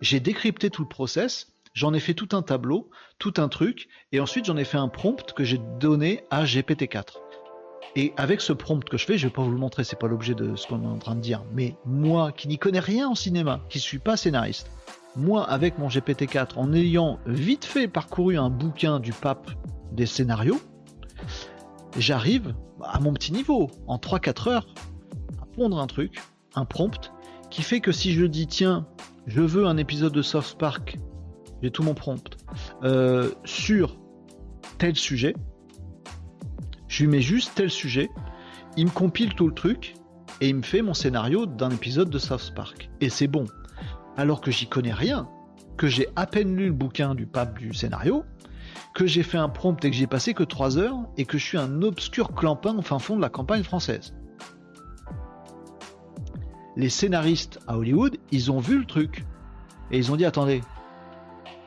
[0.00, 4.20] J'ai décrypté tout le process, j'en ai fait tout un tableau, tout un truc, et
[4.20, 7.18] ensuite j'en ai fait un prompt que j'ai donné à GPT-4.
[7.94, 10.08] Et avec ce prompt que je fais, je vais pas vous le montrer, c'est pas
[10.08, 13.08] l'objet de ce qu'on est en train de dire, mais moi qui n'y connais rien
[13.08, 14.70] en cinéma, qui suis pas scénariste,
[15.14, 19.50] moi avec mon GPT-4, en ayant vite fait parcouru un bouquin du pape
[19.92, 20.60] des scénarios,
[21.98, 24.66] j'arrive à mon petit niveau, en 3-4 heures,
[25.40, 26.18] à pondre un truc,
[26.54, 27.12] un prompt,
[27.50, 28.86] qui fait que si je dis tiens,
[29.26, 30.96] je veux un épisode de Soft Spark,
[31.62, 32.36] j'ai tout mon prompt,
[32.82, 33.96] euh, sur
[34.78, 35.34] tel sujet,
[36.88, 38.10] je lui mets juste tel sujet,
[38.76, 39.94] il me compile tout le truc,
[40.40, 42.90] et il me fait mon scénario d'un épisode de South Spark.
[43.00, 43.46] Et c'est bon.
[44.16, 45.28] Alors que j'y connais rien,
[45.76, 48.24] que j'ai à peine lu le bouquin du pape du scénario,
[48.94, 51.44] que j'ai fait un prompt et que j'ai passé que 3 heures et que je
[51.44, 54.14] suis un obscur clampin au fin fond de la campagne française.
[56.76, 59.24] Les scénaristes à Hollywood, ils ont vu le truc
[59.90, 60.62] et ils ont dit attendez,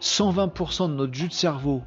[0.06, 1.84] 120% de notre jus de cerveau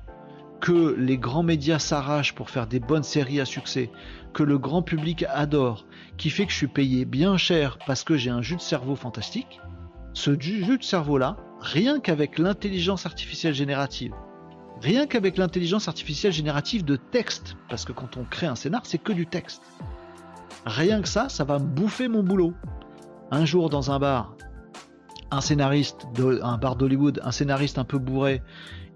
[0.60, 3.92] que les grands médias s'arrachent pour faire des bonnes séries à succès,
[4.34, 8.16] que le grand public adore, qui fait que je suis payé bien cher parce que
[8.16, 9.60] j'ai un jus de cerveau fantastique,
[10.14, 14.12] ce jus de cerveau-là, rien qu'avec l'intelligence artificielle générative,
[14.80, 18.98] Rien qu'avec l'intelligence artificielle générative de texte, parce que quand on crée un scénar, c'est
[18.98, 19.62] que du texte.
[20.66, 22.54] Rien que ça, ça va bouffer mon boulot.
[23.32, 24.36] Un jour dans un bar,
[25.30, 28.42] un scénariste, de, un bar d'Hollywood, un scénariste un peu bourré,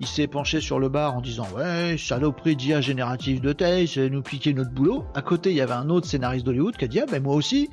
[0.00, 4.22] il s'est penché sur le bar en disant Ouais, saloperie d'IA générative de texte, nous
[4.22, 5.04] piquer notre boulot.
[5.14, 7.34] À côté, il y avait un autre scénariste d'Hollywood qui a dit Ah ben moi
[7.34, 7.70] aussi.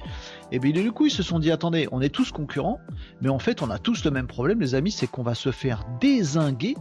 [0.51, 2.79] Et bien du coup, ils se sont dit Attendez, on est tous concurrents,
[3.21, 5.51] mais en fait, on a tous le même problème, les amis, c'est qu'on va se
[5.51, 6.75] faire désinguer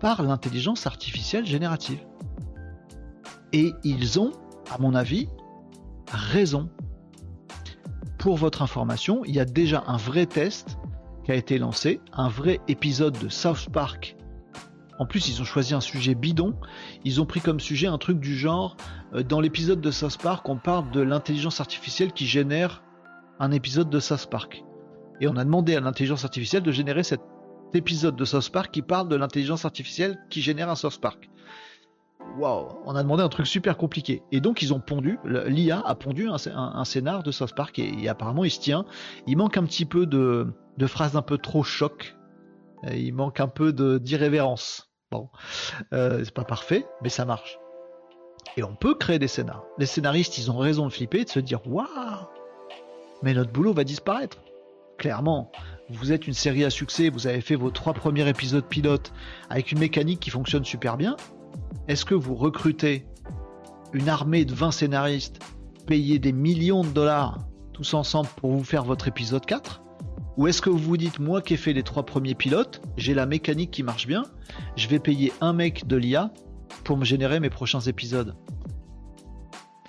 [0.00, 2.00] par l'intelligence artificielle générative.
[3.52, 4.32] Et ils ont,
[4.72, 5.28] à mon avis,
[6.10, 6.68] raison.
[8.18, 10.79] Pour votre information, il y a déjà un vrai test
[11.30, 14.16] a été lancé, un vrai épisode de South Park.
[14.98, 16.54] En plus, ils ont choisi un sujet bidon.
[17.04, 18.76] Ils ont pris comme sujet un truc du genre,
[19.14, 22.82] euh, dans l'épisode de South Park, on parle de l'intelligence artificielle qui génère
[23.38, 24.62] un épisode de South Park.
[25.20, 27.20] Et on a demandé à l'intelligence artificielle de générer cet
[27.74, 31.30] épisode de South Park qui parle de l'intelligence artificielle qui génère un South Park.
[32.38, 34.22] Waouh, on a demandé un truc super compliqué.
[34.30, 38.44] Et donc ils ont pondu, l'IA a pondu un, scénar de South Park et, apparemment
[38.44, 38.84] il se tient.
[39.26, 40.46] Il manque un petit peu de,
[40.86, 42.16] phrases un peu trop choc.
[42.92, 44.90] Il manque un peu d'irrévérence.
[45.10, 45.28] Bon,
[45.92, 47.58] euh, c'est pas parfait, mais ça marche.
[48.56, 49.64] Et on peut créer des scénars.
[49.76, 51.86] Les scénaristes, ils ont raison de flipper, de se dire waouh,
[53.22, 54.38] mais notre boulot va disparaître.
[54.98, 55.50] Clairement,
[55.88, 59.12] vous êtes une série à succès, vous avez fait vos trois premiers épisodes pilotes
[59.48, 61.16] avec une mécanique qui fonctionne super bien,
[61.88, 63.06] est-ce que vous recrutez
[63.92, 65.40] une armée de 20 scénaristes,
[65.86, 67.38] payés des millions de dollars
[67.72, 69.82] tous ensemble pour vous faire votre épisode 4
[70.40, 73.12] Ou est-ce que vous vous dites, moi qui ai fait les trois premiers pilotes, j'ai
[73.12, 74.22] la mécanique qui marche bien,
[74.74, 76.32] je vais payer un mec de l'IA
[76.82, 78.34] pour me générer mes prochains épisodes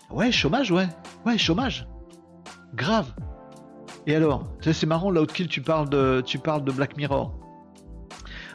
[0.10, 0.89] Ouais, chômage, ouais.
[1.26, 1.88] Ouais, chômage.
[2.76, 3.14] Grave.
[4.08, 7.34] Et alors, c'est marrant, là, kill, tu parles de, tu parles de Black Mirror.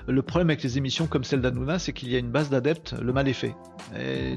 [0.06, 2.94] Le problème avec les émissions comme celle d'Anouna, c'est qu'il y a une base d'adeptes,
[3.00, 3.56] le mal est fait.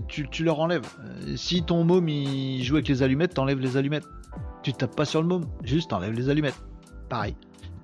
[0.07, 0.88] Tu, leur enlèves.
[1.01, 4.07] Euh, si ton môme il joue avec les allumettes, t'enlèves les allumettes.
[4.64, 6.64] Tu tapes pas sur le môme, juste t'enlèves les allumettes.
[7.10, 7.36] Pareil.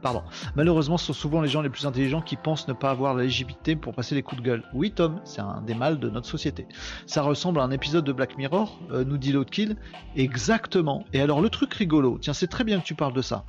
[0.05, 0.21] Pardon.
[0.55, 3.23] Malheureusement, ce sont souvent les gens les plus intelligents qui pensent ne pas avoir la
[3.23, 4.63] légitimité pour passer les coups de gueule.
[4.71, 6.67] Oui, Tom, c'est un des mâles de notre société.
[7.07, 9.77] Ça ressemble à un épisode de Black Mirror, euh, nous dit Kill.
[10.15, 11.05] Exactement.
[11.11, 13.45] Et alors, le truc rigolo, tiens, c'est très bien que tu parles de ça.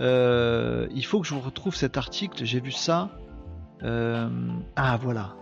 [0.00, 3.10] Euh, il faut que je vous retrouve cet article, j'ai vu ça.
[3.84, 4.28] Euh,
[4.74, 5.36] ah, voilà.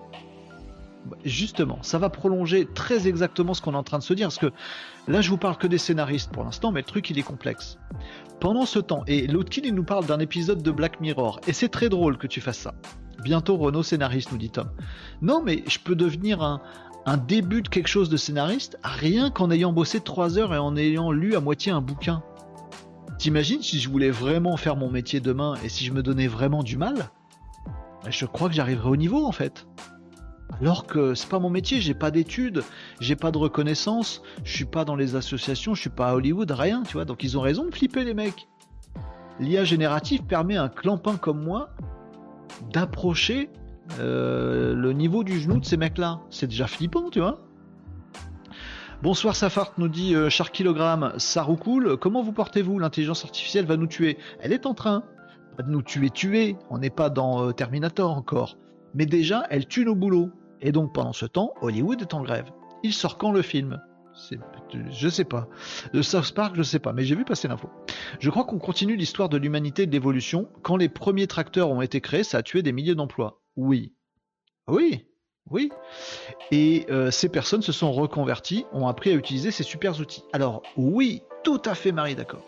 [1.24, 4.38] Justement, ça va prolonger très exactement ce qu'on est en train de se dire, parce
[4.38, 4.52] que
[5.08, 7.78] là je vous parle que des scénaristes pour l'instant, mais le truc il est complexe.
[8.40, 11.88] Pendant ce temps, et il nous parle d'un épisode de Black Mirror, et c'est très
[11.88, 12.74] drôle que tu fasses ça.
[13.22, 14.68] Bientôt Renault scénariste, nous dit Tom.
[15.22, 16.60] Non, mais je peux devenir un,
[17.06, 20.76] un début de quelque chose de scénariste rien qu'en ayant bossé 3 heures et en
[20.76, 22.22] ayant lu à moitié un bouquin.
[23.18, 26.62] T'imagines si je voulais vraiment faire mon métier demain et si je me donnais vraiment
[26.62, 27.08] du mal?
[28.08, 29.66] Je crois que j'arriverais au niveau en fait.
[30.60, 32.62] Alors que c'est pas mon métier, j'ai pas d'études,
[33.00, 36.50] j'ai pas de reconnaissance, je suis pas dans les associations, je suis pas à Hollywood,
[36.50, 37.04] rien, tu vois.
[37.04, 38.48] Donc ils ont raison de flipper les mecs.
[39.38, 41.70] L'IA générative permet à un clampin comme moi
[42.72, 43.50] d'approcher
[44.00, 46.20] euh, le niveau du genou de ces mecs-là.
[46.30, 47.40] C'est déjà flippant, tu vois.
[49.02, 51.12] Bonsoir Safart nous dit euh, char kilogramme,
[51.60, 51.98] cool.
[51.98, 52.78] Comment vous portez-vous?
[52.78, 54.16] L'intelligence artificielle va nous tuer.
[54.40, 55.04] Elle est en train
[55.58, 56.56] de nous tuer, tuer.
[56.70, 58.56] On n'est pas dans euh, Terminator encore.
[58.96, 60.30] Mais déjà, elle tue nos boulots.
[60.62, 62.50] Et donc pendant ce temps, Hollywood est en grève.
[62.82, 63.80] Il sort quand le film?
[64.90, 65.48] Je sais pas.
[65.92, 67.68] De South Park, je sais pas, mais j'ai vu passer l'info.
[68.18, 70.48] Je crois qu'on continue l'histoire de l'humanité et de l'évolution.
[70.62, 73.42] Quand les premiers tracteurs ont été créés, ça a tué des milliers d'emplois.
[73.56, 73.92] Oui.
[74.66, 75.06] Oui.
[75.50, 75.70] Oui.
[76.50, 80.24] Et euh, ces personnes se sont reconverties, ont appris à utiliser ces super outils.
[80.32, 82.42] Alors, oui, tout à fait, Marie, d'accord.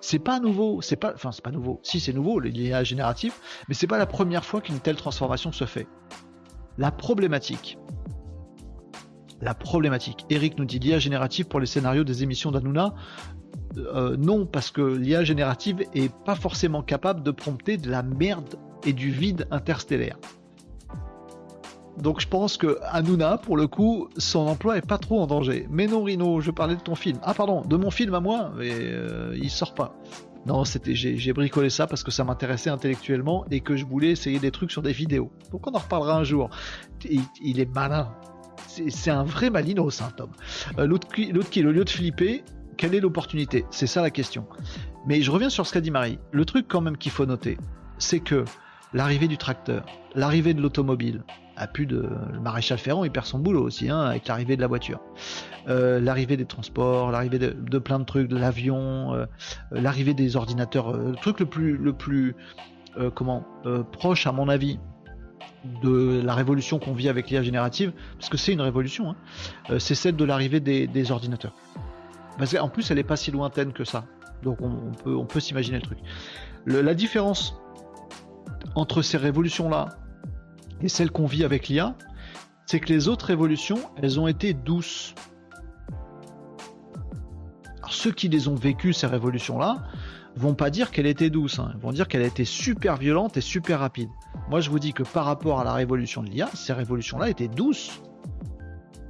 [0.00, 1.80] C'est pas nouveau, c'est pas, enfin, c'est pas nouveau.
[1.82, 5.64] Si, c'est nouveau, l'IA génératif, mais c'est pas la première fois qu'une telle transformation se
[5.64, 5.86] fait.
[6.78, 7.78] La problématique,
[9.40, 10.24] la problématique.
[10.30, 12.94] Eric nous dit l'IA générative pour les scénarios des émissions d'Anouna.
[13.76, 18.56] Euh, non, parce que l'IA générative est pas forcément capable de prompter de la merde
[18.84, 20.18] et du vide interstellaire.
[21.98, 25.66] Donc je pense que Hanouna, pour le coup, son emploi est pas trop en danger.
[25.70, 27.18] Mais non, Rino, je parlais de ton film.
[27.22, 29.94] Ah pardon, de mon film à moi, mais euh, il sort pas.
[30.46, 34.52] Non, j'ai bricolé ça parce que ça m'intéressait intellectuellement et que je voulais essayer des
[34.52, 35.32] trucs sur des vidéos.
[35.50, 36.50] Donc on en reparlera un jour.
[37.02, 38.12] il est malin,
[38.66, 40.30] c'est un vrai malinos, hein, Tom.
[40.78, 42.44] Euh, l'autre qui, au lieu de flipper,
[42.76, 43.64] quelle est l'opportunité?
[43.70, 44.46] C'est ça la question.
[45.06, 46.18] Mais je reviens sur ce qu'a dit Marie.
[46.32, 47.58] Le truc quand même qu'il faut noter,
[47.98, 48.44] c'est que
[48.92, 49.84] l'arrivée du tracteur,
[50.14, 51.24] l'arrivée de l'automobile,
[51.56, 54.60] a plus de le maréchal Ferrand il perd son boulot aussi hein, avec l'arrivée de
[54.60, 55.00] la voiture
[55.68, 59.26] euh, l'arrivée des transports l'arrivée de, plein de trucs de l'avion euh,
[59.70, 62.34] l'arrivée des ordinateurs le truc le plus le plus
[63.14, 63.44] comment
[63.92, 64.78] proche à mon avis
[65.82, 69.16] de la révolution qu'on vit avec l'IA générative, parce que c'est une révolution, hein,
[69.70, 71.54] euh, c'est celle de l'arrivée des, ordinateurs.
[72.60, 74.04] en plus, elle n'est pas si lointaine que ça.
[74.42, 75.98] Donc on, peut, on peut s'imaginer le truc.
[76.66, 77.56] la différence
[78.74, 79.88] entre ces révolutions-là
[80.82, 81.96] et celles qu'on vit avec l'IA,
[82.66, 85.14] c'est que les autres révolutions, elles ont été douces.
[87.78, 89.84] Alors ceux qui les ont vécues, ces révolutions-là,
[90.36, 91.72] vont pas dire qu'elle était douce, hein.
[91.74, 94.10] ils vont dire qu'elle a été super violente et super rapide.
[94.50, 97.48] Moi je vous dis que par rapport à la révolution de l'IA, ces révolutions-là étaient
[97.48, 98.00] douces.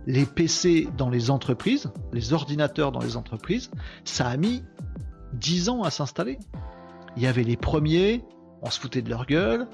[0.07, 3.73] Les PC dans les entreprises, les ordinateurs dans les entreprises,
[4.05, 4.63] ça a mis
[5.33, 6.39] 10 ans à s'installer.
[7.17, 8.23] Il y avait les premiers,
[8.71, 9.67] se foutait de leur gueule,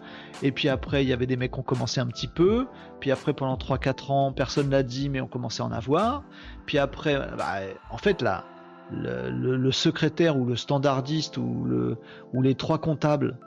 [0.42, 2.66] et puis après il y avait des mecs qui ont commencé un petit peu,
[3.00, 6.24] puis après pendant 3-4 ans personne l'a dit mais on commençait à en avoir,
[6.66, 8.44] puis après, bah, en fait là,
[8.90, 11.98] le, secrétaire ou le standardiste ou, le,
[12.32, 13.38] ou les trois comptables,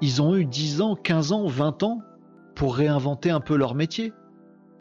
[0.00, 2.02] ils ont eu 10 ans, 15 ans, 20 ans
[2.54, 4.12] pour réinventer un peu leur métier.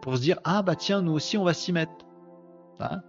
[0.02, 1.92] Pour se dire, ah bah tiens, nous aussi on va s'y mettre.
[2.80, 3.02] Hein?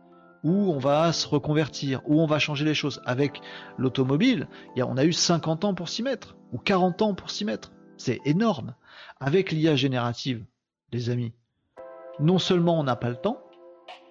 [0.44, 3.00] Ou on va se reconvertir, ou on va changer les choses.
[3.06, 3.40] Avec
[3.78, 4.46] l'automobile,
[4.76, 7.72] on a eu 50 ans pour s'y mettre, ou 40 ans pour s'y mettre.
[7.98, 8.74] C'est énorme.
[9.20, 10.46] Avec l'IA générative,
[10.90, 11.34] les amis,
[12.18, 13.38] non seulement on n'a pas le temps,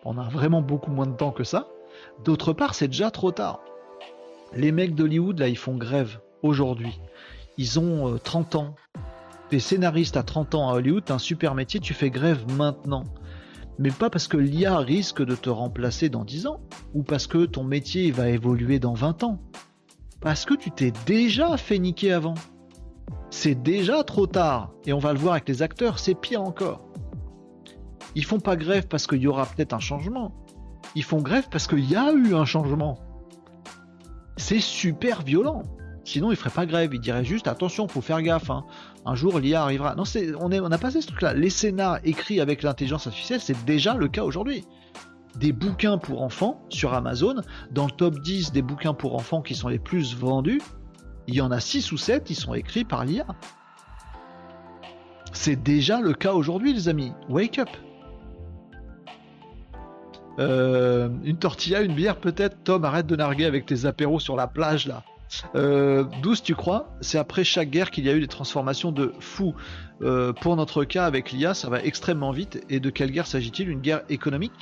[0.06, 1.68] on a vraiment beaucoup moins de temps que ça,
[2.24, 3.60] D'autre part, c'est déjà trop tard.
[4.56, 7.00] Les mecs d'Hollywood, là, ils font grève aujourd'hui.
[7.58, 8.76] Ils ont 30 euh, ans.
[9.50, 13.04] T'es scénariste à 30 ans à Hollywood, t'as un super métier, tu fais grève maintenant.
[13.80, 16.62] Mais pas parce que l'IA risque de te remplacer dans 10 ans,
[16.94, 19.40] ou parce que ton métier va évoluer dans 20 ans.
[20.24, 22.34] Parce que tu t'es déjà fait niquer avant.
[23.30, 24.72] C'est déjà trop tard.
[24.88, 26.82] Et on va le voir avec les acteurs, c'est pire encore.
[28.16, 30.32] Ils font pas grève parce qu'il y aura peut-être un changement
[30.96, 33.00] ils font grève parce qu'il y a eu un changement.
[34.38, 35.64] C'est super violent.
[36.06, 36.94] Sinon, ils feraient pas grève.
[36.94, 38.50] Ils diraient juste attention, faut faire gaffe.
[38.50, 38.66] Hein.
[39.06, 39.96] Un jour, l'IA arrivera.
[39.96, 40.04] Non,
[40.40, 41.34] on, est, on a passé ce truc-là.
[41.34, 44.66] Les scénars écrits avec l'intelligence artificielle, c'est déjà le cas aujourd'hui.
[45.38, 47.36] Des bouquins pour enfants sur Amazon,
[47.72, 50.62] dans le top 10 des bouquins pour enfants qui sont les plus vendus,
[51.28, 53.26] il y en a 6 ou 7 qui sont écrits par l'IA.
[55.32, 57.12] C'est déjà le cas aujourd'hui, les amis.
[57.30, 57.70] Wake up!
[60.40, 62.64] Euh, une tortilla, une bière peut-être.
[62.64, 65.04] Tom, arrête de narguer avec tes apéros sur la plage là.
[65.56, 66.96] Euh, 12, tu crois?
[67.02, 69.54] C'est après chaque guerre qu'il y a eu des transformations de fou.
[70.02, 72.64] Euh, pour notre cas, avec l'IA, ça va extrêmement vite.
[72.70, 73.70] Et de quelle guerre s'agit-il?
[73.70, 74.54] Une guerre économique?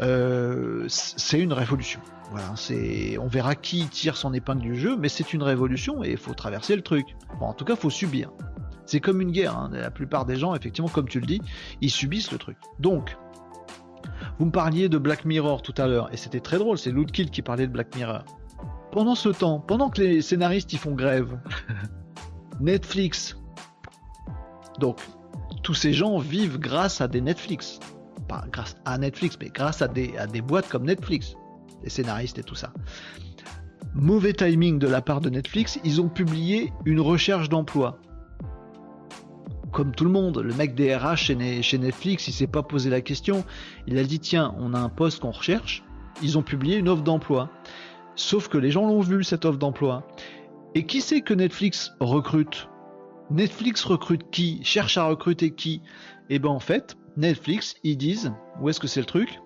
[0.00, 2.00] Euh, C'est une révolution.
[2.30, 6.12] Voilà, c'est, on verra qui tire son épingle du jeu, mais c'est une révolution et
[6.12, 7.06] il faut traverser le truc.
[7.40, 8.30] Bon, en tout cas, il faut subir.
[8.86, 9.56] C'est comme une guerre.
[9.56, 9.70] Hein.
[9.72, 11.40] La plupart des gens, effectivement, comme tu le dis,
[11.80, 12.56] ils subissent le truc.
[12.78, 13.16] Donc,
[14.38, 17.30] vous me parliez de Black Mirror tout à l'heure, et c'était très drôle, c'est Lootkill
[17.30, 18.24] qui parlait de Black Mirror.
[18.92, 21.38] Pendant ce temps, pendant que les scénaristes y font grève,
[22.60, 23.38] Netflix,
[24.78, 25.00] donc
[25.62, 27.78] tous ces gens vivent grâce à des Netflix.
[28.28, 31.36] Pas grâce à Netflix, mais grâce à des, à des boîtes comme Netflix,
[31.84, 32.72] les scénaristes et tout ça.
[33.94, 37.98] Mauvais timing de la part de Netflix, ils ont publié une recherche d'emploi.
[39.72, 43.00] Comme tout le monde, le mec des RH chez, Netflix, il s'est pas posé la
[43.00, 43.44] question.
[43.86, 45.84] Il a dit tiens, on a un poste qu'on recherche.
[46.22, 47.50] Ils ont publié une offre d'emploi.
[48.20, 50.06] Sauf que les gens l'ont vu cette offre d'emploi.
[50.74, 52.68] Et qui sait que Netflix recrute?
[53.30, 54.60] Netflix recrute qui?
[54.62, 55.80] Cherche à recruter qui?
[56.28, 59.40] Et eh ben en fait, Netflix, ils disent, où est-ce que c'est le truc?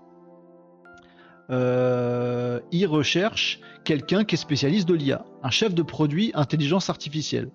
[1.51, 7.53] Euh, Ils recherchent quelqu'un qui est spécialiste de l'IA, un chef de produit intelligence artificielle,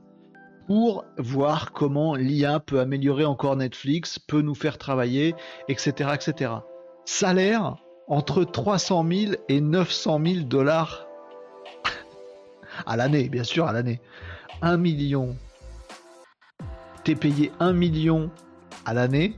[0.68, 5.36] pour voir comment l'IA peut améliorer encore Netflix, peut nous faire travailler,
[5.68, 6.12] etc.
[6.14, 6.54] etc.
[7.04, 7.76] Salaire
[8.08, 11.09] entre 300 000 et 900 000 dollars
[12.86, 14.02] à l'année, bien sûr, à l'année.
[14.62, 15.36] 1 million.
[17.04, 18.30] T'es payé 1 million
[18.86, 19.38] à l'année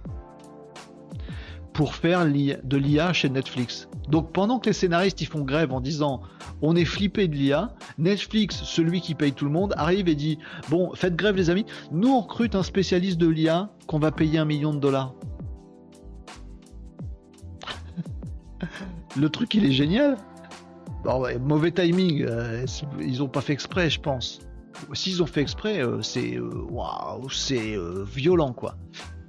[1.73, 3.87] pour faire de l'IA chez Netflix.
[4.09, 6.21] Donc pendant que les scénaristes ils font grève en disant
[6.61, 10.37] on est flippé de l'IA, Netflix, celui qui paye tout le monde, arrive et dit
[10.69, 14.37] bon faites grève les amis, nous on recrute un spécialiste de l'IA qu'on va payer
[14.39, 15.15] un million de dollars.
[19.17, 20.17] Le truc il est génial.
[21.03, 22.65] Bon, mauvais timing, euh,
[22.99, 24.39] ils ont pas fait exprès je pense.
[24.93, 27.75] S'ils ont fait exprès, euh, c'est euh, waouh, c'est
[28.13, 28.75] violent quoi.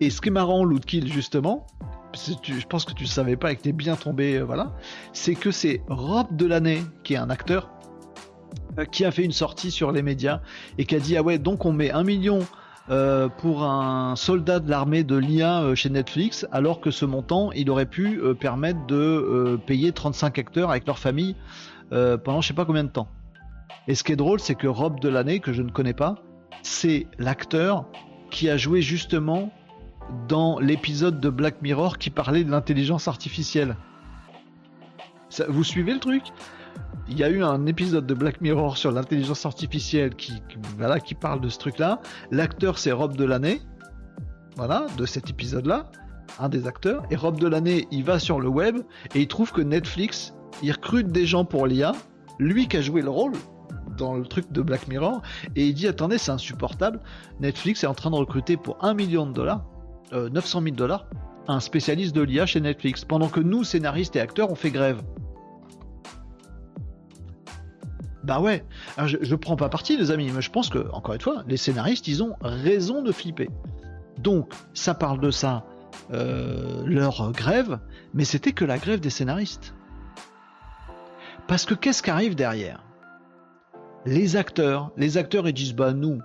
[0.01, 1.67] Et ce qui est marrant, Lootkill justement,
[2.15, 4.75] je pense que tu ne savais pas et que tu es bien tombé, voilà,
[5.13, 7.71] c'est que c'est Rob Delaney, qui est un acteur,
[8.91, 10.41] qui a fait une sortie sur les médias
[10.77, 12.41] et qui a dit Ah ouais, donc on met un million
[12.91, 17.71] euh, pour un soldat de l'armée de l'IA chez Netflix, alors que ce montant, il
[17.71, 21.37] aurait pu permettre de payer 35 acteurs avec leur famille
[21.91, 23.09] pendant je sais pas combien de temps.
[23.89, 26.17] Et ce qui est drôle, c'est que Rob Delaney, que je ne connais pas,
[26.63, 27.87] c'est l'acteur
[28.31, 29.53] qui a joué justement
[30.29, 33.77] dans l'épisode de Black Mirror qui parlait de l'intelligence artificielle.
[35.49, 36.23] vous suivez le truc?
[37.09, 40.43] Il y a eu un épisode de Black Mirror sur l'intelligence artificielle qui,
[40.79, 42.01] voilà, qui parle de ce truc-là.
[42.31, 43.61] L'acteur c'est Rob Delaney,
[44.57, 45.91] voilà, de cet épisode-là,
[46.39, 47.03] un des acteurs.
[47.11, 48.79] Et Rob Delaney, il va sur le web
[49.15, 51.93] et il trouve que Netflix, il recrute des gens pour l'IA.
[52.39, 53.33] Lui qui a joué le rôle
[53.99, 55.21] dans le truc de Black Mirror
[55.55, 56.99] et il dit attendez c'est insupportable
[57.41, 59.67] Netflix est en train de recruter pour un million de dollars
[60.13, 61.07] 900 000 dollars
[61.49, 65.03] un spécialiste de l'IA chez Netflix, pendant que nous, scénaristes et acteurs, on fait grève.
[68.25, 68.65] Bah ouais,
[69.05, 71.57] je, je, prends pas parti les amis, mais je pense que, encore une fois, les
[71.57, 73.51] scénaristes, ils ont raison de flipper.
[74.19, 75.65] Donc, ça parle de ça,
[76.13, 77.79] euh, leur grève,
[78.15, 79.75] mais c'était que la grève des scénaristes.
[81.47, 82.85] Parce que qu'est-ce qui arrive derrière?
[84.05, 86.21] Les acteurs, les acteurs ils disent bah nous,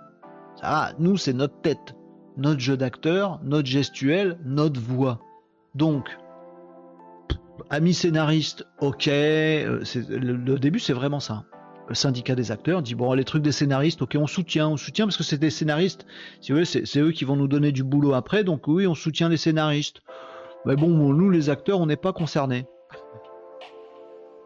[0.59, 1.95] ça nous c'est notre tête,
[2.37, 5.19] notre jeu d'acteur, notre gestuelle, notre voix.
[5.75, 6.17] Donc,
[7.69, 11.43] amis scénaristes, ok, euh, le, début c'est vraiment ça.
[11.93, 15.17] Syndicat des acteurs dit bon les trucs des scénaristes, ok on soutient, on soutient parce
[15.17, 16.05] que c'est des scénaristes,
[16.41, 19.29] si vous c'est eux qui vont nous donner du boulot après, donc oui on soutient
[19.29, 20.01] les scénaristes.
[20.65, 22.65] Mais bon nous les acteurs on n'est pas concernés.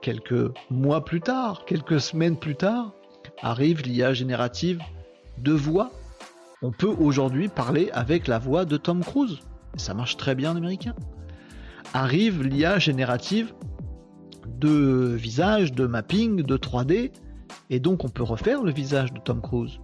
[0.01, 2.93] Quelques mois plus tard, quelques semaines plus tard,
[3.41, 4.79] arrive l'IA générative
[5.37, 5.91] de voix
[6.63, 9.39] on peut aujourd'hui parler avec la voix de Tom Cruise.
[9.77, 10.93] ça marche très bien en américain.
[11.93, 13.51] Arrive l'IA générative
[14.45, 17.11] de visage, de mapping, de 3D,
[17.71, 19.79] et donc on peut refaire le visage de Tom Cruise.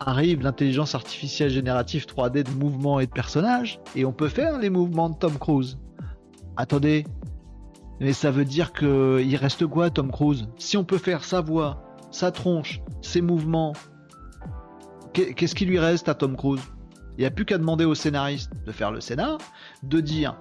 [0.00, 4.70] Arrive l'intelligence artificielle générative 3D de mouvements et de personnages, et on peut faire les
[4.70, 5.78] mouvements de Tom Cruise.
[6.56, 7.04] Attendez,
[8.00, 10.48] mais ça veut dire qu'il reste quoi Tom Cruise?
[10.56, 13.72] Si on peut faire sa voix, sa tronche, ses mouvements,
[15.12, 16.62] qu'est-ce qui lui reste à Tom Cruise?
[17.18, 19.38] Il n'y a plus qu'à demander au scénariste de faire le scénar,
[19.82, 20.36] de dire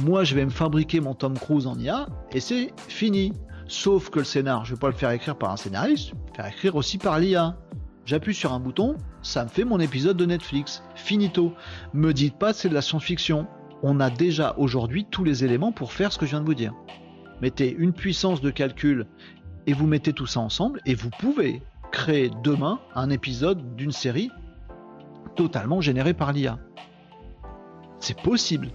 [0.00, 3.32] moi je vais me fabriquer mon Tom Cruise en IA et c'est fini.
[3.68, 6.76] Sauf que le scénar, je vais pas le faire écrire par un scénariste, faire écrire
[6.76, 7.56] aussi par l'IA.
[8.04, 10.84] J'appuie sur un bouton, ça me fait mon épisode de Netflix.
[10.94, 11.52] Finito.
[11.92, 13.48] Me dites pas c'est de la science-fiction.
[13.82, 16.54] On a déjà aujourd'hui tous les éléments pour faire ce que je viens de vous
[16.54, 16.72] dire.
[17.42, 19.06] Mettez une puissance de calcul
[19.66, 24.30] et vous mettez tout ça ensemble et vous pouvez créer demain un épisode d'une série
[25.34, 26.58] totalement générée par l'IA.
[27.98, 28.70] C'est possible.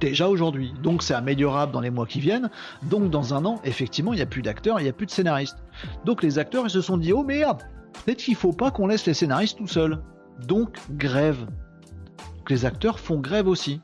[0.00, 0.74] Déjà aujourd'hui.
[0.82, 2.50] Donc c'est améliorable dans les mois qui viennent.
[2.82, 5.10] Donc dans un an, effectivement, il n'y a plus d'acteurs, il n'y a plus de
[5.10, 5.58] scénaristes.
[6.04, 7.62] Donc les acteurs, ils se sont dit, oh merde,
[8.04, 10.02] peut-être qu'il faut pas qu'on laisse les scénaristes tout seuls.
[10.46, 11.46] Donc grève.
[12.48, 13.80] les acteurs font grève aussi.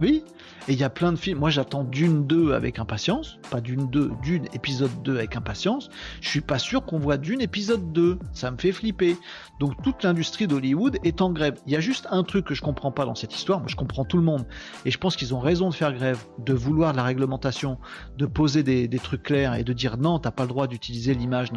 [0.00, 0.24] Oui,
[0.66, 1.38] Et il y a plein de films.
[1.38, 3.38] Moi, j'attends Dune 2 avec impatience.
[3.50, 5.90] Pas Dune 2, Dune épisode 2 avec impatience.
[6.22, 8.18] Je suis pas sûr qu'on voit Dune épisode 2.
[8.32, 9.18] Ça me fait flipper.
[9.60, 11.60] Donc, toute l'industrie d'Hollywood est en grève.
[11.66, 13.58] Il y a juste un truc que je comprends pas dans cette histoire.
[13.58, 14.46] Moi, je comprends tout le monde.
[14.86, 17.78] Et je pense qu'ils ont raison de faire grève, de vouloir de la réglementation,
[18.16, 21.48] de poser des, trucs clairs et de dire non, t'as pas le droit d'utiliser l'image.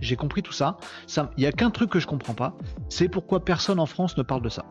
[0.00, 0.78] J'ai compris tout ça.
[1.06, 1.30] ça.
[1.36, 2.56] Il y a qu'un truc que je comprends pas.
[2.88, 4.64] C'est pourquoi personne en France ne parle de ça.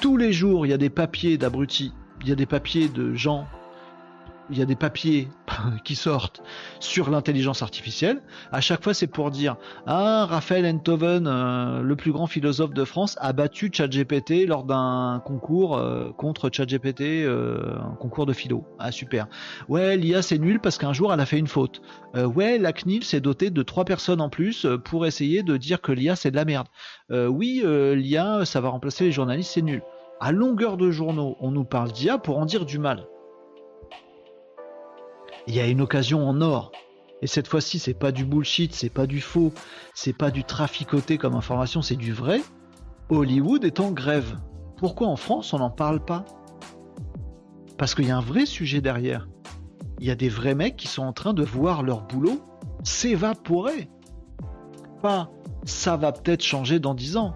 [0.00, 3.14] Tous les jours, il y a des papiers d'abrutis, il y a des papiers de
[3.14, 3.48] gens,
[4.50, 5.28] il y a des papiers
[5.84, 6.42] qui sortent
[6.80, 8.22] sur l'intelligence artificielle.
[8.52, 9.56] À chaque fois, c'est pour dire
[9.86, 15.22] Ah, Raphaël Enthoven, euh, le plus grand philosophe de France, a battu ChatGPT lors d'un
[15.24, 18.64] concours euh, contre ChatGPT, euh, un concours de philo.
[18.78, 19.26] Ah, super.
[19.68, 21.82] Ouais, l'IA, c'est nul parce qu'un jour, elle a fait une faute.
[22.14, 25.92] ouais, la CNIL s'est dotée de trois personnes en plus pour essayer de dire que
[25.92, 26.68] l'IA, c'est de la merde.
[27.10, 29.82] oui, l'IA, ça va remplacer les journalistes, c'est nul.
[30.20, 33.06] À longueur de journaux, on nous parle d'IA pour en dire du mal
[35.48, 36.70] il y a une occasion en or.
[37.22, 39.52] Et cette fois-ci, c'est pas du bullshit, c'est pas du faux,
[39.94, 42.40] c'est pas du traficoté comme information, c'est du vrai.
[43.08, 44.36] Hollywood est en grève.
[44.76, 46.24] Pourquoi en France on n'en parle pas?
[47.76, 49.26] Parce qu'il y a un vrai sujet derrière.
[49.98, 52.40] Il y a des vrais mecs qui sont en train de voir leur boulot
[52.84, 53.88] s'évaporer.
[55.02, 55.30] Pas
[55.64, 57.34] ça va peut-être changer dans 10 ans.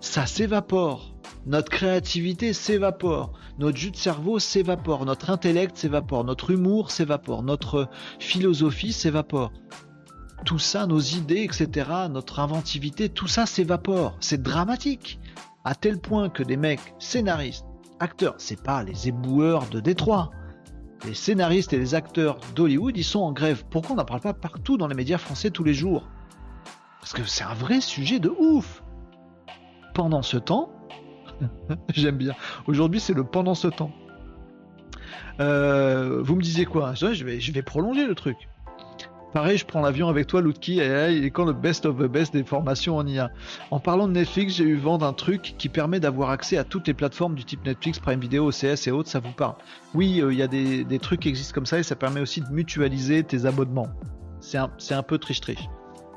[0.00, 1.09] Ça s'évapore.
[1.46, 7.90] Notre créativité s'évapore notre jus de cerveau s'évapore, notre intellect s'évapore, notre humour s'évapore, notre
[8.18, 9.52] philosophie s'évapore.
[10.46, 14.16] Tout ça, nos idées, etc., notre inventivité, tout ça s'évapore.
[14.20, 15.20] C'est dramatique.
[15.62, 17.66] À tel point que des mecs, scénaristes,
[17.98, 20.30] acteurs, c'est pas les éboueurs de Détroit.
[21.04, 23.64] Les scénaristes et les acteurs d'Hollywood, ils sont en grève.
[23.70, 26.08] Pourquoi on n'en parle pas partout dans les médias français tous les jours?
[27.00, 28.82] Parce que c'est un vrai sujet de ouf.
[29.92, 30.72] Pendant ce temps,
[31.94, 32.34] J'aime bien.
[32.66, 33.92] Aujourd'hui, c'est le pendant ce temps.
[35.40, 36.94] Euh, vous me disiez quoi?
[36.94, 38.36] Je vais, je vais prolonger le truc.
[39.32, 42.10] Pareil, je prends l'avion avec toi, Loutki, et il est quand le best of the
[42.10, 43.30] best des formations en IA.
[43.70, 46.88] En parlant de Netflix, j'ai eu vent d'un truc qui permet d'avoir accès à toutes
[46.88, 49.54] les plateformes du type Netflix, Prime Video, OCS et autres, ça vous parle
[49.94, 52.40] Oui, euh, il y a des, trucs qui existent comme ça et ça permet aussi
[52.40, 53.88] de mutualiser tes abonnements.
[54.40, 55.68] C'est un, un, peu triche-triche.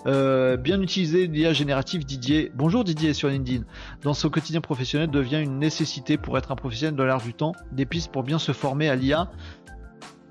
[0.05, 2.51] Euh, bien utiliser l'IA générative Didier.
[2.55, 3.63] Bonjour Didier sur LinkedIn.
[4.01, 7.53] Dans son quotidien professionnel devient une nécessité pour être un professionnel de l'art du temps.
[7.71, 9.31] Des pistes pour bien se former à l'IA.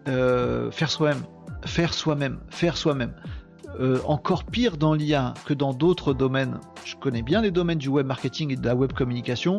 [0.09, 1.23] Euh, faire soi-même.
[1.65, 2.41] Faire soi-même.
[2.51, 3.15] Faire soi-même.
[3.81, 6.61] Euh, encore pire dans l'IA que dans d'autres domaines.
[6.85, 9.59] Je connais bien les domaines du web marketing et de la web communication.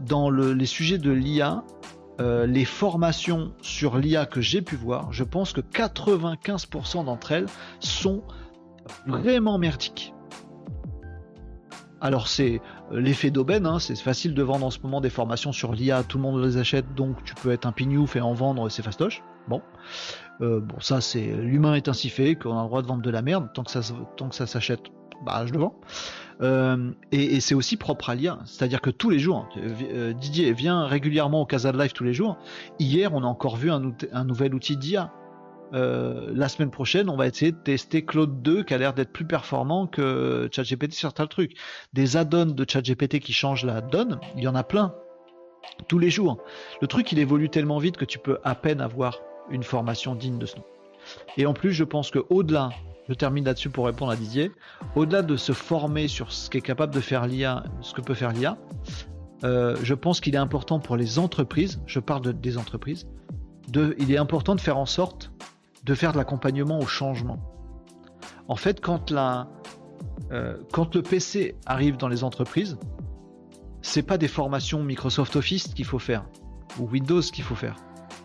[0.00, 1.62] dans les sujets de l'IA,
[2.18, 7.46] les formations sur l'IA que j'ai pu voir, je pense que 95% d'entre elles
[7.78, 8.22] sont
[9.06, 10.14] vraiment merdique.
[12.04, 12.60] Alors c'est
[12.92, 16.02] euh, l'effet d'aubaine, hein, c'est facile de vendre en ce moment des formations sur l'IA,
[16.02, 18.82] tout le monde les achète, donc tu peux être un pignouf et en vendre, c'est
[18.82, 19.22] fastoche.
[19.48, 19.62] Bon,
[20.42, 23.10] euh, bon ça c'est l'humain est ainsi fait qu'on a le droit de vendre de
[23.10, 24.82] la merde tant que ça ça s'achète,
[25.24, 25.80] bah je le vends.
[26.42, 29.48] Euh, et, c'est aussi propre à l'IA, c'est-à-dire que tous les jours,
[30.20, 32.36] Didier vient régulièrement au Casa de Live tous les jours.
[32.78, 35.10] Hier, on a encore vu un nouvel outil d'IA
[35.74, 39.12] euh, la semaine prochaine, on va essayer de tester Claude 2 qui a l'air d'être
[39.12, 41.56] plus performant que ChatGPT sur certains trucs.
[41.92, 44.94] Des add-ons de ChatGPT qui changent la donne, il y en a plein.
[45.88, 46.38] Tous les jours.
[46.80, 49.18] Le truc, il évolue tellement vite que tu peux à peine avoir
[49.50, 50.64] une formation digne de ce nom.
[51.36, 52.70] Et en plus, je pense que au-delà,
[53.08, 54.52] je termine là-dessus pour répondre à Didier,
[54.94, 58.32] au-delà de se former sur ce qu'est capable de faire l'IA, ce que peut faire
[58.32, 58.56] l'IA,
[59.42, 63.06] euh, je pense qu'il est important pour les entreprises, je parle des entreprises,
[63.98, 65.32] il est important de faire en sorte
[65.84, 67.38] de faire de l'accompagnement au changement.
[68.48, 69.48] En fait, quand, la,
[70.32, 72.78] euh, le PC arrive dans les entreprises,
[73.82, 76.24] c'est pas des formations Microsoft Office qu'il faut faire
[76.78, 77.76] ou Windows qu'il faut faire.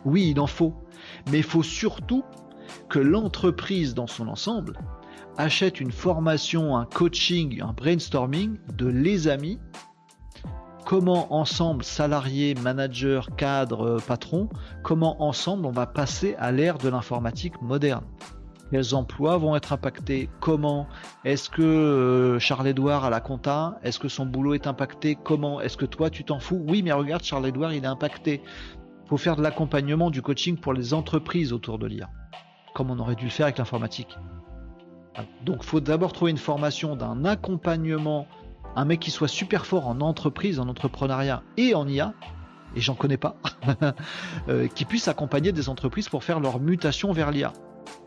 [0.06, 0.73] Oui, il en faut,
[1.31, 2.23] mais il faut surtout
[2.88, 4.77] que l'entreprise dans son ensemble
[5.38, 9.60] achète une formation, un coaching, un brainstorming de les amis
[10.90, 14.49] comment ensemble, salariés, managers, cadres, euh, patrons,
[14.82, 18.06] comment ensemble on va passer à l'ère de l'informatique moderne.
[18.72, 20.32] Quels emplois vont être impactés?
[20.40, 20.88] Comment?
[21.26, 23.78] Est-ce que euh, Charles-Édouard a la compta?
[23.84, 25.16] Est-ce que son boulot est impacté?
[25.16, 25.61] Comment?
[25.61, 26.66] Est-ce que toi tu t'en fous?
[26.68, 28.41] Oui, mais regarde, Charles-Édouard, il est impacté.
[29.06, 32.10] Il faut faire de l'accompagnement, du coaching pour les entreprises autour de l'IA,
[32.74, 34.18] comme on aurait dû le faire avec l'informatique.
[35.45, 38.26] Donc il faut d'abord trouver une formation d'un accompagnement
[38.76, 42.14] un mec qui soit super fort en entreprise, en entrepreneuriat et en IA,
[42.76, 43.36] et j'en connais pas,
[44.50, 47.54] euh, qui puisse accompagner des entreprises pour faire leur mutation vers l'IA.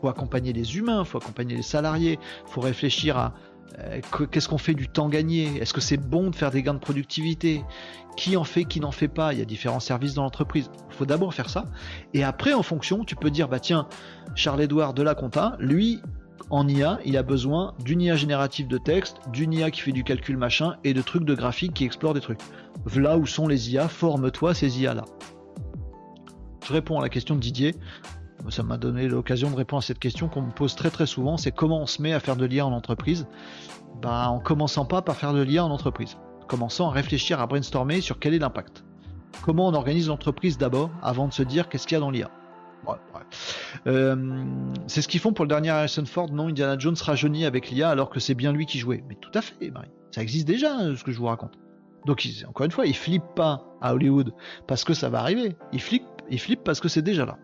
[0.01, 3.33] Faut accompagner les humains, faut accompagner les salariés, faut réfléchir à
[3.79, 5.57] Euh, qu'est-ce qu'on fait du temps gagné?
[5.57, 7.63] Est-ce que c'est bon de faire des gains de productivité?
[8.15, 9.33] Qui en fait, qui n'en fait pas?
[9.33, 10.69] Il y a différents services dans l'entreprise.
[10.89, 11.65] Il faut d'abord faire ça.
[12.13, 13.87] Et après, en fonction, tu peux dire, bah tiens,
[14.35, 16.01] Charles-Édouard de la compta, lui,
[16.49, 20.03] en IA, il a besoin d'une IA générative de texte, d'une IA qui fait du
[20.03, 22.41] calcul machin et de trucs de graphique qui explorent des trucs.
[22.95, 25.05] Là où sont les IA, forme-toi ces IA-là.
[26.65, 27.75] Je réponds à la question de Didier.
[28.49, 31.37] Ça m'a donné l'occasion de répondre à cette question qu'on me pose très très souvent,
[31.37, 33.25] c'est comment on se met à faire de l'IA en entreprise?
[34.01, 36.17] Bah, En commençant pas par faire de l'IA en entreprise.
[36.47, 38.83] Commençant à réfléchir, à brainstormer sur quel est l'impact.
[39.43, 42.29] Comment on organise l'entreprise d'abord avant de se dire qu'est-ce qu'il y a dans l'IA.
[43.87, 44.45] Euh,
[44.87, 46.31] c'est ce qu'ils font pour le dernier Harrison Ford.
[46.31, 49.03] Non, Indiana Jones rajeunit avec l'IA alors que c'est bien lui qui jouait.
[49.07, 49.71] Mais tout à fait.
[50.11, 51.53] Ça existe déjà, hein, ce que je vous raconte.
[52.05, 54.33] Donc, encore une fois, il flippe pas à Hollywood
[54.67, 55.55] parce que ça va arriver.
[55.71, 57.37] Il flippe, il flippe parce que c'est déjà là.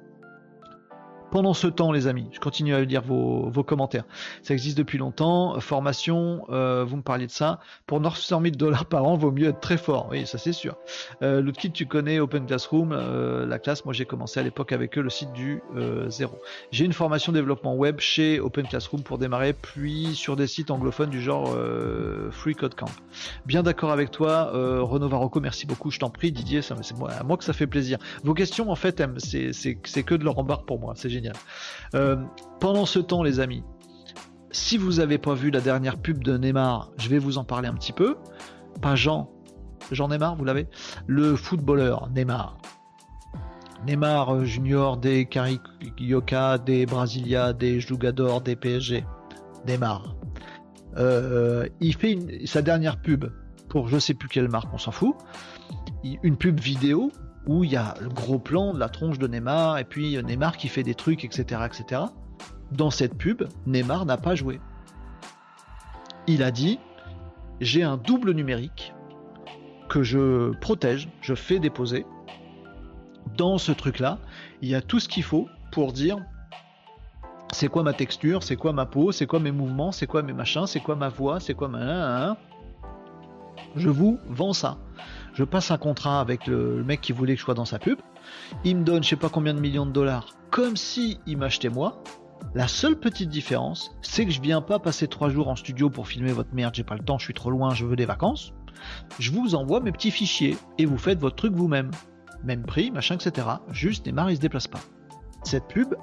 [1.31, 4.05] Pendant ce temps, les amis, je continue à lire vos, commentaires.
[4.41, 5.59] Ça existe depuis longtemps.
[5.59, 7.59] Formation, euh, vous me parliez de ça.
[7.85, 10.07] Pour 900 000 dollars par an, vaut mieux être très fort.
[10.09, 10.75] Oui, ça c'est sûr.
[11.21, 13.85] Euh, kit, tu connais Open Classroom, euh, la classe.
[13.85, 16.39] Moi, j'ai commencé à l'époque avec eux le site du euh, zéro.
[16.71, 21.09] J'ai une formation développement web chez Open Classroom pour démarrer, puis sur des sites anglophones
[21.09, 21.55] du genre
[22.31, 22.89] Free Code Camp.
[23.45, 25.39] Bien d'accord avec toi, Renaud Varocco.
[25.39, 25.91] Merci beaucoup.
[25.91, 26.61] Je t'en prie, Didier.
[26.61, 27.97] C'est à moi que ça fait plaisir.
[28.23, 30.93] Vos questions, en fait, c'est que de leur embarque pour moi.
[30.95, 31.18] C'est
[31.95, 32.17] euh,
[32.59, 33.63] pendant ce temps, les amis,
[34.51, 37.67] si vous n'avez pas vu la dernière pub de Neymar, je vais vous en parler
[37.67, 38.17] un petit peu.
[38.81, 39.29] Pas Jean,
[39.91, 40.67] Jean Neymar, vous l'avez?
[41.07, 42.57] Le footballeur Neymar.
[43.85, 49.05] Neymar euh, Junior des Carioca, des Brasilia, des Jugador, des PSG.
[49.67, 50.15] Neymar.
[50.97, 53.25] Euh, il fait sa dernière pub
[53.69, 55.15] pour je sais plus quelle marque, on s'en fout.
[56.03, 57.11] Une pub vidéo
[57.49, 60.55] où il y a le gros plan de la tronche de Neymar et puis Neymar
[60.55, 61.61] qui fait des trucs, etc.
[61.65, 62.03] etc.
[62.71, 64.61] Dans cette pub, Neymar n'a pas joué.
[66.27, 66.77] Il a dit
[67.59, 68.93] j'ai un double numérique
[69.89, 72.05] que je protège, je fais déposer.
[73.35, 74.19] Dans ce truc-là,
[74.61, 76.17] il y a tout ce qu'il faut pour dire
[77.51, 80.33] c'est quoi ma texture, c'est quoi ma peau, c'est quoi mes mouvements, c'est quoi mes
[80.33, 82.37] machins, c'est quoi ma voix, c'est quoi ma...
[83.75, 84.77] Je vous vends ça
[85.39, 87.97] je passe un contrat avec le, mec qui voulait que je sois dans sa pub,
[88.65, 91.69] il me donne je sais pas combien de millions de dollars, comme si il m'achetait
[91.69, 92.03] moi.
[92.55, 96.09] La seule petite différence, c'est que je viens pas passer trois jours en studio pour
[96.09, 98.53] filmer votre merde, j'ai pas le temps, je suis trop loin, je veux des vacances.
[99.17, 101.91] Je vous envoie mes petits fichiers et vous faites votre truc vous-même.
[102.43, 103.47] Même prix, machin, etc.
[103.71, 104.81] Juste Neymar il se déplace pas.
[105.43, 105.95] Cette pub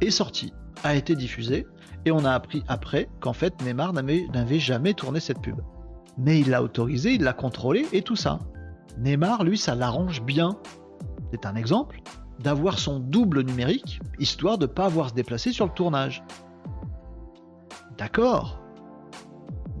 [0.00, 0.52] est sortie,
[0.82, 1.64] a été diffusée,
[2.04, 5.60] et on a appris après qu'en fait Neymar n'avait jamais tourné cette pub
[6.18, 8.40] mais il l'a autorisé, il l'a contrôlé et tout ça.
[8.98, 10.56] Neymar, lui, ça l'arrange bien.
[11.32, 12.00] C'est un exemple
[12.40, 16.24] d'avoir son double numérique, histoire de ne pas avoir se déplacer sur le tournage.
[17.96, 18.60] D'accord.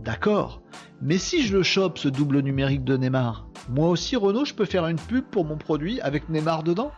[0.04, 0.62] D'accord.
[1.00, 4.64] Mais si je le chope, ce double numérique de Neymar, moi aussi, Renault, je peux
[4.64, 6.90] faire une pub pour mon produit avec Neymar dedans?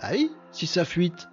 [0.00, 1.28] Bah oui, si ça fuite.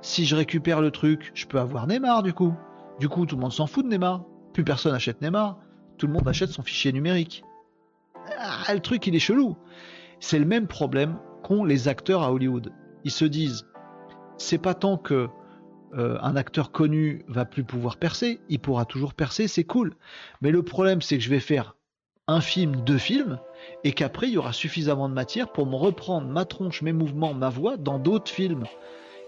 [0.00, 2.54] Si je récupère le truc, je peux avoir Neymar du coup.
[2.98, 4.24] Du coup, tout le monde s'en fout de Neymar.
[4.52, 5.58] Plus personne achète Neymar
[5.98, 7.44] tout le monde achète son fichier numérique.
[8.38, 9.56] Ah, le truc, il est chelou.
[10.20, 12.72] C'est le même problème qu'ont les acteurs à Hollywood.
[13.04, 13.66] Ils se disent,
[14.38, 15.28] c'est pas tant que
[15.96, 19.94] euh, un acteur connu va plus pouvoir percer, il pourra toujours percer, c'est cool.
[20.40, 21.76] Mais le problème, c'est que je vais faire
[22.26, 23.38] un film, deux films,
[23.84, 27.34] et qu'après, il y aura suffisamment de matière pour me reprendre ma tronche, mes mouvements,
[27.34, 28.64] ma voix dans d'autres films.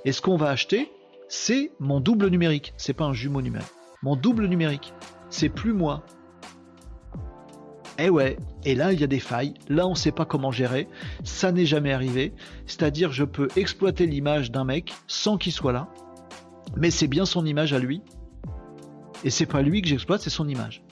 [0.05, 0.91] Et ce qu'on va acheter,
[1.29, 2.73] c'est mon double numérique.
[2.77, 3.69] C'est pas un jumeau numérique.
[4.03, 4.95] Mon double numérique.
[5.29, 6.05] C'est plus moi,
[7.99, 10.51] eh ouais, et là il y a des failles, là on ne sait pas comment
[10.51, 10.89] gérer,
[11.25, 12.33] ça n'est jamais arrivé,
[12.67, 15.89] c'est-à-dire je peux exploiter l'image d'un mec sans qu'il soit là,
[16.77, 18.03] mais c'est bien son image à lui,
[19.25, 20.83] et c'est pas lui que j'exploite, c'est son image.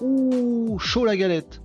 [0.00, 1.60] Ouh, chaud la galette.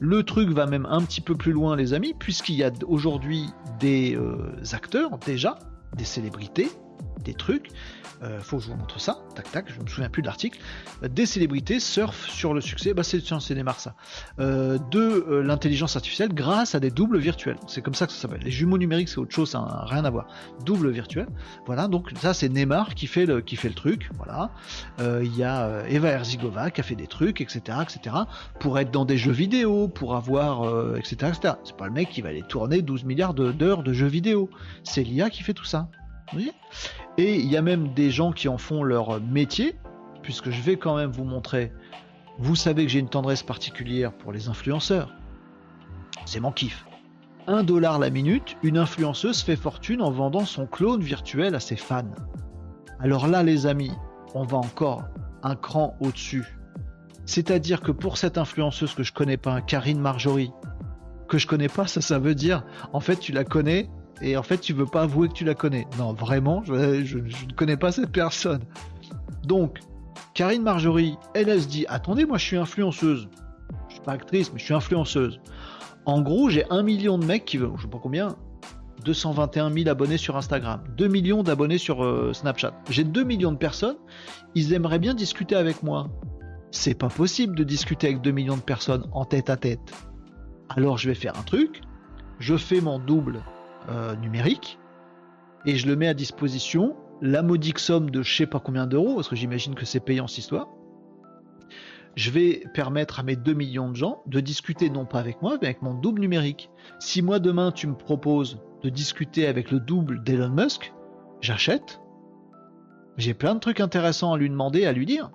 [0.00, 3.46] Le truc va même un petit peu plus loin les amis, puisqu'il y a aujourd'hui
[3.80, 5.58] des euh, acteurs déjà,
[5.96, 6.68] des célébrités,
[7.26, 7.70] des trucs,
[8.22, 10.58] euh, faut que je vous montre ça, tac tac, je me souviens plus de l'article,
[11.02, 13.20] des célébrités surfent sur le succès, bah c'est
[13.54, 13.94] démarre ça,
[14.40, 17.58] euh, de euh, l'intelligence artificielle grâce à des doubles virtuels.
[17.66, 18.42] C'est comme ça que ça s'appelle.
[18.42, 20.28] Les jumeaux numériques c'est autre chose, ça n'a rien à voir.
[20.64, 21.26] Double virtuel,
[21.66, 24.50] voilà, donc ça c'est Neymar qui fait le, qui fait le truc, voilà.
[24.98, 28.16] Il y a Eva Herzigova qui a fait des trucs, etc., etc.,
[28.60, 31.54] pour être dans des jeux vidéo, pour avoir, etc., etc.
[31.64, 34.48] C'est pas le mec qui va aller tourner 12 milliards d'heures de, jeux vidéo,
[34.84, 35.88] c'est l'IA qui fait tout ça.
[37.18, 39.76] Et il y a même des gens qui en font leur métier,
[40.22, 41.72] puisque je vais quand même vous montrer.
[42.38, 45.14] Vous savez que j'ai une tendresse particulière pour les influenceurs.
[46.24, 46.84] C'est mon kiff.
[47.46, 51.76] 1 dollar la minute, une influenceuse fait fortune en vendant son clone virtuel à ses
[51.76, 52.10] fans.
[52.98, 53.92] Alors là, les amis,
[54.34, 55.04] on va encore
[55.42, 56.44] un cran au-dessus.
[57.24, 60.50] C'est-à-dire que pour cette influenceuse que je connais pas, Karine Marjorie,
[61.28, 63.88] que je connais pas, ça, ça veut dire, en fait, tu la connais
[64.22, 65.86] et en fait, tu veux pas avouer que tu la connais.
[65.98, 68.62] Non, vraiment, je, ne connais pas cette personne.
[69.44, 69.78] Donc,
[70.34, 73.28] Karine Marjorie, elle, elle se dit, attendez, moi, je suis influenceuse.
[73.88, 75.40] Je suis pas actrice, mais je suis influenceuse.
[76.06, 78.36] En gros, j'ai un million de mecs qui veulent, je sais pas combien,
[79.04, 82.72] 221 000 abonnés sur Instagram, 2 millions d'abonnés sur euh, Snapchat.
[82.90, 83.96] J'ai 2 millions de personnes,
[84.54, 86.08] ils aimeraient bien discuter avec moi.
[86.70, 89.92] C'est pas possible de discuter avec 2 millions de personnes en tête à tête.
[90.68, 91.82] Alors je vais faire un truc,
[92.38, 93.42] je fais mon double
[93.88, 94.78] euh, numérique
[95.66, 99.16] et je le mets à disposition la modique somme de je sais pas combien d'euros,
[99.16, 100.68] parce que j'imagine que c'est payant cette histoire.
[102.14, 105.58] Je vais permettre à mes 2 millions de gens de discuter non pas avec moi,
[105.60, 106.70] mais avec mon double numérique.
[106.98, 110.92] Si moi demain tu me proposes de discuter avec le double d'Elon Musk,
[111.40, 112.00] j'achète.
[113.18, 115.30] J'ai plein de trucs intéressants à lui demander, à lui dire.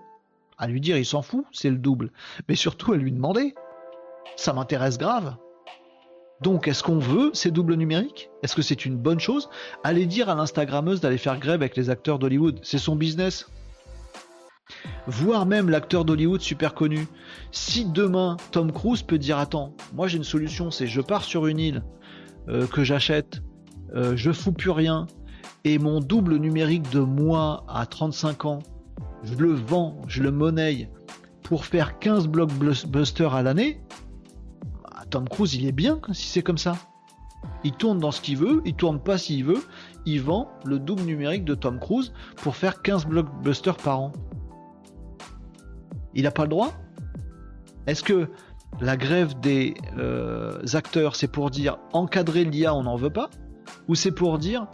[0.57, 2.11] À lui dire, il s'en fout, c'est le double.
[2.47, 3.55] Mais surtout à lui demander.
[4.35, 5.35] Ça m'intéresse grave.
[6.41, 8.29] Donc, est-ce qu'on veut ces doubles numériques?
[8.41, 9.49] Est-ce que c'est une bonne chose?
[9.83, 12.59] Allez dire à l'Instagrammeuse d'aller faire grève avec les acteurs d'Hollywood.
[12.63, 13.47] C'est son business.
[15.05, 17.07] Voire même l'acteur d'Hollywood super connu.
[17.51, 21.47] Si demain Tom Cruise peut dire Attends, moi j'ai une solution, c'est je pars sur
[21.47, 21.83] une île
[22.49, 23.41] euh, que j'achète,
[23.95, 25.07] euh, je fous plus rien,
[25.63, 28.59] et mon double numérique de moi à 35 ans,
[29.23, 30.89] je le vends, je le monnaie
[31.43, 33.81] pour faire 15 blockbusters à l'année,
[35.11, 36.77] Tom Cruise, il est bien si c'est comme ça.
[37.63, 39.61] Il tourne dans ce qu'il veut, il tourne pas s'il veut,
[40.05, 44.11] il vend le double numérique de Tom Cruise pour faire 15 blockbusters par an.
[46.13, 46.71] Il n'a pas le droit?
[47.87, 48.29] Est-ce que
[48.79, 53.29] la grève des euh, acteurs, c'est pour dire encadrer l'IA, on n'en veut pas?
[53.87, 54.67] Ou c'est pour dire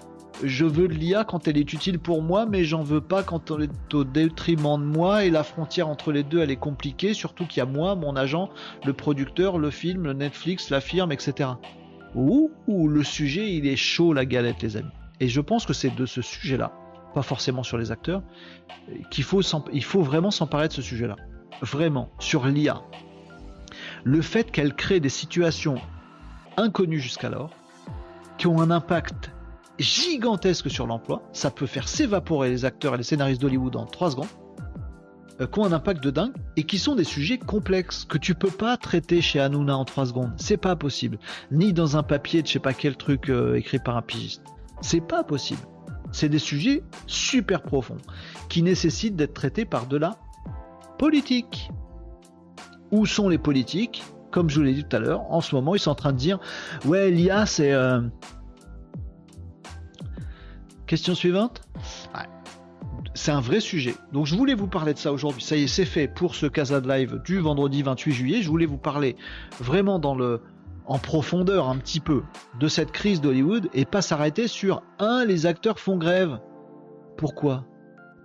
[0.43, 3.51] je veux de l'IA quand elle est utile pour moi, mais j'en veux pas quand
[3.51, 7.13] elle est au détriment de moi et la frontière entre les deux elle est compliquée,
[7.13, 8.49] surtout qu'il y a moi, mon agent,
[8.85, 11.49] le producteur, le film, le Netflix, la firme, etc.
[12.15, 14.91] Ouh, le sujet il est chaud la galette les amis.
[15.19, 16.71] Et je pense que c'est de ce sujet-là,
[17.13, 18.21] pas forcément sur les acteurs,
[19.09, 19.41] qu'il faut,
[19.73, 21.15] il faut vraiment s'emparer de ce sujet-là.
[21.61, 22.81] Vraiment, sur l'IA.
[24.03, 25.75] Le fait qu'elle crée des situations
[26.55, 27.49] inconnues jusqu'alors,
[28.37, 29.31] qui ont un impact
[29.79, 31.21] gigantesque sur l'emploi.
[31.33, 34.27] Ça peut faire s'évaporer les acteurs et les scénaristes d'Hollywood en 3 secondes,
[35.41, 38.35] euh, qui ont un impact de dingue et qui sont des sujets complexes que tu
[38.35, 40.31] peux pas traiter chez Hanouna en 3 secondes.
[40.37, 41.19] C'est pas possible.
[41.51, 44.43] Ni dans un papier de je sais pas quel truc euh, écrit par un pigiste.
[44.81, 45.61] C'est pas possible.
[46.11, 47.97] C'est des sujets super profonds
[48.49, 50.17] qui nécessitent d'être traités par de la
[50.97, 51.69] politique.
[52.91, 54.03] Où sont les politiques?
[54.31, 56.13] Comme je vous l'ai dit tout à l'heure, en ce moment, ils sont en train
[56.13, 56.39] de dire
[56.85, 57.73] Ouais, l'IA, c'est.
[57.73, 58.01] Euh,
[60.87, 61.61] Question suivante
[63.13, 63.93] C'est un vrai sujet.
[64.13, 65.43] Donc je voulais vous parler de ça aujourd'hui.
[65.43, 68.41] Ça y est, c'est fait pour ce Casa de Live du vendredi 28 juillet.
[68.41, 69.17] Je voulais vous parler
[69.59, 70.41] vraiment dans le
[70.85, 72.23] en profondeur un petit peu
[72.57, 76.39] de cette crise d'Hollywood et pas s'arrêter sur un les acteurs font grève.
[77.17, 77.65] Pourquoi?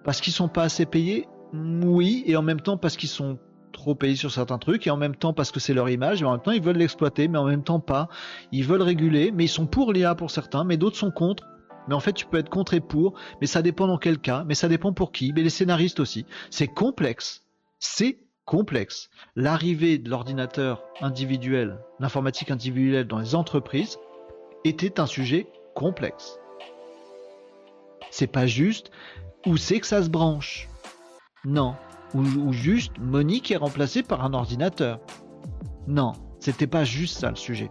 [0.05, 1.27] Parce qu'ils sont pas assez payés?
[1.53, 3.41] Oui, et en même temps parce qu'ils sont
[3.73, 6.25] trop payés sur certains trucs, et en même temps parce que c'est leur image, et
[6.25, 8.09] en même temps ils veulent l'exploiter, mais en même temps pas.
[8.53, 11.49] Ils veulent réguler, mais ils sont pour l'IA pour certains, mais d'autres sont contre.
[11.89, 14.45] Mais en fait, tu peux être contre et pour, mais ça dépend dans quel cas,
[14.47, 16.27] mais ça dépend pour qui, mais les scénaristes aussi.
[16.51, 17.45] C'est complexe.
[17.79, 19.11] C'est complexe.
[19.37, 23.99] L'arrivée de l'ordinateur individuel, l'informatique individuelle dans les entreprises
[24.65, 26.39] était un sujet complexe.
[28.11, 28.91] C'est pas juste
[29.47, 30.69] où c'est que ça se branche.
[31.45, 31.75] Non.
[32.15, 35.01] Ou, juste Monique est remplacée par un ordinateur.
[35.87, 36.13] Non,
[36.43, 37.71] c'était pas juste ça le sujet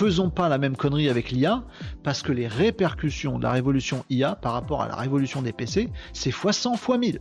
[0.00, 1.64] faisons pas la même connerie avec l'IA,
[2.02, 5.90] parce que les répercussions de la révolution IA par rapport à la révolution des PC,
[6.14, 7.20] c'est fois 100 fois 1000.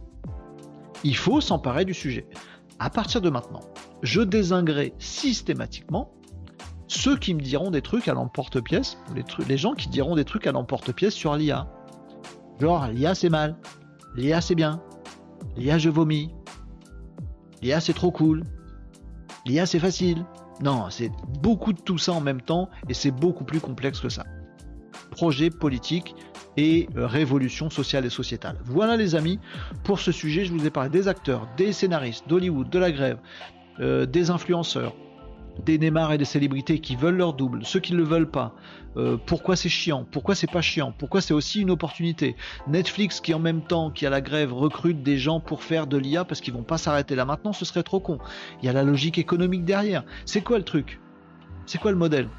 [1.04, 2.26] Il faut s'emparer du sujet.
[2.80, 3.62] À partir de maintenant,
[4.02, 6.14] je désinguerai systématiquement
[6.88, 10.48] ceux qui me diront des trucs à l'emporte-pièce, les, les gens qui diront des trucs
[10.48, 11.68] à l'emporte-pièce sur l'IA.
[12.60, 13.58] Genre, l'IA c'est mal,
[14.16, 14.82] l'IA c'est bien,
[15.58, 16.32] l'IA je vomis,
[17.62, 18.44] l'IA c'est trop cool,
[19.46, 20.26] l'IA c'est facile,
[20.62, 21.12] non, c'est
[21.42, 24.26] beaucoup de tout ça en même temps et c'est beaucoup plus complexe que ça.
[25.12, 26.16] Projet politique
[26.58, 28.58] et euh, révolution sociale et sociétale.
[28.66, 29.40] Voilà les amis,
[29.84, 33.20] pour ce sujet, je vous ai parlé des acteurs, des scénaristes, d'Hollywood, de la grève,
[33.80, 34.94] euh, des influenceurs,
[35.66, 38.56] des Neymar et des célébrités qui veulent leur double, ceux qui ne le veulent pas.
[38.98, 42.36] Euh, pourquoi c'est chiant Pourquoi c'est pas chiant Pourquoi c'est aussi une opportunité
[42.68, 45.98] Netflix qui en même temps qui a la grève recrute des gens pour faire de
[45.98, 48.20] l'IA parce qu'ils vont pas s'arrêter là maintenant, ce serait trop con.
[48.62, 50.04] Il y a la logique économique derrière.
[50.26, 51.00] C'est quoi le truc?
[51.66, 52.30] C'est quoi le modèle?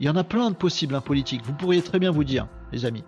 [0.00, 1.42] Il y en a plein de possibles un hein, politique.
[1.44, 3.04] Vous pourriez très bien vous dire, les amis.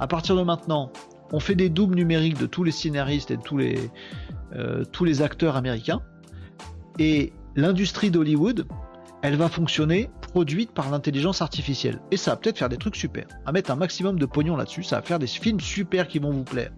[0.00, 0.90] À partir de maintenant,
[1.32, 3.90] on fait des doubles numériques de tous les scénaristes et de tous les,
[4.54, 6.00] euh, tous les acteurs américains.
[6.98, 8.66] Et l'industrie d'Hollywood,
[9.22, 12.00] elle va fonctionner produite par l'intelligence artificielle.
[12.10, 13.26] Et ça va peut-être faire des trucs super.
[13.46, 16.32] À mettre un maximum de pognon là-dessus, ça va faire des films super qui vont
[16.32, 16.72] vous plaire.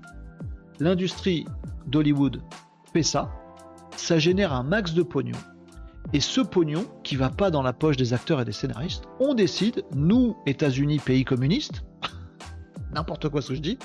[0.79, 1.47] L'industrie
[1.87, 2.43] d'Hollywood
[2.93, 3.31] fait ça,
[3.97, 5.39] ça génère un max de pognon.
[6.13, 9.35] Et ce pognon, qui va pas dans la poche des acteurs et des scénaristes, on
[9.35, 11.85] décide, nous, États-Unis, pays communiste,
[12.93, 13.79] n'importe quoi ce que je dis,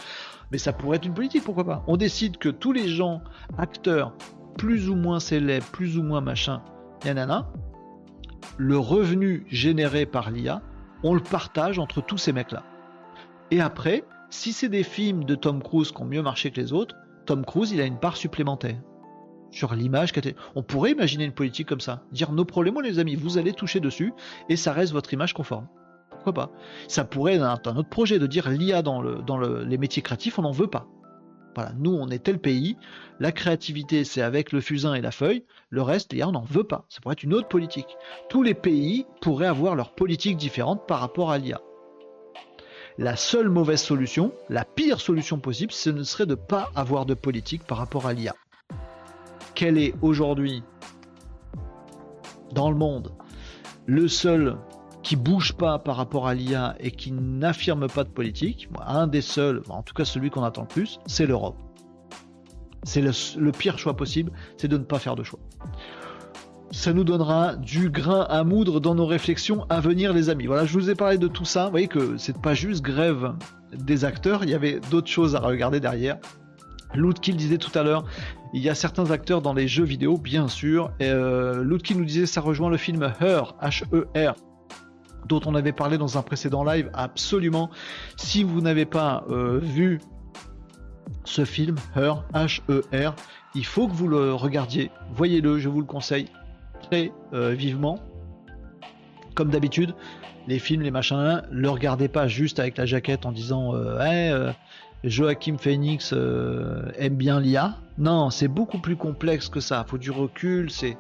[0.52, 1.84] mais ça pourrait être une politique, pourquoi pas.
[1.88, 3.22] On décide que tous les gens,
[3.58, 4.14] acteurs,
[4.58, 6.62] plus ou moins célèbres, plus ou moins machin,
[7.06, 7.50] nanana,
[8.58, 10.62] le revenu généré par l'IA,
[11.04, 12.64] on le partage entre tous ces mecs-là.
[13.52, 16.74] Et après, si c'est des films de Tom Cruise qui ont mieux marché que les
[16.74, 16.96] autres,
[17.26, 18.78] Tom Cruise, il a une part supplémentaire
[19.52, 20.14] sur l'image.
[20.56, 22.04] On pourrait imaginer une politique comme ça.
[22.12, 24.14] Dire nos problèmes, les amis, vous allez toucher dessus
[24.48, 25.68] et ça reste votre image conforme.
[26.10, 26.52] Pourquoi pas?
[26.88, 30.52] Ça pourrait être un autre projet de dire l'IA dans, les métiers créatifs, on n'en
[30.52, 30.88] veut pas.
[31.78, 32.78] Nous on est tel pays,
[33.20, 36.64] la créativité c'est avec le fusain et la feuille, le reste l'IA on n'en veut
[36.64, 36.86] pas.
[36.90, 37.98] Ça pourrait être une autre politique.
[38.30, 41.62] Tous les pays pourraient avoir leur politique différente par rapport à l'IA.
[42.98, 47.14] La seule mauvaise solution, la pire solution possible, ce ne serait de pas avoir de
[47.14, 48.36] politique par rapport à l'IA
[49.60, 50.64] quel est aujourd'hui
[52.54, 53.12] dans le monde
[53.88, 54.56] le seul
[55.10, 59.22] qui bouge pas par rapport à l'IA et qui n'affirme pas de politique, un des
[59.22, 61.56] seuls, en tout cas celui qu'on attend le plus, c'est l'Europe.
[62.84, 65.40] C'est le, pire choix possible, c'est de ne pas faire de choix.
[66.70, 70.46] Ça nous donnera du grain à moudre dans nos réflexions à venir, les amis.
[70.46, 71.66] Voilà, je vous ai parlé de tout ça.
[71.66, 73.34] Vous voyez que c'est pas juste grève
[73.74, 76.20] des acteurs, il y avait d'autres choses à regarder derrière.
[76.94, 78.06] Lootkill disait tout à l'heure,
[78.54, 80.92] il y a certains acteurs dans les jeux vidéo, bien sûr.
[81.00, 84.36] Et, euh, nous disait ça rejoint le film Her, H-E-R,
[85.28, 86.90] dont on avait parlé dans un précédent live.
[86.94, 87.70] Absolument.
[88.16, 90.00] Si vous n'avez pas euh, vu
[91.24, 93.16] ce film, Her, H-E-R,
[93.56, 94.92] il faut que vous le regardiez.
[95.14, 96.28] Voyez-le, je vous le conseille
[96.82, 98.00] très euh, vivement.
[99.36, 99.94] Comme d'habitude,
[100.48, 104.34] les films, les machins, le regardez pas juste avec la jaquette en disant hey,
[105.04, 107.78] Joachim Phoenix euh, aime bien l'IA.
[107.98, 109.86] Non, c'est beaucoup plus complexe que ça.
[109.88, 110.98] Faut du recul, c'est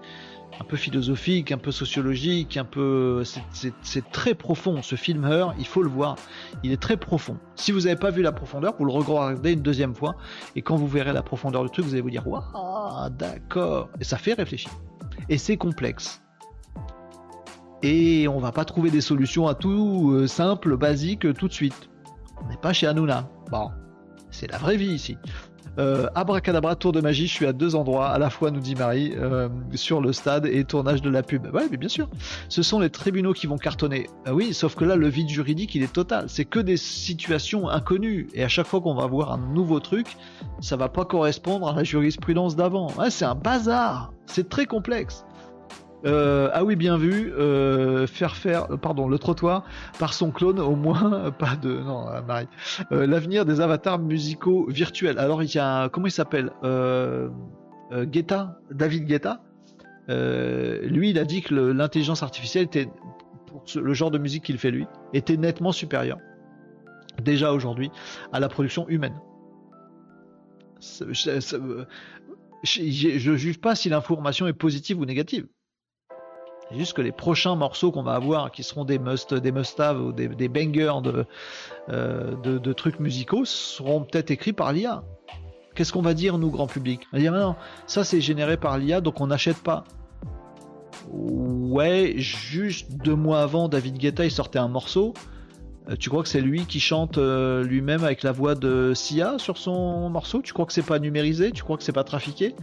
[0.59, 3.23] un peu philosophique, un peu sociologique, un peu.
[3.81, 4.81] C'est très profond.
[4.81, 6.15] Ce film Her, il faut le voir.
[6.63, 7.37] Il est très profond.
[7.55, 10.15] Si vous n'avez pas vu la profondeur, vous le regardez une deuxième fois.
[10.55, 13.89] Et quand vous verrez la profondeur du truc, vous allez vous dire Waouh, d'accord.
[13.99, 14.71] Et ça fait réfléchir.
[15.29, 16.21] Et c'est complexe.
[17.81, 21.89] Et on va pas trouver des solutions à tout euh, simple, basique, tout de suite.
[22.43, 23.29] On n'est pas chez Hanouna.
[23.49, 23.71] Bon,
[24.31, 25.17] c'est la vraie vie ici.
[25.77, 28.75] Euh, abracadabra, tour de magie, je suis à deux endroits, à la fois, nous dit
[28.75, 31.53] Marie, euh, sur le stade et tournage de la pub.
[31.53, 32.09] Ouais, mais bien sûr,
[32.49, 34.07] ce sont les tribunaux qui vont cartonner.
[34.25, 36.25] Ah oui, sauf que là, le vide juridique, il est total.
[36.27, 38.27] C'est que des situations inconnues.
[38.33, 40.17] Et à chaque fois qu'on va voir un nouveau truc,
[40.61, 42.89] ça va pas correspondre à la jurisprudence d'avant.
[43.09, 44.13] c'est un bazar.
[44.25, 45.25] C'est très complexe.
[46.05, 47.31] Euh, ah oui, bien vu.
[47.33, 49.65] Euh, faire faire, euh, pardon, le trottoir
[49.99, 51.79] par son clone, au moins pas de.
[51.79, 52.47] Non, Marie.
[52.91, 55.19] L'avenir des avatars musicaux virtuels.
[55.19, 56.51] Alors il y a, comment il s'appelle
[57.91, 59.41] Guetta, David Guetta.
[60.07, 62.89] lui, il a dit que l'intelligence artificielle était,
[63.47, 66.17] pour le genre de musique qu'il fait lui, était nettement supérieure
[67.21, 67.91] déjà aujourd'hui
[68.31, 69.19] à la production humaine.
[70.79, 71.41] je,
[72.63, 75.45] je juge pas si l'information est positive ou négative.
[76.69, 79.99] C'est juste que les prochains morceaux qu'on va avoir, qui seront des must, des must-have
[79.99, 80.93] ou des, bangers
[81.89, 85.03] euh, de, de, trucs musicaux, seront peut-être écrits par l'IA.
[85.73, 87.01] Qu'est-ce qu'on va dire, nous, grand public?
[87.11, 87.55] On va dire, non,
[87.87, 89.83] ça c'est généré par l'IA, donc on n'achète pas.
[91.11, 95.13] Ouais, juste deux mois avant, David Guetta, il sortait un morceau.
[95.89, 99.39] Euh, tu crois que c'est lui qui chante euh, lui-même avec la voix de Sia
[99.39, 100.41] sur son morceau?
[100.41, 101.51] Tu crois que c'est pas numérisé?
[101.51, 102.55] Tu crois que c'est pas trafiqué?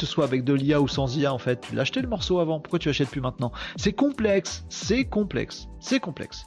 [0.00, 1.60] Ce soit avec de l'IA ou sans IA en fait.
[1.60, 3.52] Tu l'as acheté le morceau avant, pourquoi tu l'achètes plus maintenant?
[3.76, 6.46] C'est complexe, c'est complexe, c'est complexe.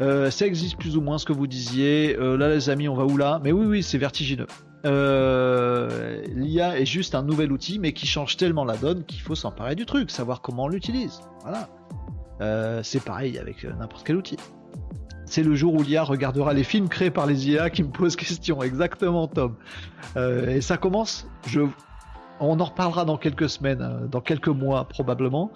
[0.00, 2.16] Euh, ça existe plus ou moins ce que vous disiez.
[2.18, 3.40] Euh, là les amis, on va où là?
[3.42, 4.46] Mais oui, oui, c'est vertigineux.
[4.84, 9.34] Euh, L'IA est juste un nouvel outil, mais qui change tellement la donne qu'il faut
[9.34, 11.20] s'emparer du truc, savoir comment on l'utilise.
[11.42, 12.82] Voilà.
[12.82, 14.36] c'est pareil avec n'importe quel outil.
[15.24, 18.14] C'est le jour où l'IA regardera les films créés par les IA qui me posent
[18.14, 18.62] question.
[18.62, 19.56] Exactement, Tom.
[20.16, 21.62] et ça commence, je,
[22.40, 25.50] on en reparlera dans quelques semaines, euh, dans quelques mois probablement.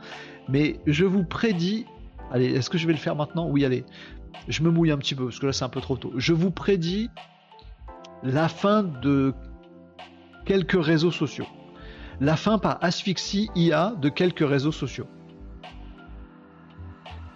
[0.48, 1.86] Mais je vous prédis.
[2.32, 3.48] Allez, est-ce que je vais le faire maintenant?
[3.48, 3.84] Oui, allez.
[4.48, 6.12] Je me mouille un petit peu parce que là c'est un peu trop tôt.
[6.16, 7.10] Je vous prédis
[8.22, 9.34] la fin de
[10.44, 11.46] quelques réseaux sociaux.
[12.20, 15.06] La fin par asphyxie IA de quelques réseaux sociaux.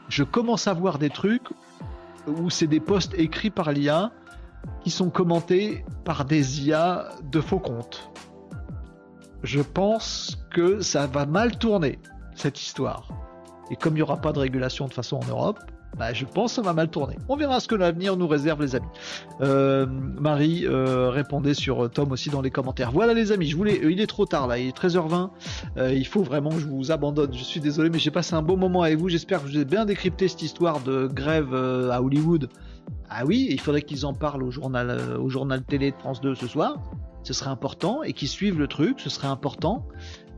[0.09, 1.49] Je commence à voir des trucs
[2.27, 4.13] où c'est des posts écrits par l'IA
[4.83, 8.11] qui sont commentés par des IA de faux comptes.
[9.45, 11.99] Je pense que ça va mal tourner,
[12.35, 13.09] cette histoire.
[13.71, 15.59] Et comme il n'y aura pas de régulation de façon en Europe,
[15.99, 17.19] bah, je pense que ça va mal tourner.
[17.29, 18.89] On verra ce que l'avenir nous réserve, les amis.
[19.43, 22.91] Euh, Marie euh, répondait sur Tom aussi dans les commentaires.
[22.91, 23.79] Voilà, les amis, je voulais.
[23.85, 25.29] il est trop tard là, il est 13h20.
[25.93, 27.35] il faut vraiment que je vous abandonne.
[27.35, 29.11] Je suis désolé, mais j'ai passé un bon moment avec vous.
[29.11, 32.49] J'espère que je vous ai bien décrypté cette histoire de grève à Hollywood.
[33.09, 36.35] Ah oui, il faudrait qu'ils en parlent au journal, au journal télé de France 2
[36.35, 36.79] ce soir.
[37.23, 39.87] Ce serait important et qu'ils suivent le truc, ce serait important.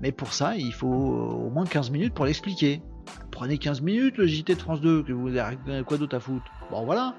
[0.01, 2.83] Mais pour ça, il faut au moins 15 minutes pour l'expliquer.
[3.31, 6.51] Prenez 15 minutes le JT de France 2, que vous avez quoi d'autre à foutre.
[6.71, 7.15] Bon voilà.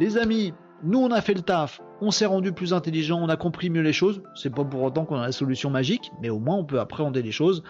[0.00, 0.52] Les amis,
[0.82, 3.82] nous on a fait le taf, on s'est rendu plus intelligent, on a compris mieux
[3.82, 4.22] les choses.
[4.34, 7.22] C'est pas pour autant qu'on a la solution magique, mais au moins on peut appréhender
[7.22, 7.62] les choses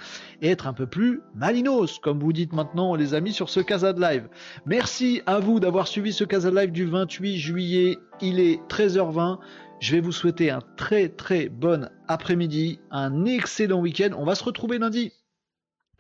[0.43, 3.93] et être un peu plus malinos, comme vous dites maintenant les amis sur ce Casa
[3.93, 4.29] de Live.
[4.67, 7.99] Merci à vous d'avoir suivi ce Casa de Live du 28 juillet.
[8.21, 9.39] Il est 13h20.
[9.81, 14.11] Je vais vous souhaiter un très très bon après-midi, un excellent week-end.
[14.19, 15.13] On va se retrouver lundi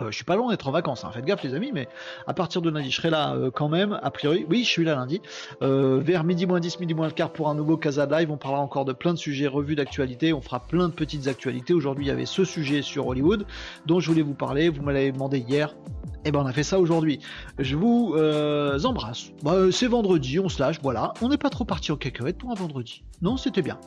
[0.00, 1.10] euh, je suis pas loin d'être en vacances, hein.
[1.12, 1.88] faites gaffe les amis, mais
[2.28, 4.46] à partir de lundi, je serai là euh, quand même, a priori.
[4.48, 5.20] Oui, je suis là lundi,
[5.62, 8.30] euh, vers midi moins 10, midi moins le quart pour un nouveau Casa Live.
[8.30, 11.74] On parlera encore de plein de sujets, revus d'actualité, on fera plein de petites actualités.
[11.74, 13.44] Aujourd'hui, il y avait ce sujet sur Hollywood
[13.86, 15.74] dont je voulais vous parler, vous me l'avez demandé hier,
[16.24, 17.18] et eh ben on a fait ça aujourd'hui.
[17.58, 18.14] Je vous
[18.84, 19.32] embrasse.
[19.42, 21.12] Bah, c'est vendredi, on se lâche, voilà.
[21.22, 23.02] On n'est pas trop parti en cacahuète pour un vendredi.
[23.20, 23.78] Non, c'était bien.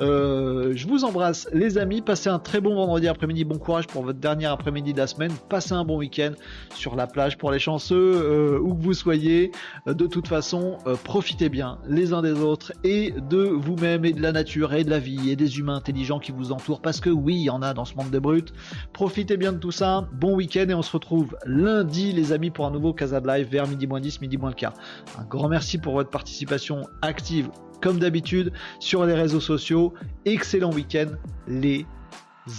[0.00, 4.02] Euh, je vous embrasse les amis, passez un très bon vendredi après-midi, bon courage pour
[4.02, 6.32] votre dernier après-midi de la semaine, passez un bon week-end
[6.74, 9.52] sur la plage pour les chanceux, euh, où que vous soyez,
[9.86, 14.20] euh, de toute façon, profitez bien les uns des autres et de vous-même et de
[14.20, 17.10] la nature et de la vie et des humains intelligents qui vous entourent, parce que
[17.10, 18.52] oui, il y en a dans ce monde de brutes.
[18.92, 22.66] Profitez bien de tout ça, bon week-end et on se retrouve lundi les amis pour
[22.66, 24.74] un nouveau Casa de Live vers midi moins 10, midi moins le quart.
[25.18, 27.48] Un grand merci pour votre participation active
[27.80, 29.92] comme d'habitude sur les réseaux sociaux.
[30.24, 31.08] Excellent week-end
[31.48, 31.86] les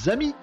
[0.07, 0.33] amis